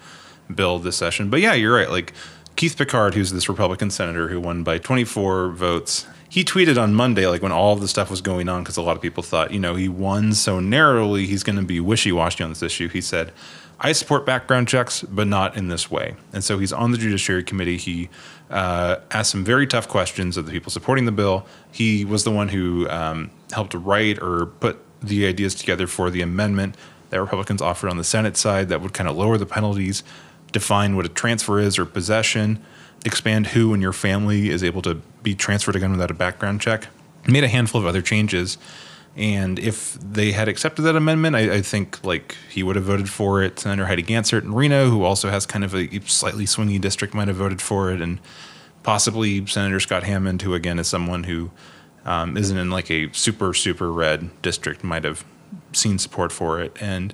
bill 0.54 0.80
this 0.80 0.98
session. 0.98 1.30
But 1.30 1.42
yeah, 1.42 1.54
you're 1.54 1.76
right. 1.76 1.90
Like 1.90 2.14
Keith 2.56 2.78
Pickard, 2.78 3.16
who's 3.16 3.32
this 3.32 3.50
Republican 3.50 3.90
senator 3.90 4.28
who 4.28 4.40
won 4.40 4.64
by 4.64 4.78
24 4.78 5.50
votes, 5.52 6.06
he 6.30 6.44
tweeted 6.44 6.82
on 6.82 6.94
Monday, 6.94 7.28
like 7.28 7.42
when 7.42 7.52
all 7.52 7.74
of 7.74 7.80
the 7.80 7.88
stuff 7.88 8.10
was 8.10 8.20
going 8.20 8.50
on, 8.50 8.64
because 8.64 8.76
a 8.76 8.82
lot 8.82 8.96
of 8.96 9.02
people 9.02 9.22
thought, 9.22 9.52
you 9.52 9.60
know, 9.60 9.76
he 9.76 9.88
won 9.88 10.34
so 10.34 10.60
narrowly, 10.60 11.28
he's 11.28 11.44
going 11.44 11.58
to 11.58 11.64
be 11.64 11.80
wishy 11.80 12.12
washy 12.12 12.44
on 12.44 12.50
this 12.50 12.64
issue. 12.64 12.90
He 12.90 13.02
said, 13.02 13.32
I 13.86 13.92
support 13.92 14.26
background 14.26 14.70
checks, 14.70 15.02
but 15.02 15.28
not 15.28 15.58
in 15.58 15.68
this 15.68 15.92
way. 15.92 16.16
And 16.32 16.42
so 16.42 16.58
he's 16.58 16.72
on 16.72 16.92
the 16.92 16.98
Judiciary 16.98 17.44
Committee. 17.44 17.76
He 17.76 18.10
uh, 18.50 18.98
asked 19.12 19.32
some 19.32 19.44
very 19.44 19.68
tough 19.68 19.90
questions 19.90 20.38
of 20.38 20.46
the 20.46 20.54
people 20.54 20.72
supporting 20.72 21.04
the 21.04 21.12
bill. 21.12 21.46
He 21.70 22.06
was 22.06 22.24
the 22.24 22.32
one 22.32 22.48
who 22.48 22.90
um, 22.90 23.30
helped 23.52 23.74
write 23.74 24.22
or 24.22 24.46
put 24.46 24.80
the 25.02 25.28
ideas 25.28 25.54
together 25.54 25.86
for 25.86 26.10
the 26.10 26.22
amendment 26.22 26.76
that 27.10 27.20
Republicans 27.20 27.62
offered 27.62 27.90
on 27.90 27.98
the 27.98 28.06
Senate 28.06 28.38
side 28.38 28.70
that 28.70 28.80
would 28.80 28.94
kind 28.94 29.10
of 29.10 29.18
lower 29.18 29.38
the 29.38 29.46
penalties, 29.46 30.02
define 30.54 30.96
what 30.96 31.06
a 31.06 31.10
transfer 31.10 31.60
is 31.60 31.78
or 31.78 31.86
possession, 31.86 32.64
expand 33.04 33.48
who 33.48 33.74
in 33.74 33.82
your 33.82 33.92
family 33.92 34.50
is 34.50 34.64
able 34.64 34.82
to 34.82 34.96
be 35.24 35.36
transferred 35.36 35.76
again 35.76 35.92
without 35.92 36.10
a 36.10 36.14
background 36.14 36.62
check. 36.62 36.88
Made 37.28 37.44
a 37.44 37.50
handful 37.50 37.82
of 37.82 37.88
other 37.88 38.02
changes 38.02 38.58
and 39.16 39.60
if 39.60 39.94
they 39.94 40.32
had 40.32 40.48
accepted 40.48 40.82
that 40.84 40.96
amendment, 40.96 41.36
I, 41.36 41.56
I, 41.56 41.62
think 41.62 42.04
like 42.04 42.36
he 42.50 42.64
would 42.64 42.76
have 42.76 42.86
voted 42.86 43.10
for 43.10 43.44
it. 43.44 43.60
Senator 43.60 43.86
Heidi 43.86 44.02
Gansert 44.02 44.42
in 44.42 44.54
Reno, 44.54 44.90
who 44.90 45.04
also 45.04 45.30
has 45.30 45.46
kind 45.46 45.64
of 45.64 45.76
a 45.76 46.00
slightly 46.02 46.46
swingy 46.46 46.82
district, 46.82 47.14
might 47.14 47.28
have 47.28 47.38
voted 47.38 47.62
for 47.62 47.92
it, 47.92 48.02
and 48.02 48.20
possibly 48.82 49.46
Senator 49.46 49.80
Scott 49.80 50.04
Hammond, 50.04 50.42
who 50.42 50.56
again 50.56 50.80
is 50.80 50.88
someone 50.88 51.26
who 51.26 51.52
um, 52.06 52.34
not 52.34 52.44
in 52.44 52.72
like 52.72 52.90
a 52.90 53.12
super 53.14 53.54
super 53.54 53.92
red 53.92 54.30
district, 54.42 54.84
might 54.84 55.04
have 55.04 55.24
seen 55.74 56.00
support 56.00 56.32
for 56.32 56.60
it. 56.60 56.76
And 56.82 57.14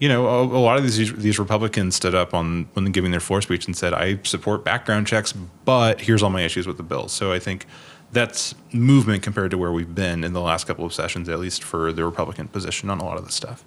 you 0.00 0.08
know, 0.08 0.26
a, 0.26 0.42
a 0.42 0.58
lot 0.58 0.78
of 0.78 0.82
these 0.82 1.14
these 1.14 1.38
Republicans 1.38 1.94
stood 1.94 2.14
up 2.14 2.34
on 2.34 2.68
when 2.72 2.86
giving 2.86 3.12
their 3.12 3.20
floor 3.20 3.40
speech 3.40 3.66
and 3.66 3.76
said, 3.76 3.94
"I 3.94 4.18
support 4.24 4.64
background 4.64 5.06
checks, 5.06 5.32
but 5.32 6.00
here's 6.00 6.24
all 6.24 6.30
my 6.30 6.42
issues 6.42 6.66
with 6.66 6.76
the 6.76 6.82
bill." 6.82 7.06
So 7.06 7.32
I 7.32 7.38
think 7.38 7.66
that's 8.12 8.54
movement 8.72 9.22
compared 9.22 9.50
to 9.52 9.58
where 9.58 9.72
we've 9.72 9.94
been 9.94 10.24
in 10.24 10.32
the 10.32 10.40
last 10.40 10.66
couple 10.66 10.84
of 10.84 10.92
sessions, 10.92 11.28
at 11.28 11.38
least 11.38 11.62
for 11.62 11.92
the 11.92 12.04
Republican 12.04 12.48
position 12.48 12.90
on 12.90 12.98
a 12.98 13.04
lot 13.04 13.18
of 13.18 13.24
this 13.24 13.34
stuff. 13.34 13.64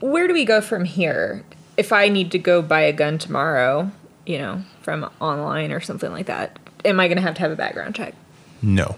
Where 0.00 0.26
do 0.26 0.32
we 0.32 0.44
go 0.44 0.60
from 0.60 0.84
here? 0.84 1.44
If 1.76 1.92
I 1.92 2.08
need 2.08 2.30
to 2.32 2.38
go 2.38 2.62
buy 2.62 2.82
a 2.82 2.92
gun 2.92 3.18
tomorrow, 3.18 3.90
you 4.26 4.38
know, 4.38 4.62
from 4.82 5.10
online 5.20 5.72
or 5.72 5.80
something 5.80 6.10
like 6.10 6.26
that, 6.26 6.58
am 6.84 7.00
I 7.00 7.08
going 7.08 7.16
to 7.16 7.22
have 7.22 7.34
to 7.34 7.40
have 7.40 7.52
a 7.52 7.56
background 7.56 7.94
check? 7.94 8.14
No. 8.62 8.96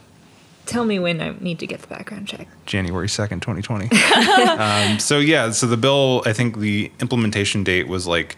Tell 0.66 0.84
me 0.84 0.98
when 0.98 1.20
I 1.20 1.34
need 1.40 1.58
to 1.60 1.66
get 1.66 1.80
the 1.80 1.86
background 1.86 2.26
check. 2.26 2.48
January 2.66 3.06
2nd, 3.06 3.40
2020. 3.40 3.88
um, 4.58 4.98
so, 4.98 5.18
yeah, 5.18 5.50
so 5.52 5.66
the 5.66 5.76
bill, 5.76 6.22
I 6.26 6.32
think 6.32 6.58
the 6.58 6.90
implementation 7.00 7.62
date 7.62 7.88
was 7.88 8.06
like 8.06 8.36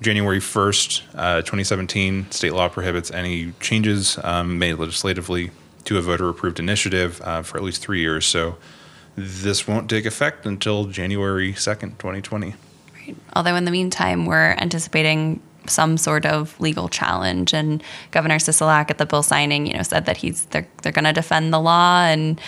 January 0.00 0.40
1st, 0.40 1.02
uh, 1.14 1.36
2017, 1.38 2.30
state 2.30 2.52
law 2.52 2.68
prohibits 2.68 3.10
any 3.10 3.52
changes 3.60 4.18
um, 4.24 4.58
made 4.58 4.74
legislatively 4.74 5.50
to 5.84 5.98
a 5.98 6.02
voter 6.02 6.28
approved 6.28 6.58
initiative 6.58 7.20
uh, 7.22 7.42
for 7.42 7.56
at 7.58 7.62
least 7.62 7.82
three 7.82 8.00
years. 8.00 8.26
So 8.26 8.56
this 9.16 9.68
won't 9.68 9.88
take 9.88 10.06
effect 10.06 10.46
until 10.46 10.86
January 10.86 11.52
2nd, 11.52 11.98
2020. 11.98 12.54
Right. 12.94 13.16
Although, 13.34 13.54
in 13.54 13.64
the 13.64 13.70
meantime, 13.70 14.26
we're 14.26 14.52
anticipating 14.52 15.40
some 15.66 15.96
sort 15.96 16.26
of 16.26 16.58
legal 16.60 16.88
challenge. 16.88 17.54
And 17.54 17.82
Governor 18.10 18.36
Sisolak 18.36 18.90
at 18.90 18.98
the 18.98 19.06
bill 19.06 19.22
signing, 19.22 19.66
you 19.66 19.74
know, 19.74 19.82
said 19.82 20.06
that 20.06 20.18
he's 20.18 20.46
they're 20.46 20.66
they're 20.82 20.92
going 20.92 21.04
to 21.04 21.12
defend 21.12 21.52
the 21.52 21.60
law, 21.60 22.02
and 22.02 22.40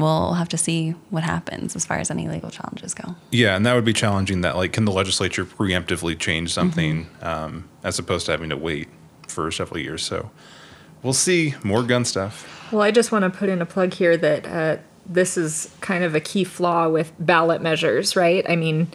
we'll 0.00 0.34
have 0.34 0.48
to 0.50 0.58
see 0.58 0.90
what 1.10 1.22
happens 1.22 1.76
as 1.76 1.84
far 1.84 1.98
as 1.98 2.10
any 2.10 2.28
legal 2.28 2.50
challenges 2.50 2.94
go. 2.94 3.14
Yeah, 3.30 3.56
and 3.56 3.64
that 3.66 3.74
would 3.74 3.84
be 3.84 3.92
challenging. 3.92 4.40
That 4.42 4.56
like, 4.56 4.72
can 4.72 4.84
the 4.84 4.92
legislature 4.92 5.44
preemptively 5.44 6.18
change 6.18 6.52
something 6.52 7.06
mm-hmm. 7.06 7.24
um, 7.24 7.68
as 7.82 7.98
opposed 7.98 8.26
to 8.26 8.32
having 8.32 8.50
to 8.50 8.56
wait 8.56 8.88
for 9.28 9.50
several 9.50 9.80
years? 9.80 10.02
So 10.02 10.30
we'll 11.02 11.12
see 11.12 11.54
more 11.62 11.82
gun 11.82 12.04
stuff. 12.04 12.68
Well, 12.72 12.82
I 12.82 12.90
just 12.90 13.12
want 13.12 13.24
to 13.24 13.30
put 13.30 13.48
in 13.48 13.60
a 13.60 13.66
plug 13.66 13.94
here 13.94 14.16
that 14.16 14.46
uh, 14.46 14.80
this 15.06 15.36
is 15.36 15.74
kind 15.80 16.04
of 16.04 16.14
a 16.14 16.20
key 16.20 16.44
flaw 16.44 16.88
with 16.88 17.12
ballot 17.18 17.60
measures, 17.60 18.14
right? 18.14 18.48
I 18.48 18.56
mean, 18.56 18.88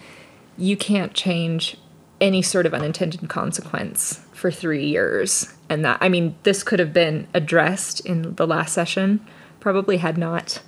you 0.58 0.78
can't 0.78 1.14
change 1.14 1.78
any 2.22 2.42
sort 2.42 2.66
of 2.66 2.74
unintended 2.74 3.28
consequence 3.28 4.22
for 4.32 4.50
three 4.50 4.86
years. 4.86 5.54
And 5.70 5.84
that, 5.84 5.98
I 6.02 6.10
mean, 6.10 6.36
this 6.44 6.64
could 6.64 6.80
have 6.80 6.94
been 6.94 7.28
addressed 7.34 8.00
in 8.06 8.36
the 8.36 8.48
last 8.48 8.74
session, 8.74 9.26
probably 9.60 9.98
had 9.98 10.18
not 10.18 10.62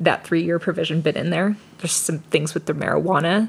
that 0.00 0.24
three 0.24 0.42
year 0.42 0.58
provision 0.58 1.02
been 1.02 1.16
in 1.16 1.30
there. 1.30 1.56
There's 1.78 1.92
some 1.92 2.18
things 2.18 2.54
with 2.54 2.66
the 2.66 2.72
marijuana 2.72 3.48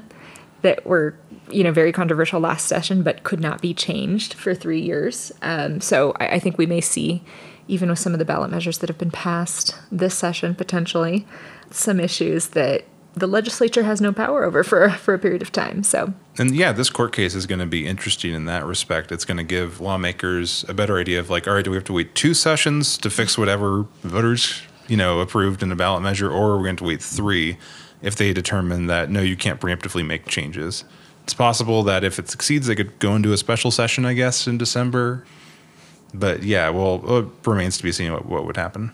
that 0.60 0.86
were, 0.86 1.16
you 1.50 1.64
know, 1.64 1.72
very 1.72 1.92
controversial 1.92 2.40
last 2.40 2.66
session, 2.66 3.02
but 3.02 3.24
could 3.24 3.40
not 3.40 3.60
be 3.60 3.74
changed 3.74 4.34
for 4.34 4.54
three 4.54 4.80
years. 4.80 5.32
Um, 5.42 5.80
so 5.80 6.14
I, 6.20 6.34
I 6.34 6.38
think 6.38 6.58
we 6.58 6.66
may 6.66 6.80
see, 6.80 7.22
even 7.66 7.88
with 7.88 7.98
some 7.98 8.12
of 8.12 8.18
the 8.18 8.24
ballot 8.24 8.50
measures 8.50 8.78
that 8.78 8.88
have 8.88 8.98
been 8.98 9.10
passed 9.10 9.74
this 9.90 10.14
session, 10.16 10.54
potentially 10.54 11.26
some 11.70 11.98
issues 11.98 12.48
that 12.48 12.84
the 13.14 13.26
legislature 13.26 13.82
has 13.82 14.00
no 14.00 14.12
power 14.12 14.44
over 14.44 14.62
for 14.62 14.88
for 14.98 15.14
a 15.14 15.18
period 15.18 15.42
of 15.42 15.52
time. 15.52 15.82
So, 15.82 16.12
and 16.38 16.54
yeah, 16.54 16.72
this 16.72 16.90
court 16.90 17.12
case 17.12 17.34
is 17.34 17.46
going 17.46 17.58
to 17.58 17.66
be 17.66 17.86
interesting 17.86 18.34
in 18.34 18.44
that 18.44 18.64
respect. 18.64 19.10
It's 19.10 19.24
going 19.24 19.38
to 19.38 19.44
give 19.44 19.80
lawmakers 19.80 20.64
a 20.68 20.74
better 20.74 20.98
idea 20.98 21.18
of 21.18 21.28
like, 21.28 21.48
all 21.48 21.54
right, 21.54 21.64
do 21.64 21.70
we 21.70 21.76
have 21.76 21.84
to 21.84 21.92
wait 21.92 22.14
two 22.14 22.34
sessions 22.34 22.96
to 22.98 23.10
fix 23.10 23.36
whatever 23.36 23.86
voters 24.02 24.62
you 24.92 24.98
know 24.98 25.20
approved 25.20 25.62
in 25.62 25.72
a 25.72 25.74
ballot 25.74 26.02
measure, 26.02 26.30
or 26.30 26.58
we're 26.58 26.64
going 26.64 26.76
to 26.76 26.84
wait 26.84 27.02
three 27.02 27.56
if 28.02 28.16
they 28.16 28.34
determine 28.34 28.88
that 28.88 29.08
no, 29.08 29.22
you 29.22 29.36
can't 29.36 29.58
preemptively 29.58 30.04
make 30.04 30.26
changes? 30.26 30.84
It's 31.24 31.32
possible 31.32 31.82
that 31.84 32.04
if 32.04 32.18
it 32.18 32.28
succeeds, 32.28 32.66
they 32.66 32.74
could 32.74 32.98
go 32.98 33.16
into 33.16 33.32
a 33.32 33.38
special 33.38 33.70
session, 33.70 34.04
I 34.04 34.12
guess, 34.12 34.46
in 34.46 34.58
December. 34.58 35.24
But 36.12 36.42
yeah, 36.42 36.68
well, 36.68 37.20
it 37.20 37.26
remains 37.48 37.78
to 37.78 37.82
be 37.82 37.90
seen 37.90 38.12
what, 38.12 38.26
what 38.26 38.44
would 38.44 38.58
happen. 38.58 38.92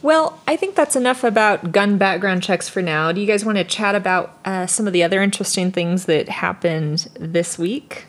Well, 0.00 0.40
I 0.48 0.56
think 0.56 0.74
that's 0.74 0.96
enough 0.96 1.22
about 1.22 1.70
gun 1.70 1.96
background 1.96 2.42
checks 2.42 2.68
for 2.68 2.82
now. 2.82 3.12
Do 3.12 3.20
you 3.20 3.26
guys 3.28 3.44
want 3.44 3.58
to 3.58 3.64
chat 3.64 3.94
about 3.94 4.36
uh, 4.44 4.66
some 4.66 4.88
of 4.88 4.92
the 4.92 5.04
other 5.04 5.22
interesting 5.22 5.70
things 5.70 6.06
that 6.06 6.28
happened 6.28 7.08
this 7.20 7.56
week? 7.56 8.06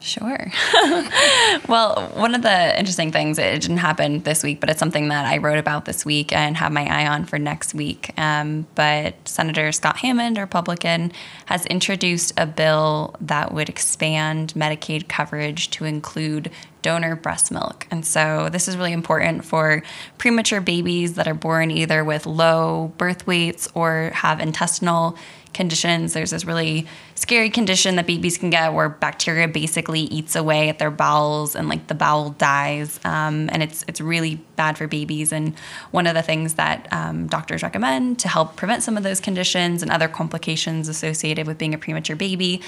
Sure. 0.00 0.52
well, 1.68 2.10
one 2.14 2.34
of 2.34 2.42
the 2.42 2.78
interesting 2.78 3.10
things, 3.10 3.38
it 3.38 3.60
didn't 3.60 3.78
happen 3.78 4.22
this 4.22 4.44
week, 4.44 4.60
but 4.60 4.70
it's 4.70 4.78
something 4.78 5.08
that 5.08 5.26
I 5.26 5.38
wrote 5.38 5.58
about 5.58 5.86
this 5.86 6.04
week 6.04 6.32
and 6.32 6.56
have 6.56 6.70
my 6.70 6.86
eye 6.86 7.08
on 7.08 7.24
for 7.24 7.38
next 7.38 7.74
week. 7.74 8.12
Um, 8.16 8.66
but 8.76 9.16
Senator 9.26 9.72
Scott 9.72 9.96
Hammond, 9.98 10.38
Republican, 10.38 11.12
has 11.46 11.66
introduced 11.66 12.32
a 12.36 12.46
bill 12.46 13.16
that 13.20 13.52
would 13.52 13.68
expand 13.68 14.52
Medicaid 14.54 15.08
coverage 15.08 15.70
to 15.70 15.84
include 15.84 16.50
donor 16.82 17.16
breast 17.16 17.50
milk. 17.50 17.86
And 17.90 18.06
so 18.06 18.48
this 18.50 18.68
is 18.68 18.76
really 18.76 18.92
important 18.92 19.44
for 19.44 19.82
premature 20.16 20.60
babies 20.60 21.14
that 21.14 21.26
are 21.26 21.34
born 21.34 21.72
either 21.72 22.04
with 22.04 22.24
low 22.24 22.92
birth 22.98 23.26
weights 23.26 23.68
or 23.74 24.12
have 24.14 24.38
intestinal 24.38 25.18
conditions. 25.52 26.12
There's 26.12 26.30
this 26.30 26.44
really 26.44 26.86
scary 27.18 27.50
condition 27.50 27.96
that 27.96 28.06
babies 28.06 28.38
can 28.38 28.48
get 28.50 28.72
where 28.72 28.88
bacteria 28.88 29.48
basically 29.48 30.02
eats 30.02 30.36
away 30.36 30.68
at 30.68 30.78
their 30.78 30.90
bowels 30.90 31.56
and 31.56 31.68
like 31.68 31.88
the 31.88 31.94
bowel 31.94 32.30
dies, 32.30 33.00
um, 33.04 33.50
and 33.52 33.62
it's 33.62 33.84
it's 33.88 34.00
really 34.00 34.36
bad 34.56 34.78
for 34.78 34.86
babies. 34.86 35.32
And 35.32 35.54
one 35.90 36.06
of 36.06 36.14
the 36.14 36.22
things 36.22 36.54
that 36.54 36.86
um, 36.92 37.26
doctors 37.26 37.62
recommend 37.62 38.18
to 38.20 38.28
help 38.28 38.56
prevent 38.56 38.82
some 38.82 38.96
of 38.96 39.02
those 39.02 39.20
conditions 39.20 39.82
and 39.82 39.90
other 39.90 40.08
complications 40.08 40.88
associated 40.88 41.46
with 41.46 41.58
being 41.58 41.74
a 41.74 41.78
premature 41.78 42.16
baby 42.16 42.60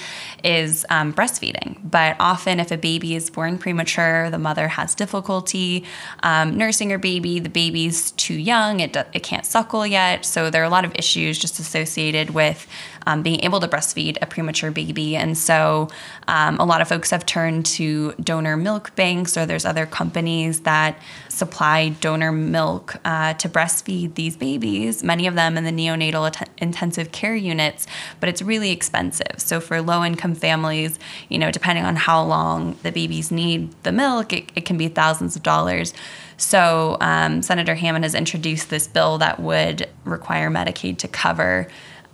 is 0.43 0.85
um, 0.89 1.13
breastfeeding. 1.13 1.77
But 1.83 2.17
often, 2.19 2.59
if 2.59 2.71
a 2.71 2.77
baby 2.77 3.15
is 3.15 3.29
born 3.29 3.57
premature, 3.57 4.29
the 4.29 4.39
mother 4.39 4.67
has 4.67 4.95
difficulty 4.95 5.85
um, 6.23 6.57
nursing 6.57 6.89
her 6.89 6.97
baby. 6.97 7.39
The 7.39 7.49
baby's 7.49 8.11
too 8.11 8.35
young; 8.35 8.81
it 8.81 8.95
it 9.13 9.23
can't 9.23 9.45
suckle 9.45 9.87
yet. 9.87 10.25
So 10.25 10.49
there 10.49 10.61
are 10.61 10.65
a 10.65 10.69
lot 10.69 10.83
of 10.83 10.93
issues 10.95 11.39
just 11.39 11.59
associated 11.59 12.31
with 12.31 12.67
um, 13.05 13.21
being 13.21 13.41
able 13.41 13.59
to 13.59 13.67
breastfeed 13.67 14.17
a 14.21 14.25
premature 14.25 14.71
baby. 14.71 15.15
And 15.15 15.37
so 15.37 15.89
um, 16.27 16.59
a 16.59 16.65
lot 16.65 16.81
of 16.81 16.87
folks 16.87 17.11
have 17.11 17.25
turned 17.25 17.65
to 17.67 18.13
donor 18.13 18.57
milk 18.57 18.95
banks, 18.95 19.37
or 19.37 19.45
there's 19.45 19.65
other 19.65 19.85
companies 19.85 20.61
that 20.61 20.97
supply 21.29 21.89
donor 21.89 22.31
milk 22.31 22.95
uh, 23.05 23.33
to 23.35 23.49
breastfeed 23.49 24.15
these 24.15 24.35
babies, 24.37 25.03
many 25.03 25.27
of 25.27 25.35
them 25.35 25.57
in 25.57 25.63
the 25.63 25.71
neonatal 25.71 26.31
intensive 26.57 27.11
care 27.11 27.35
units, 27.35 27.87
but 28.19 28.29
it's 28.29 28.41
really 28.41 28.71
expensive. 28.71 29.35
So 29.37 29.59
for 29.59 29.81
low 29.81 30.03
income 30.03 30.35
families, 30.35 30.99
you 31.29 31.37
know, 31.37 31.51
depending 31.51 31.85
on 31.85 31.95
how 31.95 32.23
long 32.23 32.77
the 32.83 32.91
babies 32.91 33.31
need 33.31 33.71
the 33.83 33.91
milk, 33.91 34.33
it, 34.33 34.51
it 34.55 34.65
can 34.65 34.77
be 34.77 34.87
thousands 34.87 35.35
of 35.35 35.43
dollars. 35.43 35.93
So 36.37 36.97
um, 37.01 37.41
Senator 37.41 37.75
Hammond 37.75 38.03
has 38.03 38.15
introduced 38.15 38.69
this 38.69 38.87
bill 38.87 39.19
that 39.19 39.39
would 39.39 39.87
require 40.05 40.49
Medicaid 40.49 40.97
to 40.99 41.07
cover 41.07 41.67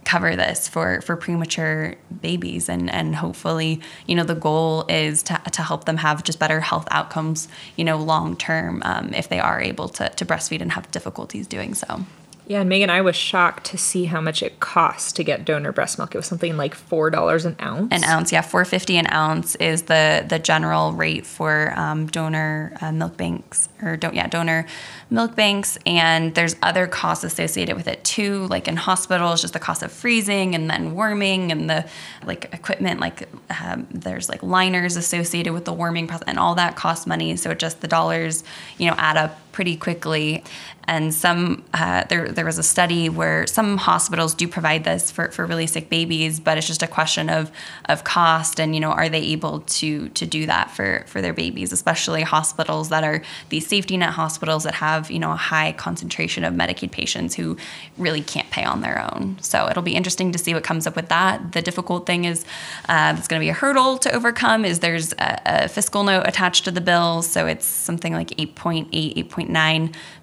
cover 0.07 0.37
this 0.37 0.69
for 0.69 1.01
for 1.01 1.17
premature 1.17 1.95
babies. 2.21 2.69
And 2.69 2.89
and 2.89 3.15
hopefully 3.15 3.81
you 4.07 4.15
know 4.15 4.23
the 4.23 4.35
goal 4.35 4.85
is 4.87 5.21
to, 5.23 5.39
to 5.51 5.61
help 5.61 5.85
them 5.85 5.97
have 5.97 6.23
just 6.23 6.39
better 6.39 6.61
health 6.61 6.87
outcomes 6.91 7.47
you 7.75 7.83
know 7.83 7.97
long 7.97 8.37
term 8.37 8.81
um, 8.85 9.13
if 9.13 9.27
they 9.27 9.39
are 9.39 9.59
able 9.59 9.89
to, 9.89 10.09
to 10.09 10.25
breastfeed 10.25 10.61
and 10.61 10.71
have 10.71 10.89
difficulties 10.91 11.45
doing 11.45 11.73
so 11.73 12.05
Yeah, 12.47 12.61
and 12.61 12.69
Megan, 12.69 12.89
I 12.89 13.01
was 13.01 13.17
shocked 13.17 13.65
to 13.67 13.77
see 13.77 14.05
how 14.05 14.21
much 14.21 14.41
it 14.41 14.61
costs 14.61 15.11
to 15.13 15.23
get 15.23 15.43
donor 15.43 15.73
breast 15.73 15.97
milk. 15.97 16.15
It 16.15 16.17
was 16.17 16.27
something 16.27 16.55
like 16.55 16.75
four 16.75 17.09
dollars 17.09 17.43
an 17.43 17.57
ounce. 17.61 17.91
an 17.91 18.05
ounce 18.05 18.31
yeah 18.31 18.41
450 18.41 18.97
an 18.97 19.07
ounce 19.11 19.55
is 19.55 19.83
the 19.83 20.25
the 20.27 20.39
general 20.39 20.93
rate 20.93 21.25
for 21.25 21.73
um, 21.75 22.07
donor 22.07 22.71
uh, 22.79 22.93
milk 22.93 23.17
banks 23.17 23.67
or 23.81 23.97
don't 23.97 24.13
yeah 24.13 24.27
donor 24.27 24.65
milk 25.09 25.35
banks 25.35 25.77
and 25.85 26.35
there's 26.35 26.55
other 26.61 26.87
costs 26.87 27.25
associated 27.25 27.75
with 27.75 27.87
it 27.87 28.03
too 28.03 28.47
like 28.47 28.67
in 28.67 28.77
hospitals 28.77 29.41
just 29.41 29.53
the 29.53 29.59
cost 29.59 29.83
of 29.83 29.91
freezing 29.91 30.55
and 30.55 30.69
then 30.69 30.93
warming 30.93 31.51
and 31.51 31.69
the 31.69 31.85
like 32.25 32.49
equipment 32.53 32.99
like 33.01 33.27
um, 33.61 33.87
there's 33.91 34.29
like 34.29 34.41
liners 34.41 34.95
associated 34.95 35.53
with 35.53 35.65
the 35.65 35.73
warming 35.73 36.07
process 36.07 36.27
and 36.27 36.39
all 36.39 36.55
that 36.55 36.75
costs 36.75 37.05
money 37.05 37.35
so 37.35 37.53
just 37.53 37.81
the 37.81 37.87
dollars 37.87 38.43
you 38.77 38.89
know 38.89 38.95
add 38.97 39.17
up 39.17 39.37
pretty 39.57 39.75
quickly 39.75 40.43
and 40.87 41.13
some 41.13 41.63
uh, 41.73 42.05
there 42.05 42.29
there 42.29 42.45
was 42.45 42.57
a 42.57 42.63
study 42.63 43.09
where 43.09 43.45
some 43.45 43.77
hospitals 43.77 44.33
do 44.33 44.47
provide 44.47 44.85
this 44.85 45.11
for, 45.11 45.29
for 45.31 45.45
really 45.45 45.67
sick 45.67 45.89
babies, 45.89 46.39
but 46.39 46.57
it's 46.57 46.65
just 46.65 46.81
a 46.81 46.87
question 46.87 47.29
of 47.29 47.51
of 47.85 48.05
cost 48.05 48.59
and 48.59 48.73
you 48.73 48.79
know 48.79 48.91
are 48.91 49.09
they 49.09 49.21
able 49.21 49.59
to 49.61 50.07
to 50.09 50.25
do 50.25 50.45
that 50.45 50.71
for 50.71 51.03
for 51.07 51.21
their 51.21 51.33
babies, 51.33 51.73
especially 51.73 52.21
hospitals 52.21 52.87
that 52.89 53.03
are 53.03 53.21
these 53.49 53.67
safety 53.67 53.97
net 53.97 54.11
hospitals 54.11 54.63
that 54.63 54.75
have 54.75 55.11
you 55.11 55.19
know 55.19 55.31
a 55.31 55.35
high 55.35 55.73
concentration 55.73 56.45
of 56.45 56.53
Medicaid 56.53 56.91
patients 56.91 57.35
who 57.35 57.57
really 57.97 58.21
can't 58.21 58.49
pay 58.49 58.63
on 58.63 58.79
their 58.79 59.03
own. 59.13 59.37
So 59.41 59.67
it'll 59.67 59.83
be 59.83 59.95
interesting 59.95 60.31
to 60.31 60.39
see 60.39 60.53
what 60.53 60.63
comes 60.63 60.87
up 60.87 60.95
with 60.95 61.09
that. 61.09 61.51
The 61.51 61.61
difficult 61.61 62.05
thing 62.05 62.23
is 62.23 62.45
uh, 62.87 63.13
it's 63.17 63.27
going 63.27 63.41
to 63.41 63.43
be 63.43 63.49
a 63.49 63.53
hurdle 63.53 63.97
to 63.97 64.15
overcome. 64.15 64.63
Is 64.63 64.79
there's 64.79 65.11
a, 65.13 65.41
a 65.45 65.67
fiscal 65.67 66.03
note 66.03 66.23
attached 66.25 66.63
to 66.63 66.71
the 66.71 66.81
bill, 66.81 67.21
so 67.23 67.45
it's 67.45 67.65
something 67.65 68.13
like 68.13 68.29
8.8 68.29 68.87
8.9 68.89 69.46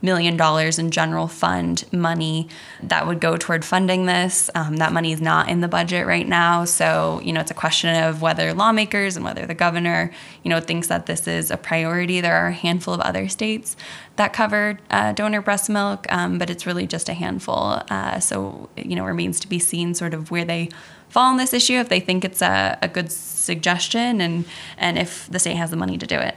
million 0.03 0.37
dollars 0.37 0.79
in 0.79 0.91
general 0.91 1.27
fund 1.27 1.85
money 1.93 2.49
that 2.83 3.07
would 3.07 3.21
go 3.21 3.37
toward 3.37 3.65
funding 3.65 4.07
this. 4.07 4.51
Um, 4.55 4.77
that 4.77 4.93
money 4.93 5.13
is 5.13 5.21
not 5.21 5.49
in 5.49 5.61
the 5.61 5.69
budget 5.69 6.07
right 6.07 6.27
now. 6.27 6.65
So, 6.65 7.21
you 7.25 7.33
know, 7.33 7.41
it's 7.41 7.51
a 7.51 7.55
question 7.55 8.05
of 8.05 8.23
whether 8.23 8.53
lawmakers 8.55 9.17
and 9.17 9.25
whether 9.25 9.47
the 9.47 9.55
governor, 9.55 10.13
you 10.43 10.51
know, 10.51 10.61
thinks 10.61 10.89
that 10.89 11.07
this 11.07 11.27
is 11.27 11.51
a 11.51 11.57
priority. 11.57 12.21
There 12.21 12.37
are 12.37 12.49
a 12.49 12.53
handful 12.53 12.95
of 12.95 13.01
other 13.01 13.29
states 13.29 13.77
that 14.17 14.33
cover 14.33 14.79
uh, 14.91 15.13
donor 15.13 15.43
breast 15.43 15.69
milk, 15.69 16.07
um, 16.13 16.39
but 16.39 16.51
it's 16.51 16.67
really 16.67 16.87
just 16.87 17.09
a 17.09 17.15
handful. 17.15 17.83
Uh, 17.91 18.21
so, 18.21 18.69
you 18.77 18.95
know, 18.95 19.05
remains 19.05 19.41
to 19.41 19.49
be 19.49 19.59
seen 19.59 19.95
sort 19.95 20.15
of 20.15 20.31
where 20.31 20.45
they 20.45 20.69
fall 21.09 21.31
on 21.31 21.37
this 21.37 21.53
issue, 21.53 21.75
if 21.75 21.89
they 21.89 22.01
think 22.01 22.25
it's 22.25 22.43
a, 22.43 22.79
a 22.83 22.89
good 22.89 23.11
suggestion 23.11 24.21
and, 24.21 24.45
and 24.77 24.99
if 24.99 25.29
the 25.29 25.39
state 25.39 25.57
has 25.57 25.71
the 25.71 25.77
money 25.77 25.97
to 25.97 26.07
do 26.07 26.19
it. 26.19 26.35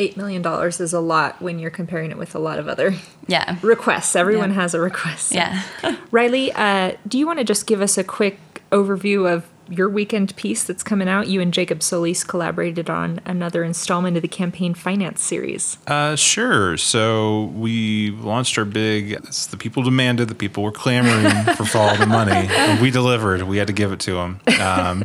Eight 0.00 0.16
million 0.16 0.40
dollars 0.40 0.80
is 0.80 0.94
a 0.94 1.00
lot 1.00 1.42
when 1.42 1.58
you're 1.58 1.70
comparing 1.70 2.10
it 2.10 2.16
with 2.16 2.34
a 2.34 2.38
lot 2.38 2.58
of 2.58 2.68
other 2.68 2.94
Yeah. 3.26 3.56
requests. 3.62 4.16
Everyone 4.16 4.48
Yeah. 4.50 4.54
has 4.62 4.72
a 4.74 4.80
request. 4.80 5.32
Yeah. 5.32 5.62
Riley, 6.10 6.52
uh, 6.52 6.92
do 7.06 7.18
you 7.18 7.26
want 7.26 7.38
to 7.38 7.44
just 7.44 7.66
give 7.66 7.82
us 7.82 7.98
a 7.98 8.02
quick 8.04 8.38
overview 8.72 9.30
of 9.30 9.44
your 9.68 9.88
weekend 9.90 10.34
piece 10.36 10.64
that's 10.64 10.82
coming 10.82 11.06
out? 11.06 11.28
You 11.28 11.42
and 11.42 11.52
Jacob 11.52 11.82
Solis 11.82 12.24
collaborated 12.24 12.88
on 12.88 13.20
another 13.26 13.62
installment 13.62 14.16
of 14.16 14.22
the 14.22 14.28
campaign 14.28 14.72
finance 14.72 15.22
series. 15.22 15.76
Uh, 15.86 16.16
sure. 16.16 16.76
So 16.78 17.52
we 17.54 18.10
launched 18.12 18.56
our 18.56 18.64
big. 18.64 19.12
It's 19.12 19.46
the 19.46 19.56
people 19.58 19.82
demanded. 19.82 20.28
The 20.28 20.34
people 20.34 20.62
were 20.64 20.72
clamoring 20.72 21.30
for 21.56 21.78
all 21.78 21.94
the 21.98 22.06
money. 22.06 22.48
And 22.50 22.80
we 22.80 22.90
delivered. 22.90 23.42
We 23.42 23.58
had 23.58 23.66
to 23.66 23.74
give 23.74 23.92
it 23.92 24.00
to 24.00 24.14
them. 24.14 24.40
Um, 24.60 25.04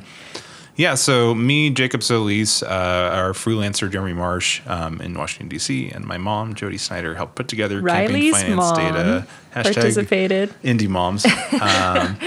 yeah. 0.75 0.95
So 0.95 1.33
me, 1.33 1.69
Jacob 1.69 2.03
Solis, 2.03 2.63
uh, 2.63 3.09
our 3.13 3.33
freelancer 3.33 3.91
Jeremy 3.91 4.13
Marsh 4.13 4.61
um, 4.67 5.01
in 5.01 5.13
Washington 5.13 5.49
D.C., 5.49 5.89
and 5.89 6.05
my 6.05 6.17
mom 6.17 6.53
Jody 6.55 6.77
Snyder 6.77 7.15
helped 7.15 7.35
put 7.35 7.47
together 7.47 7.81
campaign 7.81 8.33
finance 8.33 8.71
data. 8.71 9.27
participated. 9.51 10.53
Indie 10.63 10.89
moms. 10.89 11.25
Um, 11.61 12.17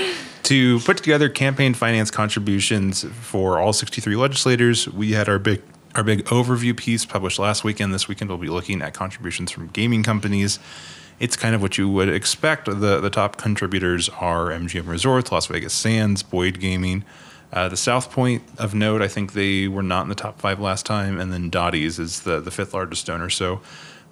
to 0.48 0.80
put 0.80 0.96
together 0.96 1.28
campaign 1.28 1.74
finance 1.74 2.10
contributions 2.10 3.04
for 3.20 3.58
all 3.58 3.74
63 3.74 4.16
legislators. 4.16 4.88
We 4.88 5.12
had 5.12 5.28
our 5.28 5.38
big 5.38 5.60
our 5.94 6.02
big 6.02 6.24
overview 6.26 6.74
piece 6.74 7.04
published 7.04 7.38
last 7.38 7.64
weekend. 7.64 7.92
This 7.92 8.08
weekend 8.08 8.30
we'll 8.30 8.38
be 8.38 8.48
looking 8.48 8.80
at 8.80 8.94
contributions 8.94 9.50
from 9.50 9.66
gaming 9.68 10.02
companies. 10.02 10.58
It's 11.20 11.36
kind 11.36 11.54
of 11.54 11.60
what 11.60 11.76
you 11.76 11.90
would 11.90 12.08
expect. 12.08 12.64
The 12.64 12.98
the 12.98 13.10
top 13.10 13.36
contributors 13.36 14.08
are 14.08 14.46
MGM 14.46 14.86
Resorts, 14.86 15.30
Las 15.30 15.46
Vegas 15.46 15.74
Sands, 15.74 16.22
Boyd 16.22 16.60
Gaming. 16.60 17.04
Uh, 17.52 17.68
the 17.68 17.76
South 17.76 18.10
Point 18.12 18.42
of 18.58 18.74
note, 18.74 19.00
I 19.00 19.08
think 19.08 19.32
they 19.32 19.68
were 19.68 19.82
not 19.82 20.02
in 20.02 20.08
the 20.08 20.14
top 20.14 20.38
five 20.40 20.60
last 20.60 20.84
time, 20.84 21.18
and 21.18 21.32
then 21.32 21.48
Dotty's 21.50 21.98
is 21.98 22.20
the, 22.20 22.40
the 22.40 22.50
fifth 22.50 22.74
largest 22.74 23.06
donor. 23.06 23.30
So 23.30 23.60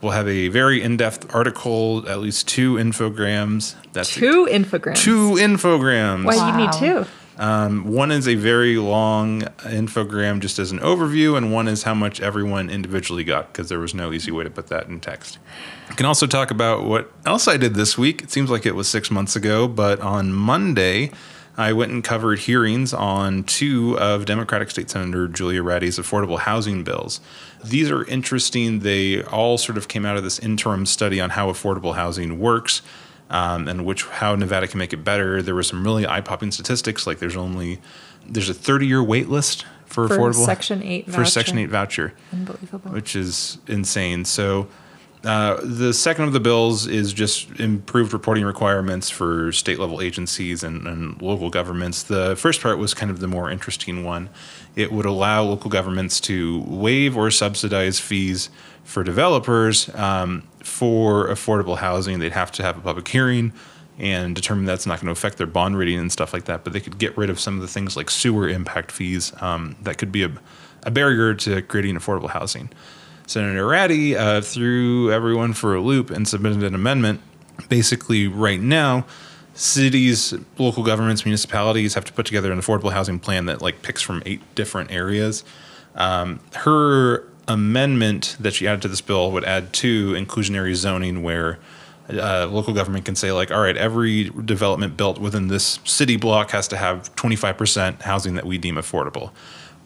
we'll 0.01 0.13
have 0.13 0.27
a 0.29 0.49
very 0.49 0.83
in 0.83 0.97
depth 0.97 1.35
article, 1.35 2.09
at 2.09 2.21
least 2.21 2.49
two 2.49 2.75
infograms. 2.75 3.75
That's 3.93 4.13
Two 4.15 4.47
infograms. 4.51 4.97
two 4.97 5.33
infograms. 5.33 6.25
Why 6.25 6.51
you 6.51 6.57
need 6.57 6.73
two? 6.73 7.07
Um, 7.39 7.93
one 7.93 8.11
is 8.11 8.27
a 8.27 8.35
very 8.35 8.79
long 8.79 9.43
infogram 9.59 10.41
just 10.41 10.59
as 10.59 10.73
an 10.73 10.79
overview, 10.79 11.37
and 11.37 11.53
one 11.53 11.69
is 11.69 11.83
how 11.83 11.93
much 11.93 12.19
everyone 12.23 12.71
individually 12.71 13.25
got 13.25 13.53
because 13.53 13.69
there 13.69 13.79
was 13.79 13.93
no 13.93 14.11
easy 14.15 14.31
way 14.31 14.45
to 14.45 14.49
put 14.51 14.69
that 14.69 14.87
in 14.87 15.01
text. 15.01 15.39
I 15.91 15.95
can 15.95 16.07
also 16.07 16.27
talk 16.27 16.51
about 16.51 16.85
what 16.85 17.13
else 17.27 17.47
I 17.47 17.59
did 17.59 17.75
this 17.75 17.99
week. 17.99 18.23
It 18.23 18.31
seems 18.31 18.49
like 18.49 18.65
it 18.65 18.75
was 18.75 18.89
six 18.89 19.11
months 19.11 19.37
ago, 19.37 19.69
but 19.69 20.01
on 20.01 20.33
Monday, 20.33 21.11
I 21.59 21.73
went 21.73 21.93
and 21.93 22.05
covered 22.05 22.41
hearings 22.41 22.93
on 22.93 23.45
two 23.45 23.99
of 23.99 24.27
Democratic 24.27 24.71
State 24.71 24.91
Senator 24.91 25.27
Julia 25.27 25.63
Ratti's 25.63 25.99
affordable 25.99 26.39
housing 26.39 26.85
bills. 26.85 27.21
These 27.65 27.91
are 27.91 28.05
interesting. 28.05 28.81
They 28.81 29.23
all 29.23 29.57
sort 29.57 29.79
of 29.79 29.89
came 29.89 30.05
out 30.05 30.17
of 30.17 30.23
this 30.23 30.39
interim 30.39 30.85
study 30.85 31.21
on 31.21 31.31
how 31.31 31.51
affordable 31.51 31.95
housing 31.95 32.39
works 32.39 32.83
um, 33.31 33.69
and 33.69 33.85
which 33.85 34.05
how 34.05 34.35
Nevada 34.35 34.69
can 34.69 34.79
make 34.79 34.93
it 34.93 34.99
better. 34.99 35.43
There 35.43 35.55
were 35.55 35.63
some 35.63 35.83
really 35.83 36.07
eye-popping 36.07 36.53
statistics, 36.53 37.07
like 37.07 37.19
there's 37.19 37.37
only 37.37 37.81
there's 38.29 38.51
a 38.51 38.55
30-year 38.55 39.03
wait 39.03 39.29
list 39.29 39.65
for, 39.87 40.09
For 40.09 40.19
affordable 40.19 40.45
Section 40.45 40.83
8 40.83 41.11
for 41.11 41.25
Section 41.25 41.59
8 41.59 41.67
voucher 41.67 42.13
Unbelievable. 42.33 42.91
which 42.91 43.15
is 43.15 43.59
insane. 43.69 44.25
So, 44.25 44.69
uh, 45.27 45.61
the 45.63 45.93
second 45.93 46.25
of 46.25 46.33
the 46.33 46.39
bills 46.39 46.87
is 46.87 47.13
just 47.13 47.51
improved 47.59 48.13
reporting 48.13 48.45
requirements 48.45 49.11
for 49.11 49.51
state 49.51 49.81
level 49.81 50.01
agencies 50.01 50.63
and, 50.63 50.87
and 50.87 51.21
local 51.21 51.51
governments. 51.51 52.05
The 52.05 52.37
first 52.37 52.61
part 52.61 52.79
was 52.79 52.95
kind 52.95 53.11
of 53.11 53.19
the 53.19 53.27
more 53.27 53.51
interesting 53.51 54.05
one. 54.05 54.31
It 54.77 54.93
would 54.93 55.05
allow 55.05 55.43
local 55.43 55.69
governments 55.69 56.21
to 56.23 56.63
waive 56.69 57.17
or 57.17 57.33
subsidize 57.33 57.99
fees 57.99 58.51
for 58.85 59.03
developers 59.03 59.93
um, 59.97 60.47
for 60.63 61.27
affordable 61.27 61.79
housing. 61.79 62.21
They'd 62.21 62.31
have 62.31 62.53
to 62.53 62.63
have 62.63 62.79
a 62.79 62.81
public 62.81 63.09
hearing 63.09 63.53
and 63.99 64.37
determine 64.37 64.65
that's 64.65 64.87
not 64.87 65.01
going 65.01 65.07
to 65.07 65.13
affect 65.13 65.39
their 65.39 65.47
bond 65.49 65.77
rating 65.77 65.99
and 65.99 66.13
stuff 66.13 66.33
like 66.33 66.45
that. 66.45 66.63
But 66.63 66.73
they 66.73 66.81
could 66.81 66.99
get 66.99 67.17
rid 67.17 67.31
of 67.31 67.41
some 67.41 67.57
of 67.57 67.63
the 67.63 67.69
things 67.69 67.97
like 67.97 68.11
sewer 68.11 68.49
impact 68.49 68.93
fees 68.93 69.33
um, 69.41 69.75
that 69.83 69.99
could 69.99 70.13
be 70.13 70.23
a, 70.23 70.31
a 70.85 70.93
barrier 70.93 71.35
to 71.35 71.63
creating 71.63 71.97
affordable 71.97 72.31
housing. 72.31 72.71
Senator 73.27 73.67
Ratti 73.67 74.17
uh, 74.17 74.41
threw 74.41 75.13
everyone 75.13 75.53
for 75.53 75.75
a 75.75 75.81
loop 75.81 76.11
and 76.11 76.27
submitted 76.27 76.63
an 76.63 76.75
amendment. 76.75 77.21
Basically, 77.69 78.29
right 78.29 78.61
now, 78.61 79.05
cities, 79.55 80.33
local 80.59 80.85
governments, 80.85 81.25
municipalities 81.25 81.95
have 81.95 82.05
to 82.05 82.13
put 82.13 82.27
together 82.27 82.53
an 82.53 82.61
affordable 82.61 82.93
housing 82.93 83.19
plan 83.19 83.47
that 83.47 83.61
like 83.61 83.83
picks 83.83 84.01
from 84.01 84.23
eight 84.27 84.41
different 84.55 84.93
areas. 84.93 85.45
Um, 85.97 86.41
her 86.55 87.27
amendment 87.49 88.37
that 88.39 88.55
she 88.55 88.69
added 88.69 88.83
to 88.83 88.89
this 88.89 89.01
bill 89.01 89.33
would 89.33 89.45
add 89.45 89.73
to 89.73 90.13
inclusionary 90.13 90.75
zoning, 90.75 91.23
where 91.23 91.59
uh, 92.11 92.47
local 92.51 92.75
government 92.75 93.05
can 93.05 93.17
say 93.17 93.33
like, 93.33 93.51
all 93.51 93.61
right, 93.61 93.77
every 93.77 94.25
development 94.25 94.97
built 94.97 95.19
within 95.19 95.49
this 95.49 95.81
city 95.85 96.17
block 96.17 96.51
has 96.51 96.69
to 96.69 96.77
have 96.77 97.15
25% 97.17 98.03
housing 98.03 98.35
that 98.35 98.45
we 98.45 98.59
deem 98.59 98.77
affordable. 98.77 99.33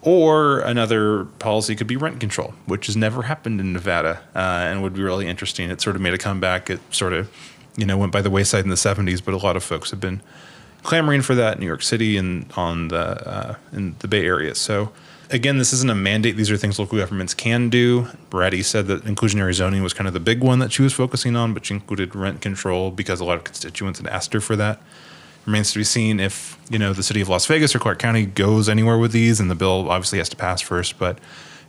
Or 0.03 0.61
another 0.61 1.25
policy 1.25 1.75
could 1.75 1.87
be 1.87 1.95
rent 1.95 2.19
control, 2.19 2.55
which 2.65 2.87
has 2.87 2.97
never 2.97 3.23
happened 3.23 3.59
in 3.59 3.71
Nevada 3.71 4.21
uh, 4.35 4.39
and 4.39 4.81
would 4.81 4.95
be 4.95 5.03
really 5.03 5.27
interesting. 5.27 5.69
It 5.69 5.79
sort 5.79 5.95
of 5.95 6.01
made 6.01 6.13
a 6.13 6.17
comeback. 6.17 6.71
It 6.71 6.79
sort 6.89 7.13
of, 7.13 7.31
you 7.77 7.85
know, 7.85 7.97
went 7.97 8.11
by 8.11 8.21
the 8.21 8.31
wayside 8.31 8.63
in 8.63 8.69
the 8.69 8.75
70s, 8.75 9.23
but 9.23 9.35
a 9.35 9.37
lot 9.37 9.55
of 9.55 9.63
folks 9.63 9.91
have 9.91 9.99
been 9.99 10.21
clamoring 10.83 11.21
for 11.21 11.35
that 11.35 11.55
in 11.55 11.59
New 11.59 11.67
York 11.67 11.83
City 11.83 12.17
and 12.17 12.51
on 12.55 12.87
the 12.87 13.29
uh, 13.29 13.55
in 13.71 13.95
the 13.99 14.07
Bay 14.07 14.25
Area. 14.25 14.55
So 14.55 14.91
again, 15.29 15.57
this 15.57 15.73
isn't 15.73 15.89
a 15.89 15.95
mandate. 15.95 16.35
These 16.35 16.51
are 16.51 16.57
things 16.57 16.79
local 16.79 16.97
governments 16.97 17.33
can 17.33 17.69
do. 17.69 18.07
Ratti 18.29 18.63
said 18.63 18.87
that 18.87 19.03
inclusionary 19.03 19.53
zoning 19.53 19.83
was 19.83 19.93
kind 19.93 20.07
of 20.07 20.13
the 20.13 20.19
big 20.19 20.41
one 20.41 20.59
that 20.59 20.71
she 20.71 20.81
was 20.81 20.93
focusing 20.93 21.35
on, 21.35 21.53
but 21.53 21.65
she 21.65 21.73
included 21.73 22.15
rent 22.15 22.41
control 22.41 22.91
because 22.91 23.19
a 23.19 23.25
lot 23.25 23.37
of 23.37 23.43
constituents 23.43 23.99
had 23.99 24.07
asked 24.07 24.33
her 24.33 24.41
for 24.41 24.55
that. 24.55 24.81
Remains 25.45 25.71
to 25.73 25.79
be 25.79 25.83
seen 25.83 26.19
if 26.19 26.57
you 26.69 26.77
know 26.77 26.93
the 26.93 27.03
city 27.03 27.21
of 27.21 27.29
Las 27.29 27.45
Vegas 27.47 27.75
or 27.75 27.79
Clark 27.79 27.99
County 27.99 28.25
goes 28.25 28.69
anywhere 28.69 28.97
with 28.97 29.11
these, 29.11 29.39
and 29.39 29.49
the 29.49 29.55
bill 29.55 29.89
obviously 29.89 30.19
has 30.19 30.29
to 30.29 30.35
pass 30.35 30.61
first. 30.61 30.99
But 30.99 31.19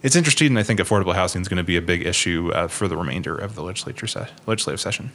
it's 0.02 0.16
interesting, 0.16 0.48
and 0.48 0.58
I 0.58 0.62
think 0.62 0.80
affordable 0.80 1.14
housing 1.14 1.42
is 1.42 1.48
going 1.48 1.56
to 1.58 1.64
be 1.64 1.76
a 1.76 1.82
big 1.82 2.04
issue 2.04 2.50
uh, 2.52 2.68
for 2.68 2.88
the 2.88 2.96
remainder 2.96 3.36
of 3.36 3.54
the 3.54 3.62
legislature 3.62 4.06
se- 4.06 4.28
legislative 4.46 4.80
session. 4.80 5.12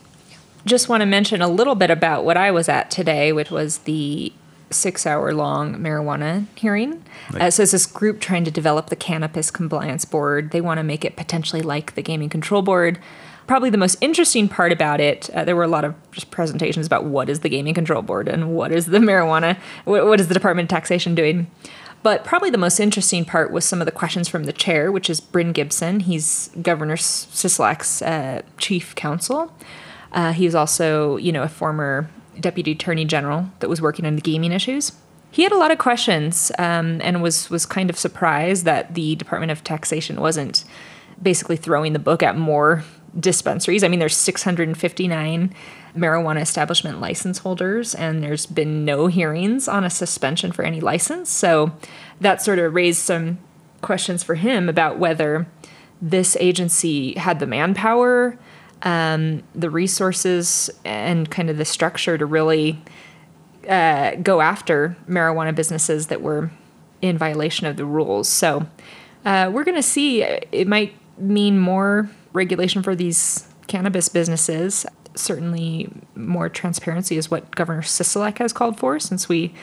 Just 0.65 0.89
want 0.89 1.01
to 1.01 1.05
mention 1.05 1.41
a 1.41 1.47
little 1.47 1.75
bit 1.75 1.91
about 1.91 2.25
what 2.25 2.35
I 2.35 2.51
was 2.51 2.67
at 2.67 2.89
today, 2.89 3.31
which 3.31 3.51
was 3.51 3.79
the 3.79 4.33
six 4.69 5.05
hour 5.05 5.33
long 5.33 5.75
marijuana 5.75 6.45
hearing. 6.55 7.03
Uh, 7.33 7.49
so 7.49 7.63
it's 7.63 7.71
this 7.71 7.85
group 7.85 8.19
trying 8.19 8.43
to 8.43 8.51
develop 8.51 8.89
the 8.89 8.95
cannabis 8.95 9.51
compliance 9.51 10.05
board. 10.05 10.51
They 10.51 10.61
want 10.61 10.79
to 10.79 10.83
make 10.83 11.05
it 11.05 11.15
potentially 11.15 11.61
like 11.61 11.95
the 11.95 12.01
gaming 12.01 12.29
control 12.29 12.61
board. 12.61 12.99
Probably 13.47 13.69
the 13.69 13.77
most 13.77 13.97
interesting 14.01 14.49
part 14.49 14.71
about 14.71 14.99
it, 14.99 15.29
uh, 15.31 15.45
there 15.45 15.55
were 15.55 15.63
a 15.63 15.69
lot 15.69 15.85
of 15.85 15.95
just 16.11 16.31
presentations 16.31 16.85
about 16.85 17.05
what 17.05 17.29
is 17.29 17.39
the 17.39 17.49
gaming 17.49 17.73
control 17.73 18.01
board 18.01 18.27
and 18.27 18.53
what 18.53 18.71
is 18.71 18.87
the 18.87 18.97
marijuana, 18.99 19.57
what, 19.85 20.05
what 20.05 20.19
is 20.19 20.27
the 20.27 20.33
Department 20.33 20.71
of 20.71 20.75
Taxation 20.75 21.15
doing. 21.15 21.49
But 22.03 22.23
probably 22.23 22.49
the 22.49 22.57
most 22.57 22.79
interesting 22.79 23.25
part 23.25 23.51
was 23.51 23.65
some 23.65 23.81
of 23.81 23.85
the 23.85 23.91
questions 23.91 24.27
from 24.27 24.43
the 24.43 24.53
chair, 24.53 24.91
which 24.91 25.09
is 25.09 25.19
Brin 25.19 25.51
Gibson. 25.51 26.01
He's 26.01 26.49
Governor 26.61 26.95
Sisolak's 26.95 28.01
uh, 28.01 28.43
chief 28.57 28.93
counsel. 28.95 29.51
Uh, 30.11 30.31
he 30.31 30.45
was 30.45 30.55
also, 30.55 31.17
you 31.17 31.31
know, 31.31 31.43
a 31.43 31.49
former 31.49 32.09
deputy 32.39 32.71
attorney 32.71 33.05
general 33.05 33.49
that 33.59 33.69
was 33.69 33.81
working 33.81 34.05
on 34.05 34.15
the 34.15 34.21
gaming 34.21 34.51
issues. 34.51 34.91
He 35.31 35.43
had 35.43 35.51
a 35.51 35.57
lot 35.57 35.71
of 35.71 35.77
questions 35.77 36.51
um, 36.57 37.01
and 37.03 37.21
was 37.21 37.49
was 37.49 37.65
kind 37.65 37.89
of 37.89 37.97
surprised 37.97 38.65
that 38.65 38.93
the 38.93 39.15
Department 39.15 39.51
of 39.51 39.63
Taxation 39.63 40.21
wasn't 40.21 40.63
basically 41.21 41.57
throwing 41.57 41.93
the 41.93 41.99
book 41.99 42.23
at 42.23 42.37
more 42.37 42.83
dispensaries. 43.19 43.83
I 43.83 43.87
mean, 43.87 43.99
there's 43.99 44.15
659 44.15 45.53
marijuana 45.95 46.41
establishment 46.41 47.01
license 47.01 47.39
holders, 47.39 47.95
and 47.95 48.21
there's 48.23 48.45
been 48.45 48.85
no 48.85 49.07
hearings 49.07 49.67
on 49.67 49.83
a 49.83 49.89
suspension 49.89 50.51
for 50.51 50.63
any 50.63 50.79
license. 50.79 51.29
So 51.29 51.71
that 52.21 52.41
sort 52.41 52.59
of 52.59 52.73
raised 52.73 52.99
some 52.99 53.39
questions 53.81 54.23
for 54.23 54.35
him 54.35 54.69
about 54.69 54.99
whether 54.99 55.47
this 56.01 56.37
agency 56.39 57.13
had 57.13 57.39
the 57.39 57.47
manpower 57.47 58.37
um, 58.83 59.43
the 59.55 59.69
resources 59.69 60.69
and 60.85 61.29
kind 61.29 61.49
of 61.49 61.57
the 61.57 61.65
structure 61.65 62.17
to 62.17 62.25
really 62.25 62.81
uh, 63.67 64.15
go 64.15 64.41
after 64.41 64.95
marijuana 65.09 65.53
businesses 65.53 66.07
that 66.07 66.21
were 66.21 66.51
in 67.01 67.17
violation 67.17 67.67
of 67.67 67.77
the 67.77 67.85
rules. 67.85 68.29
So 68.29 68.67
uh, 69.25 69.49
we're 69.53 69.63
going 69.63 69.75
to 69.75 69.83
see. 69.83 70.23
It 70.23 70.67
might 70.67 70.95
mean 71.17 71.59
more 71.59 72.09
regulation 72.37 72.81
for 72.81 72.95
these 72.95 73.47
cannabis 73.67 74.07
businesses. 74.07 74.85
Certainly, 75.15 75.89
more 76.15 76.47
transparency 76.47 77.17
is 77.17 77.29
what 77.29 77.55
Governor 77.55 77.81
Sisolak 77.81 78.37
has 78.37 78.53
called 78.53 78.79
for, 78.79 78.99
since 78.99 79.27
we 79.27 79.53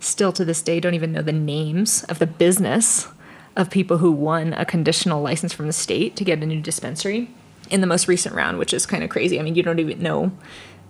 still 0.00 0.32
to 0.32 0.44
this 0.44 0.62
day 0.62 0.80
don't 0.80 0.94
even 0.94 1.12
know 1.12 1.22
the 1.22 1.32
names 1.32 2.02
of 2.04 2.18
the 2.18 2.26
business 2.26 3.08
of 3.56 3.70
people 3.70 3.98
who 3.98 4.10
won 4.10 4.52
a 4.54 4.64
conditional 4.64 5.22
license 5.22 5.52
from 5.52 5.66
the 5.66 5.72
state 5.72 6.16
to 6.16 6.24
get 6.24 6.42
a 6.42 6.46
new 6.46 6.60
dispensary 6.60 7.30
in 7.70 7.80
the 7.80 7.86
most 7.86 8.08
recent 8.08 8.34
round, 8.34 8.58
which 8.58 8.74
is 8.74 8.86
kind 8.86 9.04
of 9.04 9.10
crazy. 9.10 9.38
I 9.38 9.42
mean, 9.42 9.54
you 9.54 9.62
don't 9.62 9.78
even 9.78 10.02
know 10.02 10.32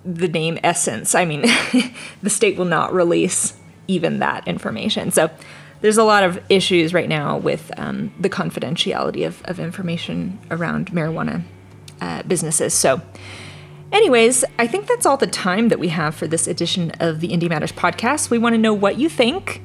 the 0.05 0.28
name 0.28 0.59
Essence. 0.62 1.14
I 1.14 1.24
mean, 1.24 1.43
the 2.22 2.30
state 2.30 2.57
will 2.57 2.64
not 2.64 2.93
release 2.93 3.55
even 3.87 4.18
that 4.18 4.49
information. 4.49 5.11
So 5.11 5.30
there's 5.80 5.98
a 5.98 6.04
lot 6.04 6.24
of 6.24 6.40
issues 6.48 6.94
right 6.94 7.08
now 7.08 7.36
with 7.36 7.70
um, 7.76 8.12
the 8.18 8.30
confidentiality 8.30 9.26
of, 9.26 9.42
of 9.44 9.60
information 9.60 10.38
around 10.50 10.92
marijuana 10.92 11.42
uh, 12.00 12.22
businesses. 12.22 12.74
So, 12.74 13.00
anyways, 13.92 14.44
I 14.58 14.66
think 14.66 14.86
that's 14.86 15.06
all 15.06 15.16
the 15.16 15.26
time 15.26 15.68
that 15.68 15.78
we 15.78 15.88
have 15.88 16.14
for 16.14 16.26
this 16.26 16.46
edition 16.46 16.92
of 17.00 17.20
the 17.20 17.28
Indy 17.28 17.48
Matters 17.48 17.72
podcast. 17.72 18.30
We 18.30 18.38
want 18.38 18.54
to 18.54 18.58
know 18.58 18.74
what 18.74 18.98
you 18.98 19.08
think. 19.08 19.62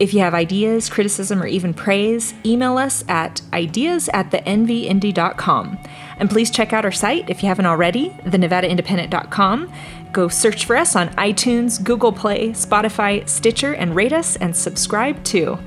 If 0.00 0.14
you 0.14 0.20
have 0.20 0.32
ideas, 0.32 0.88
criticism, 0.88 1.42
or 1.42 1.46
even 1.46 1.74
praise, 1.74 2.32
email 2.42 2.78
us 2.78 3.04
at 3.06 3.42
ideas 3.52 4.08
at 4.14 4.30
thenvindy.com. 4.30 5.78
And 6.16 6.30
please 6.30 6.50
check 6.50 6.72
out 6.72 6.86
our 6.86 6.90
site 6.90 7.28
if 7.28 7.42
you 7.42 7.48
haven't 7.50 7.66
already, 7.66 8.08
thenevadaindependent.com. 8.24 9.70
Go 10.12 10.28
search 10.28 10.64
for 10.64 10.74
us 10.74 10.96
on 10.96 11.10
iTunes, 11.10 11.84
Google 11.84 12.12
Play, 12.12 12.48
Spotify, 12.52 13.28
Stitcher, 13.28 13.74
and 13.74 13.94
rate 13.94 14.14
us 14.14 14.36
and 14.36 14.56
subscribe 14.56 15.22
too. 15.22 15.58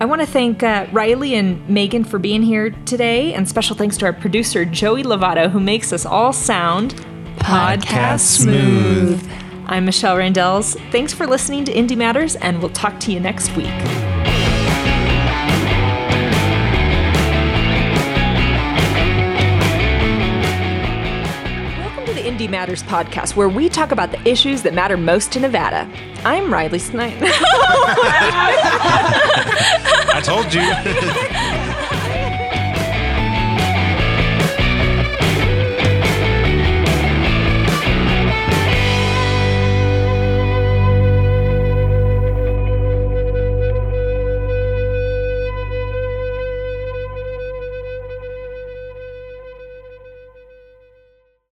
I 0.00 0.04
want 0.04 0.20
to 0.20 0.26
thank 0.26 0.64
uh, 0.64 0.86
Riley 0.90 1.36
and 1.36 1.66
Megan 1.68 2.02
for 2.02 2.18
being 2.18 2.42
here 2.42 2.70
today, 2.86 3.34
and 3.34 3.48
special 3.48 3.76
thanks 3.76 3.96
to 3.98 4.06
our 4.06 4.12
producer, 4.12 4.64
Joey 4.64 5.04
Lovato, 5.04 5.48
who 5.48 5.60
makes 5.60 5.92
us 5.92 6.04
all 6.04 6.32
sound 6.32 6.94
podcast 7.38 8.42
smooth. 8.42 9.45
I'm 9.68 9.84
Michelle 9.84 10.16
Rindels. 10.16 10.76
Thanks 10.92 11.12
for 11.12 11.26
listening 11.26 11.64
to 11.64 11.72
Indy 11.72 11.96
Matters, 11.96 12.36
and 12.36 12.60
we'll 12.60 12.70
talk 12.70 13.00
to 13.00 13.12
you 13.12 13.18
next 13.18 13.50
week. 13.56 13.66
Welcome 21.78 22.06
to 22.06 22.12
the 22.14 22.24
Indy 22.24 22.46
Matters 22.46 22.84
podcast, 22.84 23.34
where 23.34 23.48
we 23.48 23.68
talk 23.68 23.90
about 23.90 24.12
the 24.12 24.28
issues 24.28 24.62
that 24.62 24.72
matter 24.72 24.96
most 24.96 25.32
to 25.32 25.40
Nevada. 25.40 25.90
I'm 26.24 26.52
Riley 26.52 26.78
Snyder. 26.78 27.26
I 30.14 30.20
told 30.22 30.54
you. 30.54 31.72